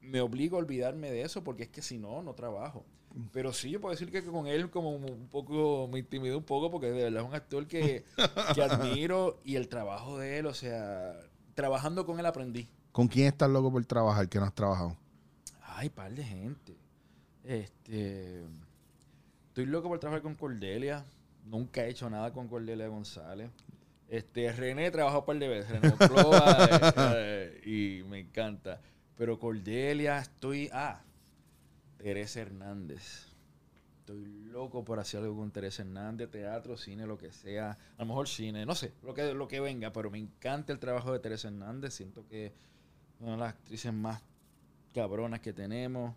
me 0.00 0.20
obligo 0.20 0.56
a 0.56 0.60
olvidarme 0.60 1.10
de 1.10 1.22
eso 1.22 1.44
porque 1.44 1.64
es 1.64 1.68
que 1.68 1.82
si 1.82 1.98
no, 1.98 2.22
no 2.22 2.34
trabajo. 2.34 2.84
Pero 3.32 3.52
sí, 3.52 3.70
yo 3.70 3.80
puedo 3.80 3.92
decir 3.92 4.10
que 4.10 4.24
con 4.24 4.46
él 4.46 4.70
como 4.70 4.90
un 4.90 5.28
poco, 5.30 5.88
me 5.92 5.98
intimidó 5.98 6.38
un 6.38 6.44
poco 6.44 6.70
porque 6.70 6.90
de 6.90 7.04
verdad 7.04 7.22
es 7.22 7.28
un 7.28 7.34
actor 7.34 7.66
que, 7.66 8.04
que 8.54 8.62
admiro 8.62 9.40
y 9.44 9.56
el 9.56 9.68
trabajo 9.68 10.18
de 10.18 10.38
él, 10.38 10.46
o 10.46 10.54
sea, 10.54 11.14
trabajando 11.54 12.06
con 12.06 12.18
él 12.18 12.26
aprendí. 12.26 12.68
¿Con 12.92 13.08
quién 13.08 13.26
estás 13.26 13.50
loco 13.50 13.72
por 13.72 13.84
trabajar 13.86 14.28
que 14.28 14.38
no 14.38 14.44
has 14.44 14.54
trabajado? 14.54 14.96
Ay, 15.62 15.88
par 15.88 16.12
de 16.12 16.24
gente. 16.24 16.76
Este. 17.44 18.44
Estoy 19.48 19.66
loco 19.66 19.88
por 19.88 19.98
trabajar 19.98 20.22
con 20.22 20.34
Cordelia. 20.34 21.04
Nunca 21.44 21.84
he 21.84 21.90
hecho 21.90 22.08
nada 22.08 22.32
con 22.32 22.48
Cordelia 22.48 22.86
González. 22.88 23.50
Este, 24.08 24.52
René 24.52 24.90
trabajó 24.90 25.20
un 25.20 25.24
par 25.24 25.38
de 25.38 25.48
veces. 25.48 25.70
René 25.70 25.88
Monclova, 25.88 26.68
eh, 27.16 27.60
eh, 27.64 28.00
y 28.00 28.02
me 28.04 28.20
encanta. 28.20 28.80
Pero 29.16 29.38
Cordelia, 29.38 30.18
estoy. 30.18 30.68
Ah, 30.72 31.02
Teresa 32.02 32.40
Hernández. 32.40 33.28
Estoy 34.00 34.24
loco 34.50 34.84
por 34.84 34.98
hacer 34.98 35.20
algo 35.20 35.36
con 35.36 35.52
Teresa 35.52 35.82
Hernández, 35.82 36.28
teatro, 36.30 36.76
cine, 36.76 37.06
lo 37.06 37.16
que 37.16 37.30
sea. 37.30 37.70
A 37.96 38.00
lo 38.00 38.06
mejor 38.06 38.28
cine, 38.28 38.66
no 38.66 38.74
sé, 38.74 38.92
lo 39.02 39.14
que, 39.14 39.32
lo 39.32 39.46
que 39.46 39.60
venga, 39.60 39.92
pero 39.92 40.10
me 40.10 40.18
encanta 40.18 40.72
el 40.72 40.80
trabajo 40.80 41.12
de 41.12 41.20
Teresa 41.20 41.46
Hernández. 41.46 41.94
Siento 41.94 42.26
que 42.26 42.46
es 42.46 42.52
una 43.20 43.32
de 43.32 43.38
las 43.38 43.50
actrices 43.50 43.92
más 43.92 44.20
cabronas 44.92 45.40
que 45.40 45.52
tenemos. 45.52 46.16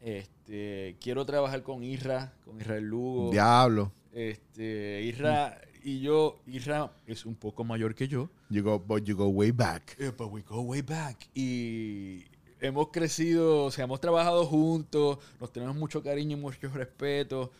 Este, 0.00 0.96
quiero 1.00 1.24
trabajar 1.24 1.62
con 1.62 1.84
Isra, 1.84 2.32
con 2.44 2.60
Israel 2.60 2.84
Lugo. 2.84 3.30
Diablo. 3.30 3.92
Este, 4.12 5.02
Isra 5.02 5.60
y 5.84 6.00
yo, 6.00 6.40
Isra 6.46 6.92
es 7.06 7.24
un 7.24 7.36
poco 7.36 7.62
mayor 7.62 7.94
que 7.94 8.08
yo. 8.08 8.28
You 8.48 8.64
go, 8.64 8.80
but 8.80 9.04
you 9.04 9.16
go 9.16 9.28
way 9.28 9.52
back. 9.52 9.96
Eh, 10.00 10.10
but 10.10 10.32
we 10.32 10.42
go 10.42 10.62
way 10.62 10.82
back. 10.82 11.28
Y 11.34 12.24
hemos 12.60 12.88
crecido, 12.88 13.64
o 13.64 13.70
sea, 13.70 13.84
hemos 13.84 14.00
trabajado 14.00 14.44
juntos, 14.46 15.18
nos 15.40 15.52
tenemos 15.52 15.76
mucho 15.76 16.02
cariño 16.02 16.36
y 16.36 16.40
mucho 16.40 16.68
respeto. 16.68 17.50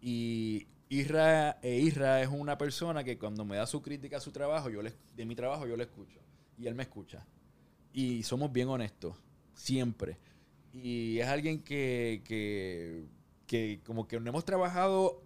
Y 0.00 0.66
Isra, 0.88 1.58
e 1.62 1.78
Isra 1.78 2.22
es 2.22 2.28
una 2.28 2.58
persona 2.58 3.04
que 3.04 3.18
cuando 3.18 3.44
me 3.44 3.56
da 3.56 3.66
su 3.66 3.82
crítica 3.82 4.18
a 4.18 4.20
su 4.20 4.32
trabajo, 4.32 4.70
yo 4.70 4.82
le, 4.82 4.92
de 5.16 5.24
mi 5.24 5.34
trabajo, 5.34 5.66
yo 5.66 5.76
le 5.76 5.84
escucho. 5.84 6.20
Y 6.58 6.66
él 6.66 6.74
me 6.74 6.82
escucha. 6.82 7.26
Y 7.92 8.22
somos 8.22 8.52
bien 8.52 8.68
honestos, 8.68 9.16
siempre. 9.54 10.18
Y 10.72 11.18
es 11.18 11.26
alguien 11.26 11.62
que, 11.62 12.22
que, 12.24 13.06
que 13.46 13.80
como 13.84 14.06
que 14.06 14.20
no 14.20 14.28
hemos 14.28 14.44
trabajado 14.44 15.22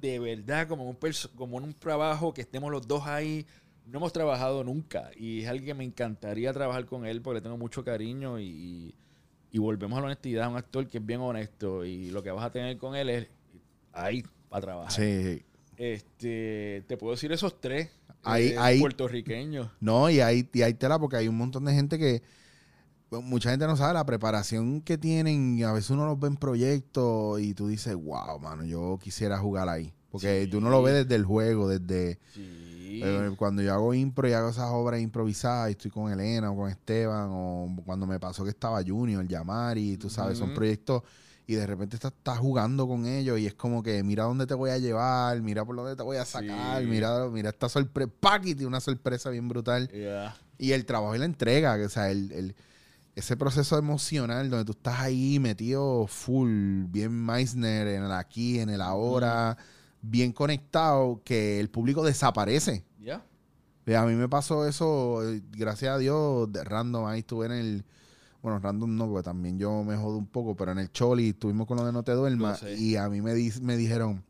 de 0.00 0.18
verdad 0.18 0.68
como 0.68 0.88
un, 0.88 0.98
como 1.34 1.58
en 1.58 1.64
un 1.64 1.74
trabajo 1.74 2.32
que 2.34 2.42
estemos 2.42 2.70
los 2.70 2.86
dos 2.86 3.06
ahí. 3.06 3.46
No 3.90 3.98
hemos 3.98 4.12
trabajado 4.12 4.62
nunca. 4.64 5.10
Y 5.16 5.42
es 5.42 5.48
alguien 5.48 5.66
que 5.66 5.74
me 5.74 5.84
encantaría 5.84 6.52
trabajar 6.52 6.84
con 6.86 7.06
él 7.06 7.22
porque 7.22 7.36
le 7.36 7.42
tengo 7.42 7.56
mucho 7.56 7.82
cariño 7.84 8.38
y, 8.38 8.94
y 9.50 9.58
volvemos 9.58 9.96
a 9.96 10.00
la 10.00 10.06
honestidad. 10.08 10.50
Un 10.50 10.56
actor 10.56 10.86
que 10.86 10.98
es 10.98 11.06
bien 11.06 11.20
honesto 11.20 11.84
y 11.84 12.10
lo 12.10 12.22
que 12.22 12.30
vas 12.30 12.44
a 12.44 12.50
tener 12.50 12.76
con 12.76 12.94
él 12.94 13.08
es 13.08 13.28
ahí 13.92 14.22
para 14.48 14.60
trabajar. 14.62 14.92
Sí. 14.92 15.42
Este, 15.76 16.84
te 16.86 16.96
puedo 16.96 17.12
decir 17.14 17.32
esos 17.32 17.60
tres 17.60 17.90
Ahí- 18.24 18.48
eh, 18.48 18.56
ahí- 18.58 18.80
puertorriqueños. 18.80 19.70
No, 19.80 20.10
y 20.10 20.20
hay, 20.20 20.48
y 20.52 20.62
hay 20.62 20.74
tela 20.74 20.98
porque 20.98 21.16
hay 21.16 21.28
un 21.28 21.36
montón 21.36 21.64
de 21.64 21.72
gente 21.74 21.98
que. 21.98 22.22
Mucha 23.10 23.48
gente 23.50 23.66
no 23.66 23.74
sabe 23.74 23.94
la 23.94 24.04
preparación 24.04 24.82
que 24.82 24.98
tienen. 24.98 25.58
y 25.58 25.62
A 25.62 25.72
veces 25.72 25.88
uno 25.90 26.04
los 26.04 26.20
ve 26.20 26.28
en 26.28 26.36
proyectos 26.36 27.40
y 27.40 27.54
tú 27.54 27.68
dices, 27.68 27.94
wow, 27.94 28.38
mano, 28.38 28.66
yo 28.66 28.98
quisiera 29.02 29.38
jugar 29.38 29.66
ahí. 29.70 29.94
Porque 30.10 30.44
Sí. 30.44 30.50
tú 30.50 30.60
no 30.60 30.68
lo 30.68 30.82
ves 30.82 30.92
desde 30.94 31.14
el 31.14 31.24
juego, 31.24 31.68
desde. 31.70 32.18
Sí. 32.34 32.77
Eh, 33.02 33.30
cuando 33.36 33.62
yo 33.62 33.72
hago 33.72 33.94
impro 33.94 34.28
y 34.28 34.32
hago 34.32 34.48
esas 34.50 34.70
obras 34.70 35.00
improvisadas 35.00 35.68
y 35.68 35.72
estoy 35.72 35.90
con 35.90 36.12
Elena 36.12 36.50
o 36.50 36.56
con 36.56 36.70
Esteban, 36.70 37.28
o 37.30 37.68
cuando 37.84 38.06
me 38.06 38.18
pasó 38.20 38.44
que 38.44 38.50
estaba 38.50 38.82
Junior, 38.86 39.26
Yamari, 39.26 39.96
tú 39.96 40.08
sabes, 40.10 40.38
son 40.38 40.54
proyectos 40.54 41.02
y 41.46 41.54
de 41.54 41.66
repente 41.66 41.96
estás, 41.96 42.38
jugando 42.38 42.86
con 42.86 43.06
ellos 43.06 43.38
y 43.38 43.46
es 43.46 43.54
como 43.54 43.82
que 43.82 44.02
mira 44.02 44.24
dónde 44.24 44.46
te 44.46 44.52
voy 44.54 44.70
a 44.70 44.76
llevar, 44.78 45.40
mira 45.40 45.64
por 45.64 45.76
dónde 45.76 45.96
te 45.96 46.02
voy 46.02 46.18
a 46.18 46.24
sacar, 46.26 46.82
Sí. 46.82 46.88
mira, 46.88 47.26
mira 47.30 47.48
esta 47.48 47.68
sorpresa, 47.70 48.10
y 48.44 48.64
una 48.64 48.80
sorpresa 48.80 49.30
bien 49.30 49.48
brutal. 49.48 49.90
Ya. 49.90 50.36
Y 50.58 50.72
el 50.72 50.84
trabajo 50.84 51.14
y 51.14 51.18
la 51.18 51.24
entrega, 51.24 51.76
que, 51.78 51.84
o 51.84 51.88
sea, 51.88 52.10
el, 52.10 52.32
el- 52.32 52.54
ese 53.14 53.36
proceso 53.36 53.76
emocional 53.78 54.48
donde 54.48 54.64
tú 54.64 54.72
estás 54.72 55.00
ahí 55.00 55.38
metido 55.40 56.06
full, 56.06 56.84
bien 56.84 57.12
Meissner, 57.12 57.88
en 57.88 58.04
el 58.04 58.12
aquí, 58.12 58.60
en 58.60 58.68
el 58.70 58.80
ahora, 58.80 59.56
bien 60.02 60.32
conectado, 60.32 61.20
que 61.24 61.58
el 61.58 61.68
público 61.68 62.04
desaparece. 62.04 62.84
Eh, 63.88 63.96
A 63.96 64.04
mí 64.04 64.14
me 64.14 64.28
pasó 64.28 64.66
eso, 64.66 65.26
eh, 65.28 65.42
gracias 65.50 65.94
a 65.94 65.98
Dios, 65.98 66.52
de 66.52 66.62
random. 66.62 67.06
Ahí 67.06 67.20
estuve 67.20 67.46
en 67.46 67.52
el. 67.52 67.84
Bueno, 68.42 68.58
random 68.60 68.96
no, 68.96 69.08
porque 69.08 69.24
también 69.24 69.58
yo 69.58 69.82
me 69.82 69.96
jodo 69.96 70.16
un 70.16 70.26
poco, 70.26 70.54
pero 70.54 70.70
en 70.72 70.78
el 70.78 70.92
Choli 70.92 71.30
estuvimos 71.30 71.66
con 71.66 71.76
lo 71.78 71.84
de 71.84 71.92
No 71.92 72.02
Te 72.04 72.12
Duermas. 72.12 72.62
Y 72.78 72.96
a 72.96 73.08
mí 73.08 73.20
me, 73.20 73.34
di- 73.34 73.52
me 73.62 73.76
dijeron: 73.76 74.22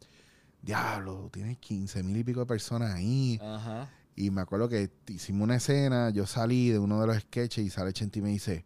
Diablo, 0.62 1.28
tienes 1.32 1.58
15 1.58 2.02
mil 2.02 2.16
y 2.16 2.24
pico 2.24 2.40
de 2.40 2.46
personas 2.46 2.94
ahí. 2.94 3.38
Ajá. 3.42 3.88
Y 4.16 4.30
me 4.30 4.40
acuerdo 4.40 4.68
que 4.68 4.90
hicimos 5.08 5.42
una 5.44 5.56
escena, 5.56 6.10
yo 6.10 6.26
salí 6.26 6.70
de 6.70 6.78
uno 6.78 7.00
de 7.00 7.06
los 7.06 7.18
sketches 7.18 7.64
y 7.64 7.70
sale 7.70 7.92
Chente 7.92 8.18
y 8.18 8.22
me 8.22 8.30
dice: 8.30 8.64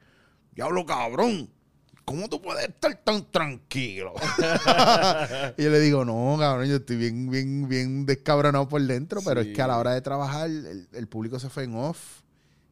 Diablo, 0.55 0.87
cabrón, 0.87 1.51
¿cómo 2.05 2.29
tú 2.29 2.41
puedes 2.41 2.69
estar 2.69 2.95
tan 2.97 3.31
tranquilo? 3.31 4.13
y 5.57 5.63
yo 5.63 5.71
le 5.71 5.81
digo: 5.81 6.05
No, 6.05 6.37
cabrón, 6.39 6.67
yo 6.67 6.77
estoy 6.77 6.97
bien, 6.97 7.31
bien, 7.31 7.69
bien 7.69 8.07
descabronado 8.07 8.69
por 8.69 8.83
dentro, 8.83 9.21
pero 9.25 9.41
es 9.41 9.49
que 9.49 9.63
a 9.63 9.67
la 9.67 9.79
hora 9.79 9.93
de 9.93 10.01
trabajar, 10.01 10.49
el, 10.49 10.89
el 10.93 11.09
público 11.09 11.39
se 11.39 11.49
fue 11.49 11.65
en 11.65 11.75
off 11.75 12.23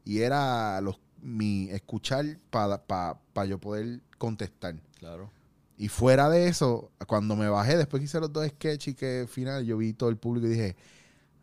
y 0.04 0.20
era 0.20 0.80
los, 0.80 0.98
mi 1.22 1.70
escuchar 1.70 2.38
para 2.50 3.44
yo 3.46 3.58
poder 3.58 4.00
contestar. 4.18 4.76
Claro. 4.98 5.30
Y 5.76 5.88
fuera 5.88 6.28
de 6.28 6.48
eso, 6.48 6.90
cuando 7.06 7.36
me 7.36 7.48
bajé, 7.48 7.76
después 7.76 8.00
que 8.00 8.04
hice 8.04 8.20
los 8.20 8.32
dos 8.32 8.46
sketches 8.46 8.88
y 8.88 8.94
que 8.94 9.20
al 9.20 9.28
final 9.28 9.64
yo 9.64 9.78
vi 9.78 9.92
todo 9.92 10.10
el 10.10 10.18
público 10.18 10.46
y 10.46 10.50
dije, 10.50 10.76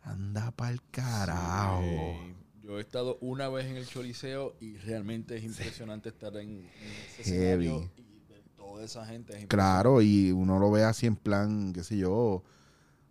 anda 0.02 0.52
pa'l 0.52 0.80
carajo. 0.90 1.82
Sí. 1.82 2.37
Yo 2.68 2.76
he 2.76 2.82
estado 2.82 3.16
una 3.22 3.48
vez 3.48 3.64
en 3.64 3.78
el 3.78 3.86
Choliseo 3.86 4.54
y 4.60 4.76
realmente 4.76 5.34
es 5.38 5.42
impresionante 5.42 6.10
estar 6.10 6.36
en, 6.36 6.50
en 6.50 6.96
ese 7.06 7.22
escenario 7.22 7.90
y 7.96 8.20
ver 8.28 8.42
toda 8.58 8.84
esa 8.84 9.06
gente. 9.06 9.38
es 9.38 9.46
Claro, 9.46 10.02
y 10.02 10.32
uno 10.32 10.58
lo 10.58 10.70
ve 10.70 10.84
así 10.84 11.06
en 11.06 11.16
plan, 11.16 11.72
qué 11.72 11.82
sé 11.82 11.96
yo, 11.96 12.42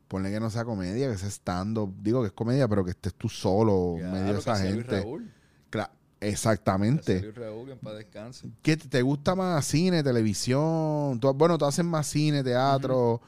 ponle 0.07 0.29
que 0.29 0.39
no 0.39 0.51
sea 0.51 0.63
comedia, 0.63 1.09
que 1.11 1.17
sea 1.17 1.29
stand-up. 1.29 1.91
Digo 2.03 2.21
que 2.21 2.27
es 2.27 2.33
comedia, 2.33 2.67
pero 2.67 2.85
que 2.85 2.91
estés 2.91 3.15
tú 3.15 3.29
solo, 3.29 3.95
medio 3.95 4.11
de 4.11 4.23
Claro, 4.25 4.39
esa 4.39 4.57
gente. 4.57 5.01
Raúl. 5.01 5.33
Cla- 5.71 5.89
exactamente. 6.21 7.31
Raúl, 7.31 7.71
en 7.71 7.79
paz 7.79 7.95
descanse. 7.97 8.51
¿Qué 8.61 8.77
te, 8.77 8.87
te 8.87 9.01
gusta 9.01 9.33
más 9.33 9.65
cine, 9.65 10.03
televisión? 10.03 11.19
Tú- 11.19 11.33
bueno, 11.33 11.57
tú 11.57 11.65
haces 11.65 11.83
más 11.83 12.05
cine, 12.05 12.43
teatro. 12.43 13.21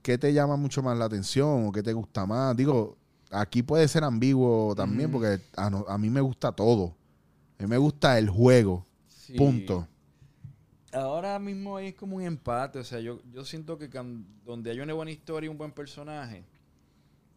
¿Qué 0.00 0.16
te 0.16 0.32
llama 0.32 0.54
mucho 0.54 0.80
más 0.80 0.96
la 0.96 1.06
atención 1.06 1.66
o 1.66 1.72
qué 1.72 1.82
te 1.82 1.92
gusta 1.92 2.24
más? 2.24 2.56
Digo, 2.56 2.96
aquí 3.32 3.62
puede 3.62 3.88
ser 3.88 4.04
ambiguo 4.04 4.74
también 4.76 5.10
porque 5.10 5.40
a, 5.56 5.68
no- 5.70 5.84
a 5.88 5.98
mí 5.98 6.08
me 6.10 6.20
gusta 6.20 6.52
todo. 6.52 6.94
A 7.58 7.62
mí 7.62 7.68
me 7.68 7.78
gusta 7.78 8.18
el 8.18 8.28
juego. 8.30 8.86
Sí. 9.08 9.34
Punto. 9.34 9.88
Ahora 10.92 11.38
mismo 11.38 11.78
es 11.78 11.94
como 11.94 12.16
un 12.16 12.22
empate. 12.22 12.78
O 12.78 12.84
sea, 12.84 13.00
yo, 13.00 13.20
yo 13.32 13.44
siento 13.44 13.78
que 13.78 13.88
can- 13.88 14.26
donde 14.44 14.70
hay 14.70 14.80
una 14.80 14.92
buena 14.94 15.10
historia 15.10 15.46
y 15.46 15.50
un 15.50 15.56
buen 15.58 15.72
personaje, 15.72 16.44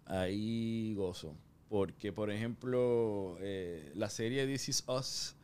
ahí 0.05 0.93
gozo. 0.95 1.33
Porque, 1.69 2.11
por 2.13 2.29
ejemplo, 2.31 3.37
eh, 3.39 3.91
la 3.95 4.09
serie 4.09 4.45
This 4.45 4.69
Is 4.69 4.83
Us 4.87 5.35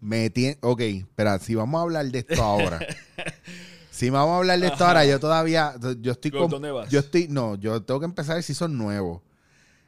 Me 0.00 0.30
tien- 0.32 0.58
ok, 0.60 0.80
espera, 0.80 1.38
si 1.38 1.54
vamos 1.54 1.78
a 1.78 1.82
hablar 1.82 2.06
de 2.10 2.18
esto 2.18 2.42
ahora. 2.42 2.78
si 3.90 4.10
vamos 4.10 4.34
a 4.34 4.36
hablar 4.38 4.60
de 4.60 4.66
esto 4.66 4.84
ahora, 4.84 5.06
yo 5.06 5.18
todavía, 5.18 5.74
yo 6.00 6.12
estoy 6.12 6.30
¿Por 6.30 6.40
con- 6.42 6.50
dónde 6.50 6.70
vas? 6.70 6.90
Yo 6.90 7.00
estoy, 7.00 7.28
no, 7.28 7.54
yo 7.56 7.82
tengo 7.82 8.00
que 8.00 8.06
empezar 8.06 8.42
si 8.42 8.52
son 8.54 8.76
nuevos. 8.76 9.22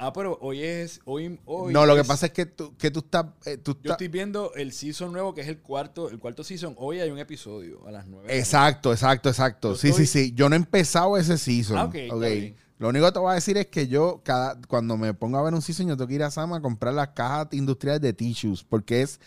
Ah, 0.01 0.13
pero 0.13 0.39
hoy 0.41 0.63
es. 0.63 1.01
Hoy, 1.05 1.41
hoy 1.45 1.73
No, 1.73 1.85
lo 1.85 1.97
que 1.97 2.05
pasa 2.05 2.27
es 2.27 2.33
que 2.33 2.47
tú, 2.47 2.77
que 2.77 2.91
tú 2.91 3.01
estás, 3.01 3.27
eh, 3.45 3.57
tú 3.59 3.77
Yo 3.83 3.93
estoy 3.93 4.07
viendo 4.09 4.55
el 4.55 4.73
season 4.73 5.13
nuevo, 5.13 5.35
que 5.35 5.41
es 5.41 5.49
el 5.49 5.59
cuarto, 5.59 6.09
el 6.09 6.21
cuarto 6.21 6.45
season. 6.45 6.75
Hoy 6.79 7.01
hay 7.01 7.11
un 7.11 7.19
episodio 7.19 7.85
a 7.87 7.91
las 7.91 8.07
nueve. 8.07 8.39
Exacto, 8.39 8.93
exacto, 8.93 9.29
exacto. 9.29 9.71
Yo 9.73 9.77
Sí, 9.77 9.89
estoy- 9.89 10.07
sí, 10.07 10.27
sí. 10.27 10.33
Yo 10.37 10.49
no 10.49 10.55
he 10.55 10.59
empezado 10.59 11.17
ese 11.17 11.37
season. 11.37 11.77
Ah, 11.79 11.85
ok, 11.87 11.95
está 11.97 12.15
ok. 12.15 12.23
bien. 12.23 12.57
Lo 12.79 12.89
único 12.91 13.07
que 13.07 13.13
te 13.13 13.19
voy 13.19 13.33
a 13.33 13.35
decir 13.35 13.59
es 13.59 13.67
que 13.67 13.89
yo, 13.89 14.21
cada, 14.25 14.57
cuando 14.69 14.97
me 14.97 15.13
pongo 15.15 15.37
a 15.37 15.43
ver 15.43 15.53
un 15.53 15.63
season, 15.63 15.89
yo 15.89 15.97
tengo 15.97 16.07
que 16.07 16.15
ir 16.15 16.23
a 16.23 16.31
Sama 16.31 16.59
a 16.59 16.61
comprar 16.63 16.95
las 16.95 17.09
cajas 17.09 17.49
industriales 17.51 18.01
de 18.01 18.13
tissues. 18.13 18.63
Porque 18.63 19.03
es 19.03 19.19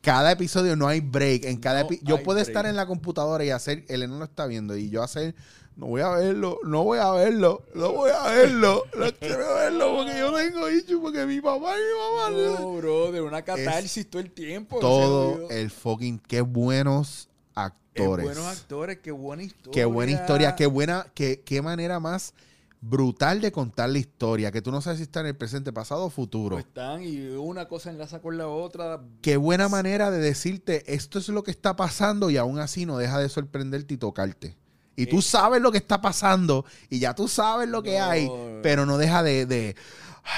cada 0.00 0.30
episodio 0.30 0.76
no 0.76 0.86
hay 0.86 1.00
break. 1.00 1.44
En 1.46 1.58
cada 1.58 1.82
No 1.82 1.88
yo 2.02 2.22
puedo 2.22 2.36
break. 2.36 2.48
estar 2.48 2.66
en 2.66 2.76
la 2.76 2.86
computadora 2.86 3.44
y 3.44 3.50
hacer, 3.50 3.84
no 4.08 4.18
lo 4.18 4.24
está 4.24 4.46
viendo, 4.46 4.76
y 4.76 4.88
yo 4.88 5.02
hacer, 5.02 5.34
no 5.76 5.86
voy 5.86 6.00
a 6.02 6.10
verlo, 6.10 6.58
no 6.64 6.84
voy 6.84 6.98
a 6.98 7.10
verlo, 7.12 7.62
no 7.74 7.92
voy 7.92 8.10
a 8.10 8.30
verlo, 8.30 8.84
no 8.96 9.06
quiero 9.18 9.54
verlo 9.54 9.96
porque 9.96 10.18
yo 10.18 10.32
tengo 10.32 10.70
issues, 10.70 11.00
porque 11.00 11.26
mi 11.26 11.40
papá 11.40 11.74
y 11.76 11.80
mi 11.80 12.40
mamá. 12.40 12.58
No, 12.60 12.76
bro, 12.76 13.12
de 13.12 13.20
una 13.20 13.42
catarsis 13.42 14.08
todo 14.08 14.20
el 14.20 14.30
tiempo. 14.30 14.78
Todo 14.80 15.48
el 15.50 15.70
fucking, 15.70 16.18
qué 16.18 16.40
buenos 16.42 17.28
Qué 17.54 17.60
actores. 18.02 18.24
buenos 18.24 18.46
actores, 18.46 18.98
qué 18.98 19.10
buena 19.10 19.42
historia. 19.42 19.72
Qué 19.72 19.84
buena 19.84 20.12
historia, 20.12 20.56
qué 20.56 20.66
buena, 20.66 21.06
qué, 21.14 21.42
qué 21.44 21.62
manera 21.62 22.00
más 22.00 22.34
brutal 22.82 23.40
de 23.40 23.52
contar 23.52 23.88
la 23.90 23.98
historia, 23.98 24.50
que 24.50 24.60
tú 24.60 24.72
no 24.72 24.82
sabes 24.82 24.98
si 24.98 25.04
está 25.04 25.20
en 25.20 25.26
el 25.26 25.36
presente, 25.36 25.72
pasado 25.72 26.04
o 26.04 26.10
futuro. 26.10 26.56
Pues 26.56 26.66
están 26.66 27.02
y 27.02 27.28
una 27.30 27.68
cosa 27.68 27.90
enlaza 27.90 28.20
con 28.20 28.36
la 28.36 28.48
otra. 28.48 29.00
Qué 29.22 29.36
buena 29.36 29.68
manera 29.68 30.10
de 30.10 30.18
decirte 30.18 30.92
esto 30.92 31.18
es 31.18 31.28
lo 31.28 31.42
que 31.44 31.52
está 31.52 31.76
pasando 31.76 32.28
y 32.28 32.36
aún 32.36 32.58
así 32.58 32.84
no 32.84 32.98
deja 32.98 33.18
de 33.18 33.28
sorprenderte 33.28 33.94
y 33.94 33.96
tocarte. 33.98 34.56
Y 34.96 35.06
tú 35.06 35.22
sabes 35.22 35.60
lo 35.62 35.72
que 35.72 35.78
está 35.78 36.00
pasando 36.00 36.64
y 36.90 36.98
ya 36.98 37.14
tú 37.14 37.26
sabes 37.28 37.68
lo 37.68 37.82
que 37.82 37.98
No. 37.98 38.04
hay, 38.04 38.28
pero 38.62 38.84
no 38.86 38.98
deja 38.98 39.22
de, 39.22 39.46
de- 39.46 39.74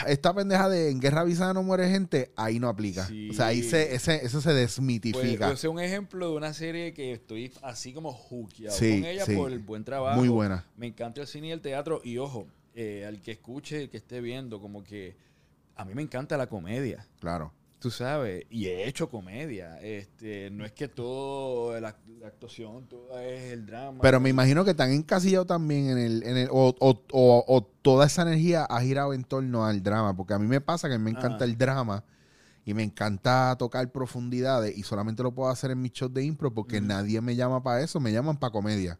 esta 0.06 0.32
pendeja 0.32 0.68
de 0.70 0.90
en 0.90 0.98
guerra 1.00 1.20
avisada 1.22 1.52
no 1.52 1.62
muere 1.62 1.90
gente, 1.90 2.32
ahí 2.36 2.58
no 2.58 2.68
aplica. 2.68 3.06
Sí. 3.06 3.28
O 3.30 3.34
sea, 3.34 3.48
ahí 3.48 3.62
se, 3.62 3.94
ese- 3.94 4.24
eso 4.24 4.40
se 4.40 4.48
Pues, 4.50 4.56
desmitifica. 4.56 5.50
yo 5.50 5.56
sé 5.56 5.68
un 5.68 5.78
ejemplo 5.80 6.30
de 6.30 6.36
una 6.36 6.54
serie 6.54 6.94
que 6.94 7.12
estoy 7.12 7.52
así 7.62 7.92
como 7.92 8.12
hookeado 8.12 8.74
Sí, 8.76 8.92
con 9.00 9.04
ella 9.04 9.26
sí. 9.26 9.34
por 9.36 9.50
el 9.52 9.58
buen 9.58 9.84
trabajo. 9.84 10.18
Muy 10.18 10.28
buena. 10.28 10.64
Me 10.76 10.86
encanta 10.86 11.20
el 11.20 11.26
cine 11.26 11.48
y 11.48 11.50
el 11.50 11.60
teatro. 11.60 12.00
Y 12.02 12.16
ojo, 12.18 12.46
eh, 12.74 13.04
al 13.06 13.20
que 13.20 13.32
escuche, 13.32 13.82
el 13.82 13.90
que 13.90 13.98
esté 13.98 14.20
viendo, 14.22 14.58
como 14.60 14.82
que 14.82 15.16
a 15.76 15.84
mí 15.84 15.94
me 15.94 16.02
encanta 16.02 16.36
la 16.38 16.46
comedia. 16.48 17.06
Claro. 17.20 17.52
Tú 17.84 17.90
sabes, 17.90 18.46
y 18.48 18.64
he 18.68 18.88
hecho 18.88 19.10
comedia. 19.10 19.78
Este, 19.82 20.48
no 20.50 20.64
es 20.64 20.72
que 20.72 20.88
todo 20.88 21.78
la, 21.78 21.94
la 22.18 22.28
actuación, 22.28 22.86
todo 22.88 23.20
es 23.20 23.52
el 23.52 23.66
drama. 23.66 23.98
Pero 24.00 24.20
me 24.20 24.30
imagino 24.30 24.64
que 24.64 24.70
están 24.70 24.90
encasillados 24.90 25.46
también 25.46 25.90
en 25.90 25.98
el, 25.98 26.22
en 26.22 26.38
el 26.38 26.48
o, 26.50 26.74
o- 26.80 27.02
o- 27.12 27.44
o 27.46 27.62
toda 27.82 28.06
esa 28.06 28.22
energía 28.22 28.64
ha 28.64 28.80
girado 28.80 29.12
en 29.12 29.22
torno 29.22 29.66
al 29.66 29.82
drama, 29.82 30.16
porque 30.16 30.32
a 30.32 30.38
mí 30.38 30.46
me 30.46 30.62
pasa 30.62 30.88
que 30.88 30.96
me 30.96 31.10
encanta 31.10 31.36
Ajá. 31.36 31.44
el 31.44 31.58
drama 31.58 32.04
y 32.64 32.72
me 32.72 32.82
encanta 32.84 33.54
tocar 33.58 33.92
profundidades 33.92 34.74
y 34.78 34.82
solamente 34.82 35.22
lo 35.22 35.32
puedo 35.34 35.50
hacer 35.50 35.70
en 35.70 35.82
mis 35.82 35.92
shows 35.92 36.14
de 36.14 36.24
impro 36.24 36.54
porque 36.54 36.80
nadie 36.80 37.20
me 37.20 37.36
llama 37.36 37.62
para 37.62 37.82
eso, 37.82 38.00
me 38.00 38.12
llaman 38.12 38.38
para 38.38 38.50
comedia. 38.50 38.98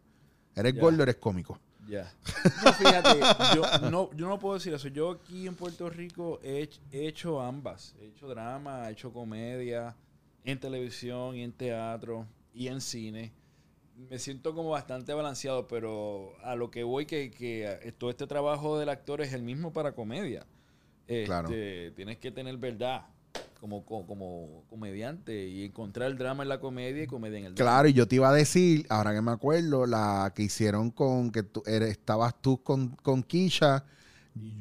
Eres 0.55 0.75
Ya. 0.75 0.81
gordo, 0.81 1.01
eres 1.01 1.15
cómico. 1.15 1.59
Ya. 1.87 2.11
No, 2.63 2.73
fíjate, 2.73 3.19
yo 3.55 3.89
no, 3.91 4.09
yo 4.15 4.27
no 4.27 4.39
puedo 4.39 4.55
decir 4.55 4.73
eso. 4.73 4.87
Yo 4.87 5.11
aquí 5.11 5.45
en 5.47 5.55
Puerto 5.55 5.89
Rico 5.89 6.39
he, 6.43 6.63
hech- 6.63 6.79
he 6.91 7.07
hecho 7.07 7.41
ambas. 7.41 7.95
He 7.99 8.07
hecho 8.07 8.27
drama, 8.27 8.87
he 8.89 8.93
hecho 8.93 9.11
comedia, 9.13 9.95
en 10.43 10.59
televisión 10.59 11.35
y 11.35 11.43
en 11.43 11.51
teatro 11.51 12.25
y 12.53 12.67
en 12.67 12.81
cine. 12.81 13.31
Me 14.09 14.19
siento 14.19 14.53
como 14.53 14.71
bastante 14.71 15.13
balanceado, 15.13 15.67
pero 15.67 16.33
a 16.43 16.55
lo 16.55 16.69
que 16.69 16.83
voy 16.83 17.05
que, 17.05 17.31
que 17.31 17.93
todo 17.97 18.09
este 18.09 18.27
trabajo 18.27 18.77
del 18.77 18.89
actor 18.89 19.21
es 19.21 19.31
el 19.33 19.41
mismo 19.41 19.71
para 19.71 19.93
comedia. 19.93 20.45
Este, 21.07 21.25
Claro. 21.25 21.49
Tienes 21.95 22.17
que 22.17 22.31
tener 22.31 22.57
verdad 22.57 23.05
como, 23.59 23.83
co- 23.85 24.05
como 24.05 24.63
comediante 24.69 25.47
y 25.47 25.65
encontrar 25.65 26.11
el 26.11 26.17
drama 26.17 26.43
en 26.43 26.49
la 26.49 26.59
comedia 26.59 27.03
y 27.03 27.07
comedia 27.07 27.39
en 27.39 27.45
el 27.45 27.55
drama. 27.55 27.71
Claro, 27.71 27.87
y 27.87 27.93
yo 27.93 28.07
te 28.07 28.15
iba 28.15 28.29
a 28.29 28.33
decir, 28.33 28.85
ahora 28.89 29.13
que 29.13 29.21
me 29.21 29.31
acuerdo, 29.31 29.85
la 29.85 30.31
que 30.35 30.43
hicieron 30.43 30.91
con 30.91 31.31
que 31.31 31.43
tú 31.43 31.63
eres, 31.65 31.89
estabas 31.91 32.35
tú 32.41 32.61
con, 32.61 32.89
con 33.01 33.23
Kisha, 33.23 33.83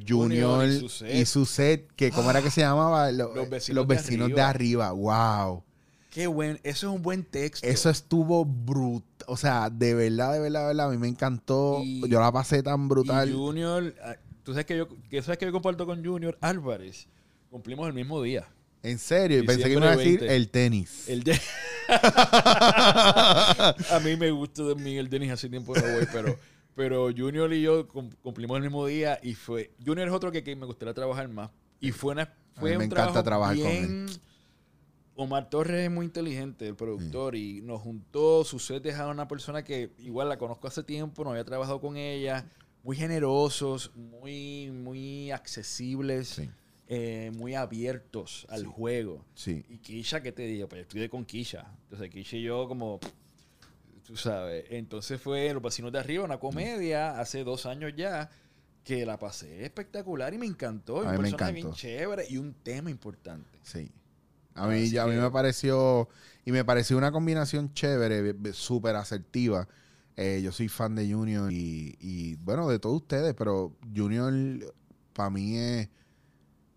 Junior 0.07 0.68
Junior 0.68 0.68
y 0.68 0.72
y 0.72 0.81
Suzette. 0.81 1.27
Suzette, 1.27 1.93
que 1.97 2.11
cómo 2.12 2.31
era 2.31 2.41
que 2.43 2.51
se 2.51 2.61
llamaba? 2.61 3.11
Lo- 3.12 3.35
Los 3.35 3.51
vecinos 3.51 3.77
los 3.77 3.89
de 3.89 3.95
vecinos 3.97 4.29
de 4.35 4.41
arriba. 4.41 4.93
Wow. 4.93 5.62
Qué 6.11 6.29
buen, 6.29 6.61
eso 6.62 6.89
es 6.89 6.95
un 6.97 7.03
buen 7.03 7.25
texto. 7.25 7.66
Eso 7.66 7.91
estuvo 7.91 8.45
brutal. 8.45 9.03
O 9.27 9.37
sea, 9.37 9.68
de 9.68 9.95
verdad, 9.95 10.33
de 10.33 10.39
verdad, 10.39 10.61
de 10.61 10.66
verdad, 10.68 10.87
a 10.87 10.91
mí 10.91 10.97
me 10.99 11.09
encantó. 11.09 11.81
Y- 11.83 12.09
yo 12.09 12.20
la 12.20 12.31
pasé 12.31 12.62
tan 12.62 12.89
brutal. 12.89 13.29
Y 13.29 13.33
Junior, 13.33 13.95
ah, 14.05 14.14
tú 14.45 14.53
sabes 14.53 14.64
que 14.66 14.77
yo, 14.77 14.87
que 15.11 15.20
sabes 15.22 15.39
que 15.39 15.47
yo 15.47 15.53
comparto 15.53 15.87
con 15.87 16.05
Junior 16.05 16.39
Álvarez. 16.41 17.09
Cumplimos 17.51 17.89
el 17.89 17.95
mismo 17.95 18.22
día. 18.22 18.47
En 18.85 18.99
serio, 18.99 19.45
pensé 19.47 19.64
que 19.64 19.72
iba 19.72 19.91
a 19.91 19.97
decir 19.97 20.20
20. 20.20 20.37
el 20.37 20.49
tenis. 20.51 21.09
El 21.09 21.22
de- 21.24 21.41
a 23.91 24.01
mí 24.05 24.16
me 24.16 24.30
gusta 24.30 24.62
de 24.62 24.74
Miguel 24.74 25.09
Denis 25.09 25.32
hace 25.32 25.49
tiempo 25.49 25.74
no 25.74 25.82
voy, 25.82 26.07
pero, 26.12 26.39
pero 26.74 27.11
Junior 27.16 27.53
y 27.53 27.62
yo 27.62 27.89
cum- 27.89 28.11
cumplimos 28.22 28.57
el 28.57 28.62
mismo 28.62 28.87
día 28.87 29.18
y 29.22 29.35
fue. 29.35 29.72
Junior 29.85 30.09
es 30.09 30.14
otro 30.14 30.30
que, 30.32 30.43
que 30.45 30.55
me 30.57 30.66
gustaría 30.66 30.95
trabajar 30.95 31.28
más. 31.28 31.51
Y 31.80 31.93
fue 31.93 32.12
una 32.12 32.32
fue 32.55 32.70
mí 32.70 32.76
me 32.78 32.85
un 32.85 32.93
encanta 32.93 33.22
trabajo 33.22 33.24
trabajar 33.24 33.57
con 33.57 33.66
bien- 33.66 34.07
Omar 35.16 35.49
Torres 35.49 35.85
es 35.85 35.91
muy 35.91 36.07
inteligente, 36.07 36.66
el 36.66 36.74
productor, 36.74 37.37
y 37.37 37.61
nos 37.61 37.80
juntó. 37.80 38.45
Sucede 38.45 38.89
es 38.91 38.97
a 38.97 39.07
una 39.07 39.28
persona 39.28 39.62
que 39.62 39.93
igual 39.99 40.28
la 40.28 40.39
conozco 40.39 40.66
hace 40.66 40.82
tiempo, 40.82 41.22
no 41.22 41.30
había 41.30 41.45
trabajado 41.45 41.80
con 41.80 41.97
ella. 41.97 42.45
Muy 42.82 42.97
generosos, 42.97 43.93
muy, 43.95 44.70
muy 44.72 45.30
accesibles, 45.30 46.28
Sí. 46.28 46.51
Eh, 46.95 47.30
muy 47.34 47.55
abiertos 47.55 48.47
al 48.51 48.61
Sí. 48.62 48.66
juego. 48.66 49.24
Sí. 49.34 49.64
Y 49.68 49.78
Kisha, 49.78 50.22
¿qué 50.22 50.32
te 50.32 50.42
digo? 50.42 50.68
Pues 50.68 50.78
yo 50.80 50.82
estudié 50.82 51.09
con 51.11 51.24
Kisha. 51.24 51.66
Entonces, 51.84 52.11
Kisha 52.11 52.36
y 52.36 52.42
yo, 52.42 52.68
como, 52.68 53.01
tú 54.07 54.16
sabes. 54.16 54.64
Entonces 54.70 55.20
fue 55.20 55.53
Los 55.53 55.62
Vecinos 55.62 55.92
de 55.92 55.99
Arriba, 55.99 56.24
una 56.24 56.38
comedia, 56.38 57.18
hace 57.20 57.42
dos 57.45 57.66
años 57.66 57.92
ya, 57.97 58.30
que 58.84 59.07
la 59.07 59.18
pasé 59.18 59.64
espectacular 59.64 60.32
y 60.34 60.38
me 60.38 60.47
encantó. 60.47 60.99
A 60.99 61.03
un 61.03 61.11
me 61.12 61.16
personaje 61.18 61.53
bien 61.53 61.66
encantó. 61.66 61.78
chévere 61.80 62.26
y 62.28 62.36
un 62.36 62.55
tema 62.55 62.90
importante. 62.90 63.59
Sí. 63.62 63.90
A 64.55 64.68
mí, 64.68 64.84
Así 64.84 64.99
a 64.99 65.07
mí 65.07 65.16
me 65.16 65.30
pareció, 65.30 66.09
y 66.45 66.53
me 66.53 66.64
pareció 66.64 66.97
una 66.97 67.11
combinación 67.11 67.72
chévere, 67.74 68.34
súper 68.53 68.95
asertiva. 68.95 69.66
Eh, 70.16 70.40
yo 70.45 70.53
soy 70.53 70.68
fan 70.68 70.95
de 70.95 71.12
Junior 71.12 71.51
y, 71.53 71.97
y, 71.99 72.36
bueno, 72.36 72.68
de 72.68 72.78
todos 72.78 72.95
ustedes, 73.03 73.34
pero 73.34 73.74
Junior 73.97 74.32
para 75.12 75.30
mí 75.30 75.57
es, 75.59 75.88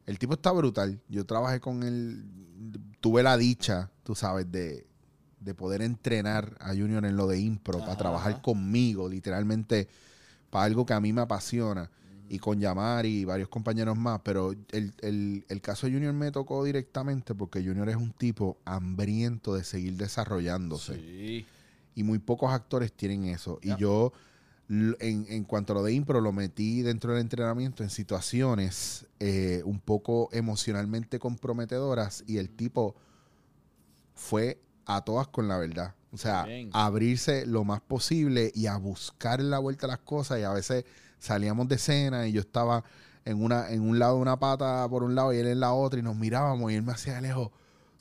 el 0.07 0.17
tipo 0.17 0.33
está 0.33 0.51
brutal. 0.51 0.99
Yo 1.07 1.25
trabajé 1.25 1.59
con 1.59 1.83
él, 1.83 2.23
tuve 2.99 3.21
la 3.21 3.37
dicha, 3.37 3.91
tú 4.03 4.15
sabes, 4.15 4.51
de, 4.51 4.87
de 5.39 5.53
poder 5.53 5.83
entrenar 5.83 6.57
a 6.59 6.69
Junior 6.69 7.05
en 7.05 7.15
lo 7.15 7.27
de 7.27 7.39
impro, 7.39 7.77
para 7.79 7.91
Ajá. 7.91 7.97
trabajar 7.99 8.41
conmigo, 8.41 9.07
literalmente, 9.07 9.87
para 10.49 10.65
algo 10.65 10.85
que 10.85 10.93
a 10.93 10.99
mí 10.99 11.13
me 11.13 11.21
apasiona 11.21 11.91
y 12.29 12.39
con 12.39 12.59
Yamari 12.59 13.19
y 13.19 13.25
varios 13.25 13.47
compañeros 13.47 13.97
más, 13.97 14.19
pero 14.23 14.51
el, 14.71 14.93
el- 15.01 15.45
el 15.47 15.61
caso 15.61 15.87
de 15.87 15.93
Junior 15.93 16.13
me 16.13 16.29
tocó 16.31 16.63
directamente 16.65 17.33
porque 17.35 17.63
Junior 17.63 17.87
es 17.87 17.95
un 17.95 18.11
tipo 18.11 18.57
hambriento 18.65 19.55
de 19.55 19.63
seguir 19.63 19.93
desarrollándose 19.95 20.95
Sí. 20.95 21.45
y 21.95 22.03
muy 22.03 22.19
pocos 22.19 22.51
actores 22.51 22.91
tienen 22.91 23.25
eso. 23.25 23.59
Y 23.61 23.75
yo, 23.77 24.11
en, 24.69 25.25
en 25.29 25.43
cuanto 25.45 25.73
a 25.73 25.75
lo 25.75 25.83
de 25.83 25.93
impro, 25.93 26.19
lo 26.19 26.33
metí 26.33 26.81
dentro 26.81 27.13
del 27.13 27.21
entrenamiento 27.21 27.83
en 27.83 27.89
situaciones 27.89 29.05
eh, 29.19 29.61
un 29.65 29.79
poco 29.79 30.29
emocionalmente 30.31 31.19
comprometedoras 31.19 32.23
y 32.27 32.37
el 32.37 32.49
tipo 32.49 32.95
fue 34.13 34.59
a 34.85 35.01
todas 35.03 35.27
con 35.27 35.47
la 35.47 35.57
verdad. 35.57 35.95
O 36.11 36.17
sea, 36.17 36.43
Bien. 36.43 36.69
abrirse 36.73 37.45
lo 37.45 37.63
más 37.63 37.81
posible 37.81 38.51
y 38.55 38.67
a 38.67 38.77
buscar 38.77 39.41
la 39.41 39.59
vuelta 39.59 39.85
a 39.85 39.89
las 39.89 39.99
cosas. 39.99 40.39
Y 40.39 40.43
a 40.43 40.51
veces 40.51 40.85
salíamos 41.19 41.67
de 41.67 41.75
escena 41.75 42.27
y 42.27 42.31
yo 42.31 42.41
estaba 42.41 42.83
en, 43.25 43.41
una, 43.43 43.69
en 43.69 43.81
un 43.81 43.99
lado 43.99 44.15
de 44.15 44.21
una 44.21 44.39
pata 44.39 44.87
por 44.89 45.03
un 45.03 45.15
lado 45.15 45.33
y 45.33 45.37
él 45.37 45.47
en 45.47 45.59
la 45.59 45.73
otra 45.73 45.99
y 45.99 46.03
nos 46.03 46.15
mirábamos 46.15 46.71
y 46.71 46.75
él 46.75 46.83
me 46.83 46.93
hacía 46.93 47.15
de 47.15 47.21
lejos. 47.21 47.51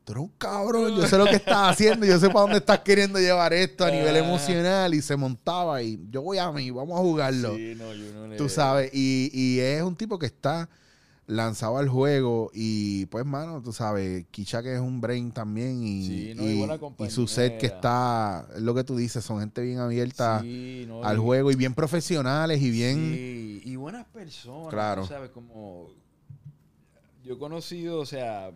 Tú 0.07 0.13
eres 0.13 0.23
un 0.23 0.33
cabrón, 0.39 0.95
yo 0.97 1.05
sé 1.09 1.19
lo 1.19 1.25
que 1.25 1.35
estás 1.35 1.73
haciendo, 1.73 2.07
yo 2.07 2.17
sé 2.21 2.29
para 2.29 2.43
dónde 2.43 2.59
estás 2.59 2.79
queriendo 2.79 3.19
llevar 3.19 3.53
esto 3.53 3.85
a 3.85 3.91
nivel 3.91 4.15
Ah. 4.15 4.19
emocional 4.21 4.95
y 4.95 5.03
se 5.03 5.17
montaba 5.17 5.83
y 5.83 5.99
yo 6.13 6.23
voy 6.23 6.39
a 6.39 6.53
mí, 6.53 6.71
vamos 6.71 6.97
a 6.97 7.03
jugarlo. 7.03 7.57
Sí, 7.57 7.75
no, 7.77 7.87
Junior 7.87 8.37
Tú 8.37 8.45
es- 8.45 8.53
sabes, 8.53 8.91
y, 8.95 9.31
y 9.33 9.59
es 9.59 9.83
un 9.83 9.97
tipo 9.97 10.17
que 10.17 10.27
está 10.27 10.69
lanzado 11.27 11.79
al 11.79 11.89
juego 11.89 12.53
y 12.55 13.07
pues 13.07 13.27
mano, 13.27 13.61
tú 13.61 13.73
sabes, 13.73 14.25
Kisha 14.31 14.63
que 14.63 14.75
es 14.77 14.81
un 14.81 15.01
brain 15.01 15.33
también 15.33 15.83
y, 15.83 16.07
Sí, 16.07 16.35
no, 16.37 17.05
y 17.05 17.11
su 17.11 17.27
set 17.27 17.59
que 17.59 17.67
está, 17.67 18.47
es 18.55 18.63
lo 18.63 18.77
que 18.77 18.85
tú 18.85 18.97
dices, 18.97 19.25
son 19.25 19.41
gente 19.41 19.61
bien 19.63 19.81
abierta 19.81 20.39
Sí, 20.41 20.85
no, 20.87 21.03
al 21.03 21.17
y- 21.17 21.21
juego 21.21 21.51
y 21.51 21.57
bien 21.57 21.75
profesionales 21.75 22.63
y 22.63 22.71
bien... 22.71 23.61
Y 23.65 23.75
buenas 23.75 24.07
personas. 24.07 24.69
Claro. 24.73 25.03
tú 25.03 25.09
¿Sabes? 25.09 25.31
Como. 25.31 25.89
Yo 27.25 27.35
he 27.35 27.39
conocido, 27.39 27.99
o 27.99 28.07
sea. 28.07 28.53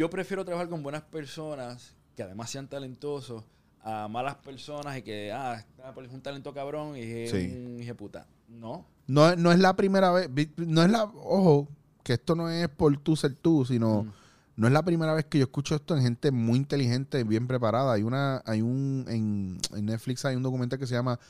Yo 0.00 0.08
prefiero 0.08 0.46
trabajar 0.46 0.70
con 0.70 0.82
buenas 0.82 1.02
personas 1.02 1.94
que 2.16 2.22
además 2.22 2.48
sean 2.48 2.66
talentosos 2.68 3.44
a 3.82 4.08
malas 4.08 4.36
personas 4.36 4.96
y 4.96 5.02
que, 5.02 5.30
ah, 5.30 5.62
es 6.02 6.10
un 6.10 6.22
talento 6.22 6.54
cabrón 6.54 6.96
y 6.96 7.00
es 7.02 7.30
Sí. 7.30 7.36
un 7.54 7.96
puta. 7.98 8.26
No. 8.48 8.86
No, 9.06 9.36
no 9.36 9.52
es 9.52 9.58
la 9.58 9.76
primera 9.76 10.10
vez, 10.10 10.32
vi- 10.32 10.50
no 10.56 10.82
es 10.82 10.90
la, 10.90 11.04
ojo, 11.04 11.68
que 12.02 12.14
esto 12.14 12.34
no 12.34 12.48
es 12.48 12.66
por 12.70 12.96
tú 12.96 13.14
ser 13.14 13.34
tú, 13.34 13.66
sino 13.66 14.04
Mm. 14.04 14.12
no 14.56 14.66
es 14.68 14.72
la 14.72 14.82
primera 14.82 15.12
vez 15.12 15.26
que 15.26 15.36
yo 15.38 15.44
escucho 15.44 15.74
esto 15.74 15.94
en 15.94 16.02
gente 16.02 16.30
muy 16.30 16.56
inteligente, 16.56 17.22
bien 17.24 17.46
preparada. 17.46 17.92
Hay 17.92 18.02
una, 18.02 18.42
hay 18.46 18.62
un, 18.62 19.04
en, 19.06 19.58
en 19.76 19.84
Netflix 19.84 20.24
hay 20.24 20.34
un 20.34 20.42
documental 20.42 20.78
que 20.78 20.86
se 20.86 20.94
llama 20.94 21.20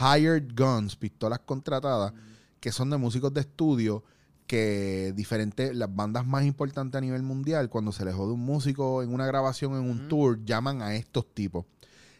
Hired 0.00 0.52
Guns, 0.56 0.94
pistolas 0.94 1.40
contratadas, 1.40 2.12
que 2.60 2.70
son 2.70 2.90
de 2.90 2.96
músicos 2.96 3.34
de 3.34 3.40
estudio 3.40 4.04
que 4.50 5.12
diferentes, 5.14 5.76
las 5.76 5.94
bandas 5.94 6.26
más 6.26 6.44
importantes 6.44 6.98
a 6.98 7.00
nivel 7.00 7.22
mundial, 7.22 7.68
cuando 7.68 7.92
se 7.92 8.04
les 8.04 8.14
jode 8.16 8.32
un 8.32 8.40
músico 8.40 9.00
en 9.04 9.14
una 9.14 9.24
grabación, 9.24 9.74
en 9.74 9.88
un 9.88 10.08
tour, 10.08 10.44
llaman 10.44 10.82
a 10.82 10.96
estos 10.96 11.24
tipos. 11.32 11.66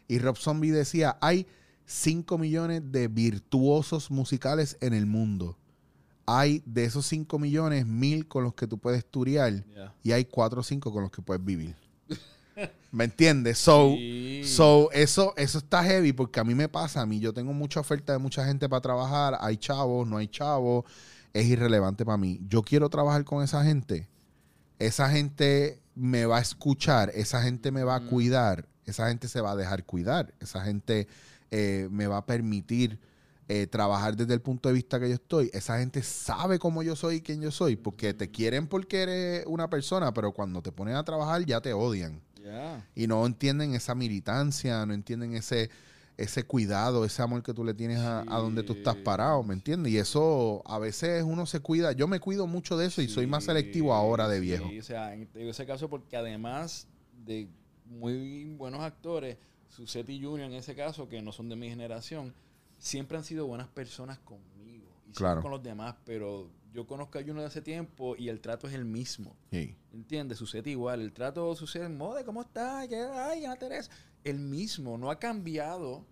Y 0.06 0.20
Rob 0.20 0.36
Zombie 0.36 0.70
decía, 0.70 1.18
hay 1.20 1.48
5 1.86 2.38
millones 2.38 2.82
de 2.92 3.08
virtuosos 3.08 4.12
musicales 4.12 4.76
en 4.80 4.94
el 4.94 5.06
mundo. 5.06 5.58
Hay 6.24 6.62
de 6.66 6.84
esos 6.84 7.04
5 7.06 7.40
millones, 7.40 7.84
mil 7.84 8.28
con 8.28 8.44
los 8.44 8.54
que 8.54 8.68
tú 8.68 8.78
puedes 8.78 9.04
turiar 9.04 9.64
Ya. 9.74 9.92
y 10.04 10.12
hay 10.12 10.24
4 10.24 10.60
o 10.60 10.62
5 10.62 10.92
con 10.92 11.02
los 11.02 11.10
que 11.10 11.22
puedes 11.22 11.44
vivir. 11.44 11.74
¿Me 12.92 13.04
entiendes? 13.04 13.58
So, 13.58 13.94
Sí. 13.96 14.42
so 14.44 14.88
eso, 14.92 15.34
eso 15.36 15.58
está 15.58 15.82
heavy 15.82 16.12
porque 16.12 16.38
a 16.38 16.44
mí 16.44 16.54
me 16.54 16.68
pasa, 16.68 17.00
a 17.00 17.06
mí 17.06 17.18
yo 17.18 17.32
tengo 17.32 17.52
mucha 17.52 17.80
oferta 17.80 18.12
de 18.12 18.18
mucha 18.20 18.44
gente 18.46 18.68
para 18.68 18.80
trabajar, 18.80 19.36
hay 19.40 19.56
chavos, 19.56 20.06
no 20.06 20.16
hay 20.16 20.28
chavos, 20.28 20.84
es 21.32 21.46
irrelevante 21.46 22.04
para 22.04 22.18
mí. 22.18 22.40
Yo 22.48 22.62
quiero 22.62 22.88
trabajar 22.88 23.24
con 23.24 23.42
esa 23.42 23.64
gente. 23.64 24.08
Esa 24.78 25.10
gente 25.10 25.80
me 25.94 26.24
va 26.26 26.38
a 26.38 26.40
escuchar, 26.40 27.10
esa 27.14 27.42
gente 27.42 27.70
me 27.70 27.84
va 27.84 27.96
a 27.96 28.00
Mm. 28.00 28.06
cuidar, 28.08 28.68
esa 28.86 29.08
gente 29.08 29.28
se 29.28 29.40
va 29.40 29.52
a 29.52 29.56
dejar 29.56 29.84
cuidar, 29.84 30.32
esa 30.40 30.62
gente 30.64 31.06
eh, 31.52 31.88
me 31.90 32.06
va 32.06 32.18
a 32.18 32.26
permitir 32.26 32.98
eh, 33.48 33.66
trabajar 33.66 34.14
desde 34.16 34.32
el 34.34 34.40
punto 34.40 34.68
de 34.68 34.74
vista 34.76 35.00
que 35.00 35.08
yo 35.08 35.14
estoy. 35.16 35.50
Esa 35.52 35.80
gente 35.80 36.04
sabe 36.04 36.60
cómo 36.60 36.84
yo 36.84 36.94
soy 36.94 37.16
y 37.16 37.20
quién 37.20 37.40
yo 37.40 37.50
soy, 37.50 37.74
porque 37.74 38.14
te 38.14 38.30
quieren 38.30 38.68
porque 38.68 39.02
eres 39.02 39.44
una 39.48 39.68
persona, 39.68 40.14
pero 40.14 40.30
cuando 40.32 40.62
te 40.62 40.70
ponen 40.70 40.94
a 40.94 41.02
trabajar 41.04 41.44
ya 41.44 41.60
te 41.60 41.72
odian 41.72 42.20
Ya. 42.44 42.86
y 42.94 43.08
no 43.08 43.26
entienden 43.26 43.74
esa 43.74 43.96
militancia, 43.96 44.86
no 44.86 44.94
entienden 44.94 45.34
ese, 45.34 45.68
ese 46.22 46.44
cuidado, 46.44 47.04
ese 47.04 47.22
amor 47.22 47.42
que 47.42 47.54
tú 47.54 47.64
le 47.64 47.74
tienes 47.74 47.98
a, 48.00 48.20
a 48.20 48.38
donde 48.38 48.62
tú 48.62 48.74
estás 48.74 48.94
Sí. 48.96 49.02
parado, 49.02 49.42
¿me 49.42 49.54
entiendes? 49.54 49.92
Y 49.92 49.98
eso 49.98 50.62
a 50.66 50.78
veces 50.78 51.22
uno 51.24 51.46
se 51.46 51.60
cuida, 51.60 51.92
yo 51.92 52.06
me 52.08 52.20
cuido 52.20 52.46
mucho 52.46 52.76
de 52.76 52.86
eso 52.86 53.00
y 53.02 53.08
soy 53.08 53.26
más 53.26 53.44
selectivo 53.44 53.94
ahora 53.94 54.28
de 54.28 54.36
Sí, 54.36 54.42
viejo. 54.42 54.68
o 54.78 54.82
sea, 54.82 55.14
en 55.14 55.28
ese 55.34 55.64
caso 55.66 55.88
porque 55.88 56.16
además 56.16 56.86
de 57.24 57.48
muy 57.86 58.44
buenos 58.56 58.80
actores, 58.80 59.36
Susetti 59.68 60.14
y 60.14 60.22
Junior 60.24 60.48
en 60.50 60.54
ese 60.56 60.74
caso, 60.74 61.08
que 61.08 61.22
no 61.22 61.32
son 61.32 61.48
de 61.48 61.56
mi 61.56 61.68
generación, 61.68 62.34
siempre 62.78 63.16
han 63.18 63.24
sido 63.24 63.46
buenas 63.46 63.68
personas 63.68 64.18
conmigo 64.18 64.88
y 65.08 65.12
Claro. 65.12 65.42
con 65.42 65.50
los 65.50 65.62
demás, 65.62 65.94
pero 66.04 66.48
yo 66.72 66.86
conozco 66.86 67.18
a 67.18 67.22
Junior 67.22 67.40
de 67.40 67.46
hace 67.46 67.62
tiempo 67.62 68.14
y 68.16 68.28
el 68.28 68.40
trato 68.40 68.68
es 68.68 68.74
el 68.74 68.84
mismo. 68.84 69.34
Sí. 69.50 69.74
¿Entiendes? 69.92 70.38
Sucede 70.38 70.70
igual. 70.70 71.00
El 71.00 71.12
trato 71.12 71.54
sucede 71.56 71.86
en 71.86 71.96
moda, 71.96 72.24
¿cómo 72.24 72.42
estás? 72.42 72.86
¿Qué? 72.88 72.96
Ay, 73.00 73.44
Ana 73.44 73.56
Teresa. 73.56 73.90
El 74.22 74.38
mismo, 74.38 74.96
no 74.98 75.10
ha 75.10 75.18
cambiado 75.18 76.04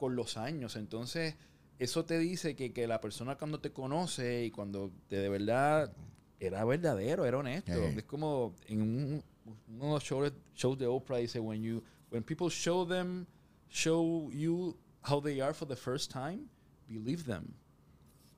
con 0.00 0.16
los 0.16 0.36
años. 0.36 0.74
Entonces, 0.74 1.36
eso 1.78 2.04
te 2.04 2.18
dice 2.18 2.56
que, 2.56 2.72
que 2.72 2.88
la 2.88 3.00
persona 3.00 3.36
cuando 3.36 3.60
te 3.60 3.70
conoce 3.72 4.44
y 4.44 4.50
cuando 4.50 4.90
te 5.08 5.16
de 5.16 5.28
verdad 5.28 5.92
era 6.40 6.64
verdadero, 6.64 7.24
era 7.26 7.38
honesto. 7.38 7.72
Es 7.72 8.02
como 8.04 8.54
en 8.66 8.82
un, 8.82 9.24
uno 9.68 9.84
de 9.86 9.90
los 9.92 10.02
shows, 10.02 10.32
shows 10.54 10.76
de 10.78 10.86
Oprah 10.86 11.18
dice, 11.18 11.38
when 11.38 11.62
you, 11.62 11.82
when 12.10 12.22
people 12.24 12.48
show 12.48 12.86
them, 12.86 13.26
show 13.68 14.30
you 14.32 14.76
how 15.08 15.20
they 15.22 15.40
are 15.40 15.54
for 15.54 15.68
the 15.68 15.76
first 15.76 16.10
time, 16.10 16.40
believe 16.88 17.24
them. 17.24 17.44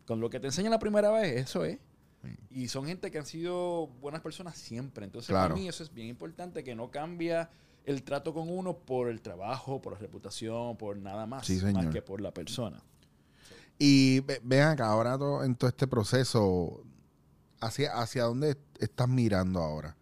Con 0.05 0.21
lo 0.21 0.29
que 0.29 0.39
te 0.41 0.47
enseñan 0.49 0.73
la 0.73 0.79
primera 0.79 1.11
vez, 1.11 1.41
eso 1.41 1.65
es. 1.65 1.79
Y 2.51 2.69
son 2.69 2.87
gente 2.87 3.11
que 3.11 3.19
han 3.19 3.27
sido 3.27 3.89
buenas 4.01 4.21
personas 4.21 4.57
siempre. 4.57 5.05
Entonces, 5.05 5.29
Claro. 5.31 5.55
para 5.55 5.61
mí 5.61 5.69
eso 5.69 5.83
es 5.83 5.93
bien 5.93 6.07
importante, 6.09 6.63
que 6.63 6.75
no 6.77 6.89
cambia 6.91 7.51
el 7.85 8.03
trato 8.03 8.33
con 8.33 8.49
uno 8.49 8.74
por 8.76 9.09
el 9.09 9.20
trabajo, 9.20 9.80
por 9.83 9.95
la 9.95 9.99
reputación, 9.99 10.76
por 10.76 10.97
nada 10.97 11.26
más, 11.26 11.47
Sí, 11.47 11.61
más 11.72 11.87
que 11.89 12.03
por 12.03 12.20
la 12.20 12.33
persona. 12.33 12.80
Y 13.78 14.20
ve- 14.20 14.41
ven 14.45 14.62
acá, 14.62 14.87
ahora 14.89 15.18
en 15.45 15.55
todo 15.57 15.68
este 15.68 15.87
proceso, 15.87 16.83
¿hacia, 17.61 17.93
¿hacia 18.01 18.24
dónde 18.24 18.57
estás 18.78 19.09
mirando 19.09 19.61
ahora? 19.61 19.97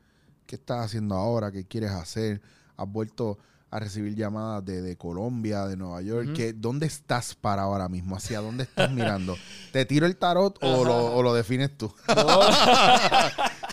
¿Qué 0.47 0.57
estás 0.57 0.85
haciendo 0.87 1.14
ahora? 1.14 1.51
¿Qué 1.53 1.64
quieres 1.64 1.91
hacer? 1.93 2.43
¿Has 2.76 2.89
vuelto 2.91 3.39
a 3.70 3.78
recibir 3.78 4.16
llamadas 4.16 4.64
de, 4.64 4.83
de 4.83 4.97
Colombia, 4.97 5.64
de 5.66 5.76
Nueva 5.76 6.03
York? 6.03 6.31
¿Qué- 6.35 6.53
¿Dónde 6.53 6.87
estás 6.87 7.35
para 7.37 7.62
ahora 7.62 7.89
mismo? 7.89 8.16
¿Hacia 8.16 8.41
dónde 8.41 8.64
estás 8.64 8.91
mirando? 8.91 9.37
¿Te 9.72 9.85
tiro 9.87 10.07
el 10.07 10.16
tarot 10.16 10.59
o 10.62 10.85
lo, 10.85 11.14
o 11.14 11.22
lo 11.22 11.33
defines 11.33 11.78
tú? 11.78 11.95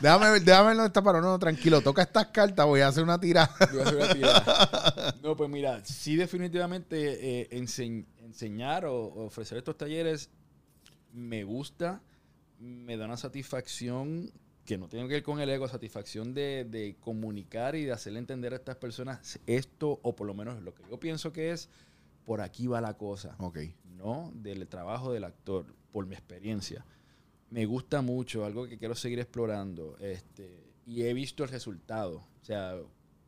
déjame 0.01 0.31
ver, 0.31 0.41
déjame 0.43 0.67
ver 0.69 0.75
dónde 0.77 0.87
está 0.87 1.01
para 1.01 1.21
no, 1.21 1.37
tranquilo, 1.39 1.81
toca 1.81 2.01
estas 2.03 2.27
cartas, 2.27 2.65
voy 2.65 2.81
a 2.81 2.87
hacer 2.87 3.03
una 3.03 3.19
tirada. 3.19 3.49
Voy 3.71 3.79
a 3.79 3.83
hacer 3.83 3.95
una 3.95 4.13
tirada. 4.13 5.13
No, 5.23 5.35
pues 5.35 5.49
mira, 5.49 5.83
sí 5.83 6.15
definitivamente 6.15 7.41
eh, 7.41 7.49
ense- 7.51 8.05
enseñar 8.19 8.85
o, 8.85 8.95
o 8.95 9.25
ofrecer 9.25 9.57
estos 9.57 9.77
talleres 9.77 10.29
me 11.13 11.43
gusta, 11.43 12.01
me 12.59 12.95
da 12.97 13.05
una 13.05 13.17
satisfacción 13.17 14.31
que 14.65 14.77
no 14.77 14.87
tiene 14.89 15.07
que 15.07 15.15
ver 15.15 15.23
con 15.23 15.39
el 15.39 15.49
ego, 15.49 15.67
satisfacción 15.67 16.33
de, 16.33 16.65
de 16.69 16.95
comunicar 16.99 17.75
y 17.75 17.85
de 17.85 17.93
hacerle 17.93 18.19
entender 18.19 18.53
a 18.53 18.57
estas 18.57 18.75
personas 18.77 19.39
esto, 19.47 19.99
o 20.03 20.15
por 20.15 20.27
lo 20.27 20.33
menos 20.33 20.61
lo 20.61 20.73
que 20.73 20.83
yo 20.89 20.99
pienso 20.99 21.31
que 21.33 21.51
es, 21.51 21.69
por 22.25 22.41
aquí 22.41 22.67
va 22.67 22.81
la 22.81 22.93
cosa. 22.95 23.35
ok, 23.39 23.59
¿no? 23.97 24.31
Del 24.35 24.67
trabajo 24.67 25.11
del 25.13 25.23
actor, 25.23 25.65
por 25.91 26.05
mi 26.05 26.15
experiencia. 26.15 26.85
Me 27.49 27.65
gusta 27.65 28.01
mucho, 28.01 28.43
algo 28.45 28.67
que 28.67 28.77
quiero 28.77 28.95
seguir 28.95 29.19
explorando. 29.19 29.97
Este, 29.99 30.63
y 30.85 31.03
he 31.03 31.13
visto 31.13 31.43
el 31.43 31.49
resultado. 31.49 32.17
O 32.41 32.45
sea, 32.45 32.75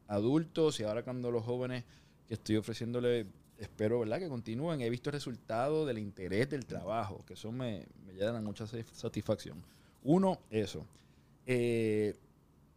adultos 0.07 0.79
y 0.79 0.83
ahora 0.83 1.03
cuando 1.03 1.31
los 1.31 1.43
jóvenes 1.43 1.85
que 2.27 2.33
estoy 2.33 2.57
ofreciéndole, 2.57 3.27
espero, 3.57 3.99
¿verdad? 3.99 4.19
Que 4.19 4.27
continúen. 4.27 4.81
He 4.81 4.89
visto 4.89 5.09
el 5.09 5.13
resultado 5.13 5.85
del 5.85 5.97
interés 5.99 6.49
del 6.49 6.65
trabajo, 6.65 7.23
que 7.25 7.33
eso 7.33 7.51
me, 7.51 7.85
me 8.05 8.13
llena 8.13 8.41
mucha 8.41 8.65
satis- 8.65 8.91
satisfacción. 8.93 9.63
Uno, 10.03 10.39
eso. 10.49 10.85
Eh, 11.45 12.15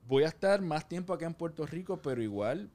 voy 0.07 0.25
a 0.25 0.29
estar 0.29 0.61
más 0.63 0.89
tiempo 0.89 1.13
acá 1.13 1.27
en 1.27 1.35
Puerto 1.35 1.67
Rico, 1.67 2.01
pero 2.01 2.23
igual 2.23 2.71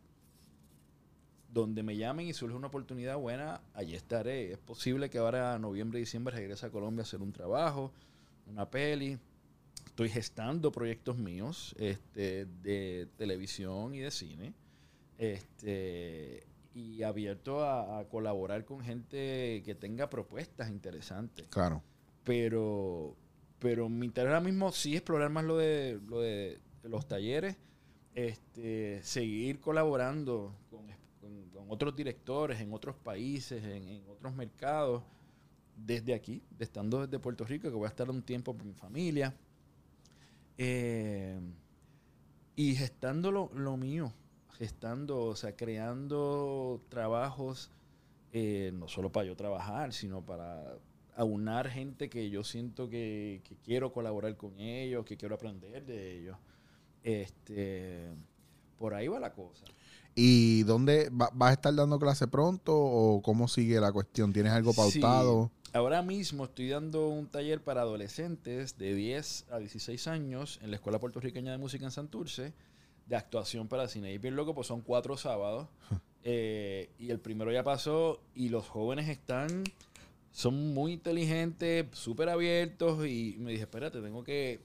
donde 1.54 1.82
me 1.82 1.96
llamen 1.98 2.28
y 2.28 2.34
surge 2.34 2.56
una 2.56 2.68
oportunidad 2.68 3.18
buena, 3.18 3.62
allí 3.74 3.96
estaré. 3.96 4.52
Es 4.52 4.58
posible 4.60 5.10
que 5.10 5.18
ahora 5.18 5.58
noviembre, 5.58 6.00
diciembre 6.00 6.36
regrese 6.36 6.66
a 6.66 6.70
Colombia 6.70 7.02
a 7.02 7.04
hacer 7.06 7.22
un 7.22 7.32
trabajo, 7.32 7.92
una 8.50 8.70
peli. 8.70 9.18
Estoy 9.86 10.10
gestando 10.10 10.72
proyectos 10.72 11.18
míos 11.18 11.74
este, 11.80 12.46
de 12.46 13.08
televisión 13.18 13.96
y 13.96 14.00
de 14.00 14.12
cine. 14.12 14.54
Este, 15.18 16.46
y 16.76 17.02
abierto 17.04 17.64
a, 17.64 18.00
a 18.00 18.06
colaborar 18.08 18.66
con 18.66 18.82
gente 18.82 19.64
que 19.66 19.74
tenga 19.74 20.10
propuestas 20.12 20.70
interesantes 20.70 21.48
claro. 21.50 21.82
pero 22.24 23.16
pero 23.58 23.90
mi 23.90 24.06
interés 24.06 24.28
ahora 24.28 24.42
mismo 24.42 24.72
sí 24.72 24.96
explorar 24.96 25.32
más 25.32 25.44
lo 25.44 25.58
de, 25.58 26.00
lo 26.08 26.22
de 26.22 26.60
los 26.84 27.08
talleres, 27.08 27.58
este, 28.14 29.02
seguir 29.02 29.60
colaborando 29.60 30.56
con, 30.70 30.86
con- 31.20 31.50
con 31.50 31.66
otros 31.72 31.96
directores 31.96 32.62
en 32.62 32.72
otros 32.72 32.96
países, 32.96 33.64
en, 33.64 33.88
en 33.90 34.08
otros 34.08 34.36
mercados, 34.36 35.02
desde 35.78 36.14
aquí, 36.14 36.42
de 36.58 36.66
estando 36.66 37.06
desde 37.06 37.20
Puerto 37.20 37.46
Rico, 37.46 37.70
que 37.70 37.76
voy 37.76 37.86
a 37.86 37.90
estar 37.90 38.10
un 38.10 38.22
tiempo 38.24 38.56
con 38.58 38.68
mi 38.68 38.74
familia. 38.74 39.34
Eh, 40.58 41.40
y 42.56 42.76
gestando 42.76 43.32
lo, 43.32 43.52
lo 43.54 43.78
mío, 43.78 44.12
gestando, 44.58 45.20
o 45.26 45.36
sea, 45.36 45.56
creando 45.56 46.82
trabajos, 46.90 47.70
eh, 48.34 48.72
no 48.74 48.88
solo 48.88 49.12
para 49.12 49.28
yo 49.28 49.36
trabajar, 49.36 49.94
sino 49.94 50.22
para 50.26 50.78
aunar 51.16 51.70
gente 51.70 52.10
que 52.10 52.30
yo 52.30 52.44
siento 52.44 52.90
que, 52.90 53.42
que 53.44 53.56
quiero 53.64 53.92
colaborar 53.94 54.36
con 54.38 54.60
ellos, 54.60 55.06
que 55.06 55.18
quiero 55.18 55.36
aprender 55.36 55.86
de 55.86 56.20
ellos. 56.20 56.38
Este, 57.04 58.10
por 58.78 58.94
ahí 58.96 59.08
va 59.08 59.20
la 59.20 59.34
cosa. 59.34 59.66
¿Y 60.16 60.64
dónde 60.64 61.10
va- 61.10 61.30
vas 61.34 61.52
a 61.52 61.54
estar 61.54 61.76
dando 61.76 62.00
clase 62.00 62.28
pronto 62.28 62.76
o 62.76 63.22
cómo 63.22 63.48
sigue 63.48 63.80
la 63.80 63.92
cuestión? 63.92 64.34
¿Tienes 64.34 64.52
algo 64.52 64.74
pautado? 64.74 65.52
Ahora 65.78 66.02
mismo 66.02 66.46
estoy 66.46 66.70
dando 66.70 67.08
un 67.08 67.28
taller 67.28 67.62
para 67.64 67.82
adolescentes 67.82 68.80
de 68.80 68.96
10 68.96 69.46
a 69.52 69.60
16 69.60 70.08
años 70.08 70.58
en 70.64 70.72
la 70.72 70.78
Escuela 70.78 70.98
Puertorriqueña 70.98 71.52
de 71.52 71.60
Música 71.60 71.86
en 71.86 71.92
Santurce, 71.92 72.52
de 73.06 73.16
actuación 73.16 73.68
para 73.68 73.88
cine. 73.88 74.12
Y 74.12 74.18
bien 74.18 74.36
loco, 74.36 74.56
pues 74.56 74.66
son 74.66 74.82
cuatro 74.82 75.18
sábados. 75.18 75.68
Eh, 76.30 76.90
y 77.00 77.10
el 77.12 77.20
primero 77.22 77.54
ya 77.54 77.64
pasó 77.64 78.20
y 78.36 78.50
los 78.50 78.68
jóvenes 78.68 79.08
están, 79.08 79.64
son 80.34 80.74
muy 80.74 80.92
inteligentes, 80.92 81.86
súper 81.94 82.28
abiertos. 82.28 83.08
Y 83.08 83.38
me 83.40 83.52
dije, 83.52 83.64
espérate, 83.64 84.02
tengo 84.02 84.26
que 84.26 84.60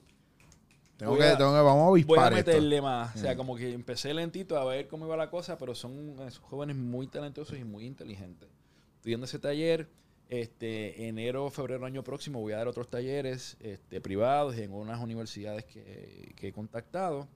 Tengo 0.97 1.15
que, 1.17 1.23
a- 1.23 1.37
tengo 1.37 1.51
que- 1.53 1.61
vamos 1.61 1.83
a 1.85 2.05
voy 2.05 2.19
a 2.19 2.23
esto. 2.25 2.35
meterle 2.35 2.81
más. 2.81 3.15
O 3.15 3.19
sea, 3.19 3.33
Mm. 3.33 3.37
como 3.37 3.55
que 3.55 3.71
empecé 3.71 4.13
lentito 4.13 4.57
a 4.57 4.65
ver 4.65 4.89
cómo 4.89 5.05
iba 5.05 5.15
la 5.15 5.29
cosa, 5.29 5.57
pero 5.57 5.73
son 5.73 6.15
esos 6.27 6.39
jóvenes 6.39 6.75
muy 6.75 7.07
talentosos 7.07 7.57
y 7.57 7.63
muy 7.63 7.85
inteligentes. 7.85 8.49
Estoy 8.97 9.13
dando 9.13 9.25
ese 9.25 9.39
taller. 9.39 9.87
Este, 10.29 11.07
enero, 11.07 11.49
febrero, 11.51 11.85
año 11.85 12.03
próximo 12.03 12.39
voy 12.39 12.53
a 12.53 12.57
dar 12.57 12.67
otros 12.67 12.89
talleres 12.89 13.57
este, 13.59 14.01
privados 14.01 14.57
en 14.57 14.71
unas 14.73 14.99
universidades 14.99 15.65
que, 15.65 16.33
que 16.35 16.47
he 16.47 16.53
contactado. 16.53 17.27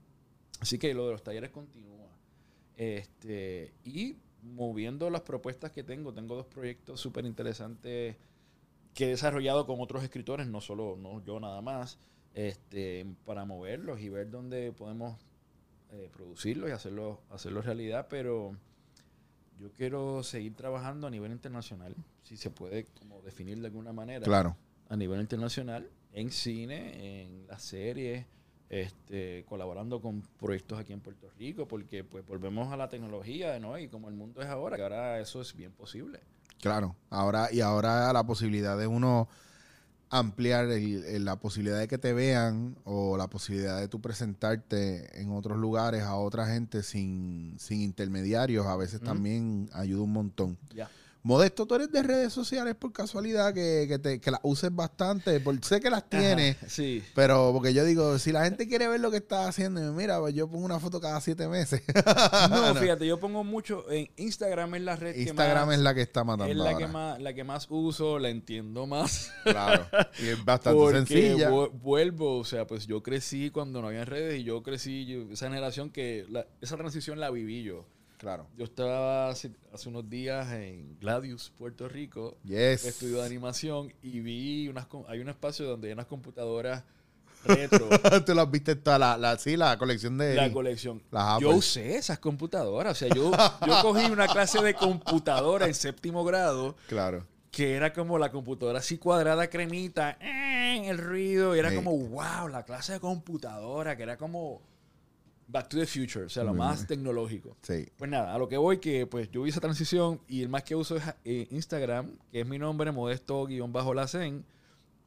Así 0.60 0.80
que 0.80 0.94
lo 0.94 1.06
de 1.06 1.12
los 1.12 1.24
talleres 1.24 1.52
continúa. 1.52 2.08
Este, 2.76 3.74
y 3.84 4.18
moviendo 4.42 5.10
las 5.10 5.22
propuestas 5.22 5.72
que 5.72 5.84
tengo, 5.84 6.14
tengo 6.14 6.36
dos 6.36 6.46
proyectos 6.46 7.00
súper 7.00 7.26
interesantes 7.26 8.16
que 8.94 9.06
he 9.06 9.10
desarrollado 9.10 9.66
con 9.68 9.80
otros 9.80 10.04
escritores, 10.04 10.48
no 10.48 10.62
solo 10.62 10.96
no 10.98 11.24
yo 11.24 11.40
nada 11.40 11.62
más, 11.62 12.00
este, 12.34 13.06
para 13.26 13.46
moverlos 13.46 14.00
y 14.00 14.10
ver 14.10 14.30
dónde 14.30 14.72
podemos 14.72 15.20
eh, 15.92 16.10
producirlos 16.12 16.70
y 16.70 16.74
hacerlo, 16.74 17.22
hacerlo 17.30 17.62
realidad, 17.62 18.08
pero 18.10 18.58
yo 19.60 19.72
quiero 19.72 20.24
seguir 20.24 20.56
trabajando 20.56 21.08
a 21.08 21.10
nivel 21.10 21.32
internacional, 21.32 21.96
si 22.24 22.38
se 22.38 22.50
puede 22.50 22.86
como 23.00 23.22
definir 23.22 23.60
de 23.60 23.68
alguna 23.68 23.94
manera 23.94 24.24
Claro. 24.24 24.56
a 24.90 24.96
nivel 24.96 25.20
internacional, 25.22 25.90
en 26.14 26.32
cine, 26.32 27.22
en 27.24 27.48
las 27.48 27.62
series, 27.64 28.26
este, 28.70 29.46
colaborando 29.48 30.02
con 30.02 30.22
proyectos 30.40 30.80
aquí 30.80 30.94
en 30.94 31.00
Puerto 31.00 31.30
Rico, 31.38 31.68
porque 31.68 32.04
pues 32.04 32.26
volvemos 32.26 32.72
a 32.74 32.78
la 32.78 32.90
tecnología, 32.90 33.60
¿no? 33.60 33.78
Y 33.78 33.88
como 33.88 34.10
el 34.10 34.16
mundo 34.16 34.42
es 34.42 34.48
ahora, 34.48 34.76
que 34.78 34.84
ahora 34.84 35.20
eso 35.20 35.42
es 35.42 35.56
bien 35.56 35.72
posible. 35.72 36.20
Claro, 36.60 36.96
ahora 37.10 37.50
y 37.52 37.62
ahora 37.62 38.12
la 38.12 38.26
posibilidad 38.26 38.78
de 38.78 38.88
uno 38.88 39.30
ampliar 40.10 40.66
el- 40.72 41.04
el- 41.06 41.26
la 41.26 41.36
posibilidad 41.38 41.80
de 41.80 41.88
que 41.88 41.98
te 41.98 42.14
vean 42.14 42.78
o 42.86 43.18
la 43.18 43.28
posibilidad 43.28 43.80
de 43.80 43.88
tú 43.88 44.00
presentarte 44.00 45.20
en 45.22 45.32
otros 45.32 45.58
lugares 45.58 46.04
a 46.04 46.16
otra 46.16 46.46
gente 46.48 46.82
sin, 46.84 47.56
sin 47.60 47.82
intermediarios 47.82 48.66
a 48.68 48.76
veces 48.78 49.02
también 49.02 49.70
ayuda 49.74 50.04
un 50.04 50.14
montón. 50.14 50.58
Modesto, 51.24 51.66
tú 51.66 51.76
eres 51.76 51.92
de 51.92 52.04
redes 52.04 52.32
sociales 52.32 52.76
por 52.76 52.94
casualidad 52.94 53.54
que, 53.54 53.86
que, 53.90 54.00
te, 54.00 54.22
que 54.22 54.32
las 54.32 54.40
uses 54.44 54.74
bastante, 54.74 55.40
por, 55.42 55.62
sé 55.66 55.82
que 55.82 55.90
las 55.90 56.10
tienes, 56.10 56.56
Ajá, 56.58 56.70
sí. 56.70 57.04
pero 57.16 57.52
porque 57.54 57.74
yo 57.74 57.84
digo, 57.84 58.18
si 58.18 58.32
la 58.32 58.46
gente 58.46 58.68
quiere 58.68 58.88
ver 58.88 59.02
lo 59.02 59.12
que 59.12 59.18
estás 59.18 59.50
haciendo, 59.50 59.82
mira, 59.94 60.20
pues 60.20 60.34
yo 60.36 60.48
pongo 60.50 60.64
una 60.66 60.80
foto 60.80 61.02
cada 61.02 61.20
siete 61.20 61.48
meses. 61.48 61.82
No, 62.50 62.76
fíjate, 62.76 63.06
yo 63.06 63.20
pongo 63.20 63.44
mucho 63.44 63.90
en 63.92 64.10
Instagram 64.16 64.76
es 64.76 64.82
la 64.84 64.96
red 64.96 65.16
Instagram 65.18 65.64
que 65.64 65.66
más 65.68 65.76
es 65.78 65.82
la 65.82 65.94
que 65.94 66.02
está 66.02 66.24
matando 66.24 66.52
es 66.52 66.58
la 66.58 66.72
ahora. 66.72 66.78
que 66.78 66.88
más 66.92 67.20
la 67.22 67.34
que 67.34 67.44
más 67.44 67.68
uso, 67.70 68.20
la 68.20 68.30
entiendo 68.30 68.86
más. 68.88 69.32
Claro. 69.44 69.86
Y 70.24 70.28
es 70.28 70.46
bastante 70.46 70.80
Porque 70.80 70.98
sencilla. 71.06 71.50
vu- 71.52 71.72
vuelvo, 71.72 72.38
o 72.38 72.46
sea, 72.46 72.66
pues 72.68 72.88
yo 72.88 73.04
crecí 73.04 73.50
cuando 73.50 73.82
no 73.82 73.88
había 73.90 74.06
redes 74.06 74.40
y 74.40 74.44
yo 74.44 74.64
crecí, 74.64 75.06
yo- 75.06 75.32
esa 75.32 75.48
generación 75.48 75.90
que, 75.90 76.26
la- 76.30 76.48
esa 76.62 76.78
transición 76.78 77.20
la 77.20 77.30
viví 77.32 77.64
yo. 77.64 77.86
Claro. 78.18 78.48
Yo 78.58 78.66
estaba 78.66 79.30
hace, 79.30 79.52
hace 79.74 79.90
unos 79.90 80.10
días 80.10 80.52
en 80.54 80.98
Gladius, 81.00 81.52
Puerto 81.58 81.88
Rico, 81.88 82.36
Yes. 82.44 82.84
estudio 82.86 83.18
de 83.22 83.26
animación 83.28 83.94
y 84.02 84.20
vi 84.22 84.68
unas, 84.70 84.88
hay 85.08 85.20
un 85.20 85.30
espacio 85.30 85.66
donde 85.68 85.88
hay 85.90 85.94
unas 85.94 86.08
computadoras 86.08 86.84
retro, 87.46 87.88
Tú 88.26 88.34
las 88.34 88.50
viste 88.50 88.76
toda 88.76 88.98
la, 88.98 89.18
la, 89.18 89.38
sí, 89.38 89.56
la 89.56 89.78
colección 89.78 90.18
de. 90.18 90.34
la 90.34 90.52
colección. 90.52 91.04
Las 91.12 91.40
Yo 91.40 91.52
usé 91.52 91.96
esas 91.96 92.18
computadoras, 92.20 92.94
o 92.94 92.96
sea, 92.96 93.14
yo, 93.14 93.32
yo 93.66 93.82
cogí 93.84 94.06
una 94.12 94.28
clase 94.28 94.62
de 94.64 94.74
computadora 94.74 95.68
en 95.68 95.76
séptimo 95.76 96.26
grado 96.26 96.76
Claro. 96.88 97.26
que 97.52 97.76
era 97.76 97.94
como 97.94 98.18
la 98.18 98.32
computadora 98.32 98.80
así 98.80 98.98
cuadrada, 98.98 99.48
cremita, 99.50 100.18
eh, 100.20 100.90
el 100.90 100.98
ruido, 100.98 101.56
y 101.56 101.60
era 101.60 101.74
como, 101.74 101.96
wow, 101.96 102.48
la 102.50 102.64
clase 102.64 102.94
de 102.94 103.00
computadora, 103.00 103.96
que 103.96 104.04
era 104.04 104.18
como 104.18 104.62
Back 105.50 105.70
to 105.70 105.78
the 105.78 105.86
Future, 105.86 106.26
o 106.26 106.30
sea, 106.30 106.44
lo 106.44 106.54
más 106.54 106.86
tecnológico. 106.88 107.56
Sí. 107.62 107.88
Pues 107.98 108.12
nada, 108.12 108.34
a 108.34 108.38
lo 108.38 108.50
que 108.50 108.58
voy, 108.58 108.80
que 108.80 109.08
pues 109.08 109.32
yo 109.32 109.44
vi 109.44 109.50
esa 109.50 109.62
transición 109.62 110.20
y 110.28 110.42
el 110.42 110.50
más 110.50 110.64
que 110.64 110.76
uso 110.76 110.98
es 110.98 111.04
eh, 111.24 111.48
Instagram, 111.52 112.12
que 112.32 112.42
es 112.42 112.48
mi 112.48 112.58
nombre, 112.60 112.92
modesto-lacen. 112.92 114.46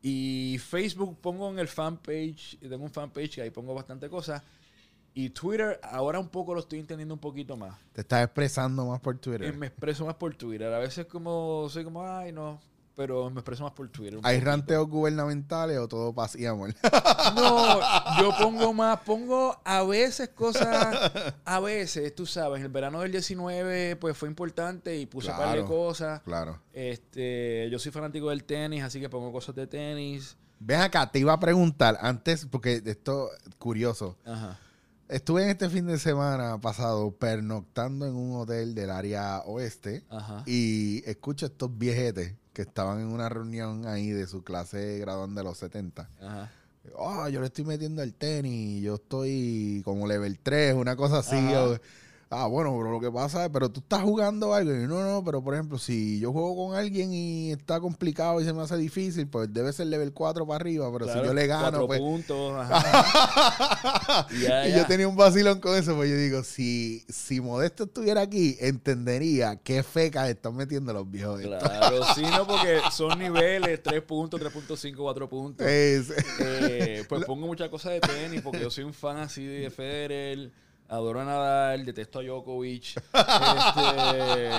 Y 0.03 0.57
Facebook 0.59 1.19
pongo 1.21 1.51
en 1.51 1.59
el 1.59 1.69
fanpage, 1.69 2.59
tengo 2.61 2.85
un 2.85 2.91
fanpage 2.91 3.35
que 3.35 3.43
ahí 3.43 3.51
pongo 3.51 3.75
bastante 3.75 4.09
cosas. 4.09 4.43
Y 5.13 5.29
Twitter, 5.31 5.79
ahora 5.83 6.19
un 6.19 6.29
poco 6.29 6.55
lo 6.55 6.61
estoy 6.61 6.79
entendiendo 6.79 7.13
un 7.15 7.21
poquito 7.21 7.57
más. 7.57 7.77
Te 7.93 8.01
estás 8.01 8.25
expresando 8.25 8.87
más 8.87 9.01
por 9.01 9.17
Eh, 9.17 9.19
Twitter. 9.19 9.57
Me 9.57 9.67
expreso 9.67 10.07
más 10.07 10.15
por 10.15 10.35
Twitter. 10.37 10.73
A 10.73 10.79
veces 10.79 11.05
como 11.07 11.69
soy 11.69 11.85
como, 11.85 12.07
ay, 12.07 12.33
no. 12.33 12.61
Pero 12.97 13.31
me 13.31 13.41
expreso 13.41 13.63
más 13.63 13.73
por 13.73 13.89
Twitter. 13.89 14.19
¿Hay 14.25 14.37
poquito. 14.37 14.51
ranteos 14.51 14.89
gubernamentales 14.89 15.79
o 15.79 15.89
todo 15.89 16.13
paz 16.13 16.37
y 16.37 16.45
amor? 16.47 16.75
No, 17.35 17.79
yo 18.21 18.33
pongo 18.39 18.73
más, 18.75 19.01
pongo 19.01 19.57
a 19.65 19.83
veces 19.85 20.31
cosas, 20.31 21.13
a 21.45 21.61
veces, 21.61 22.15
tú 22.15 22.27
sabes, 22.27 22.61
el 22.63 22.69
verano 22.69 23.01
del 23.01 23.13
19 23.13 23.97
pues 23.97 24.17
fue 24.17 24.29
importante 24.29 24.97
y 24.99 25.07
puse 25.07 25.31
un 25.31 25.37
par 25.37 25.49
de 25.51 25.55
Claro. 25.55 25.67
cosas. 25.69 26.21
claro. 26.23 26.59
Este, 26.73 27.69
yo 27.71 27.79
soy 27.79 27.93
fanático 27.93 28.31
del 28.31 28.45
tenis, 28.45 28.83
así 28.83 29.01
que 29.01 29.09
pongo 29.09 29.33
cosas 29.33 29.55
de 29.55 29.67
tenis. 29.67 30.37
Ven 30.59 30.81
acá, 30.81 31.11
te 31.11 31.19
iba 31.21 31.33
a 31.33 31.41
preguntar 31.41 31.97
antes, 32.01 32.45
porque 32.47 32.83
esto 32.85 33.31
curioso. 33.59 34.17
Ajá. 34.27 34.59
Estuve 35.09 35.43
en 35.45 35.51
este 35.51 35.69
fin 35.69 35.87
de 35.87 35.99
semana 35.99 36.61
pasado 36.61 37.11
pernoctando 37.13 38.07
en 38.07 38.15
un 38.15 38.37
hotel 38.41 38.75
del 38.75 38.91
área 38.91 39.41
oeste 39.41 40.05
Ajá. 40.09 40.43
y 40.47 41.03
escucho 41.09 41.47
estos 41.47 41.77
viejetes 41.77 42.35
que 42.53 42.63
estaban 42.63 43.01
en 43.01 43.09
una 43.09 43.29
reunión 43.29 43.87
ahí 43.87 44.11
de 44.11 44.27
su 44.27 44.43
clase 44.43 44.99
graduanda 44.99 45.43
de 45.43 45.49
los 45.49 45.59
70. 45.59 46.09
Ajá. 46.21 46.51
Ah, 46.99 47.29
yo 47.29 47.41
le 47.41 47.47
estoy 47.47 47.65
metiendo 47.65 48.03
el 48.03 48.15
tenis, 48.15 48.83
yo 48.83 48.95
estoy 48.95 49.83
como 49.85 50.07
level 50.07 50.39
3, 50.39 50.75
una 50.75 50.97
cosa 50.97 51.19
así. 51.19 51.37
Ajá. 51.37 51.81
Ah, 52.33 52.47
bueno, 52.47 52.75
pero 52.79 52.93
lo 52.93 53.01
que 53.01 53.11
pasa 53.11 53.45
es, 53.45 53.51
pero 53.51 53.69
tú 53.71 53.81
estás 53.81 54.03
jugando 54.03 54.55
algo. 54.55 54.73
Y 54.73 54.83
yo, 54.83 54.87
no, 54.89 55.03
no, 55.03 55.25
pero 55.25 55.43
por 55.43 55.55
ejemplo, 55.55 55.79
si 55.79 56.21
yo 56.21 56.33
juego 56.33 56.55
con 56.69 56.77
alguien 56.77 57.13
y 57.13 57.51
está 57.53 57.81
complicado 57.81 58.41
y 58.41 58.45
se 58.45 58.53
me 58.53 58.63
hace 58.63 58.77
difícil, 58.77 59.27
pues 59.29 59.53
debe 59.53 59.73
ser 59.73 59.89
level 59.89 60.13
4 60.13 60.47
para 60.47 60.57
arriba. 60.57 60.91
Pero 60.93 61.07
Claro, 61.07 61.21
si 61.23 61.27
yo 61.27 61.35
le 61.35 61.47
gano, 61.47 61.87
pues. 61.87 61.99
puntos. 62.01 62.55
Ajá. 62.71 64.27
Y 64.67 64.73
yo 64.77 64.87
tenía 64.87 65.09
un 65.09 65.17
vacilón 65.17 65.61
con 65.61 65.77
eso, 65.77 65.95
pues 65.97 66.09
yo 66.11 66.17
digo, 66.17 66.43
si, 66.45 67.05
si 67.09 67.41
Modesto 67.41 67.85
estuviera 67.85 68.21
aquí, 68.23 68.57
entendería 68.61 69.57
qué 69.57 69.83
fecas 69.83 70.29
están 70.29 70.55
metiendo 70.55 70.93
los 70.93 71.11
viejos. 71.11 71.41
Claro, 71.41 72.01
sí, 72.15 72.23
no, 72.23 72.47
porque 72.47 72.81
son 72.93 73.19
niveles, 73.19 73.83
3 73.83 74.03
puntos, 74.03 74.41
3.5, 74.41 74.97
4 74.97 75.29
puntos. 75.29 75.67
Es- 75.67 76.11
Eh, 76.41 77.05
pues 77.09 77.25
pongo 77.27 77.47
muchas 77.47 77.69
cosas 77.69 77.93
de 77.93 78.01
tenis 78.01 78.41
porque 78.43 78.61
yo 78.61 78.71
soy 78.71 78.85
un 78.85 78.95
fan 78.95 79.19
así 79.19 79.45
de 79.45 79.71
Federer. 79.71 80.51
Adoro 80.91 81.21
a 81.21 81.25
Nadal, 81.25 81.85
detesto 81.85 82.19
a 82.19 82.23
Djokovic. 82.23 82.97
Este, 82.97 84.51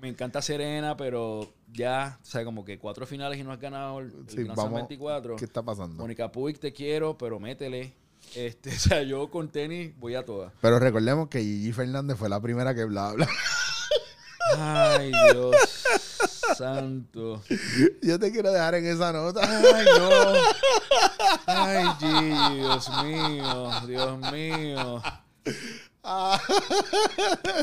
me 0.00 0.08
encanta 0.08 0.40
Serena, 0.40 0.96
pero 0.96 1.52
ya, 1.70 2.18
o 2.22 2.24
sea, 2.24 2.46
como 2.46 2.64
que 2.64 2.78
cuatro 2.78 3.06
finales 3.06 3.38
y 3.38 3.44
no 3.44 3.52
has 3.52 3.60
ganado 3.60 3.98
el, 3.98 4.10
Sí, 4.26 4.44
vamos, 4.44 4.72
24. 4.72 5.36
¿Qué 5.36 5.44
está 5.44 5.62
pasando? 5.62 6.02
Mónica 6.02 6.32
Puig, 6.32 6.58
te 6.58 6.72
quiero, 6.72 7.18
pero 7.18 7.38
métele. 7.38 7.92
Este, 8.34 8.70
o 8.74 8.78
sea, 8.78 9.02
yo 9.02 9.30
con 9.30 9.50
tenis 9.50 9.92
voy 9.98 10.14
a 10.14 10.24
todas. 10.24 10.50
Pero 10.62 10.78
recordemos 10.78 11.28
que 11.28 11.40
Gigi 11.40 11.72
Fernández 11.72 12.16
fue 12.16 12.30
la 12.30 12.40
primera 12.40 12.74
que 12.74 12.84
bla 12.86 13.12
bla. 13.12 13.28
Ay, 14.56 15.12
Dios 15.30 15.56
santo. 16.56 17.42
Yo 18.00 18.18
te 18.18 18.32
quiero 18.32 18.50
dejar 18.50 18.76
en 18.76 18.86
esa 18.86 19.12
nota. 19.12 19.42
Ay, 19.42 19.84
no. 19.98 20.32
Ay, 21.44 21.84
Gigi, 22.00 22.54
Dios 22.54 22.90
mío, 23.04 23.70
Dios 23.86 24.32
mío. 24.32 25.02
Ah. 26.08 26.40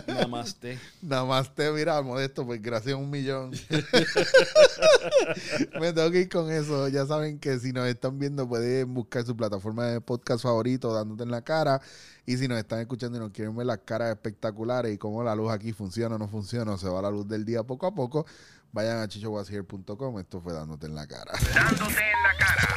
Namaste. 0.05 0.77
Namaste, 1.01 1.71
mira, 1.71 2.01
modesto, 2.01 2.45
pues 2.45 2.61
gracias 2.61 2.93
a 2.93 2.97
un 2.97 3.09
millón. 3.09 3.51
Me 5.79 5.93
tengo 5.93 6.11
que 6.11 6.21
ir 6.21 6.29
con 6.29 6.51
eso. 6.51 6.89
Ya 6.89 7.05
saben 7.05 7.39
que 7.39 7.57
si 7.59 7.71
nos 7.71 7.87
están 7.87 8.19
viendo, 8.19 8.45
pueden 8.45 8.93
buscar 8.93 9.25
su 9.25 9.37
plataforma 9.37 9.85
de 9.85 10.01
podcast 10.01 10.43
favorito, 10.43 10.93
dándote 10.93 11.23
en 11.23 11.31
la 11.31 11.41
cara. 11.41 11.81
Y 12.25 12.35
si 12.35 12.49
nos 12.49 12.57
están 12.57 12.79
escuchando 12.79 13.17
y 13.17 13.21
nos 13.21 13.31
quieren 13.31 13.55
ver 13.55 13.65
las 13.65 13.79
caras 13.79 14.09
espectaculares 14.09 14.93
y 14.93 14.97
cómo 14.97 15.23
la 15.23 15.35
luz 15.35 15.49
aquí 15.49 15.71
funciona 15.71 16.15
o 16.15 16.19
no 16.19 16.27
funciona, 16.27 16.73
o 16.73 16.77
se 16.77 16.89
va 16.89 17.01
la 17.01 17.11
luz 17.11 17.25
del 17.25 17.45
día 17.45 17.63
poco 17.63 17.87
a 17.87 17.95
poco, 17.95 18.25
vayan 18.73 18.97
a 18.97 19.07
chichowasier.com. 19.07 20.19
Esto 20.19 20.41
fue 20.41 20.51
dándote 20.51 20.87
en 20.87 20.95
la 20.95 21.07
cara. 21.07 21.31
Dándote 21.53 21.93
en 21.93 22.23
la 22.23 22.37
cara. 22.37 22.75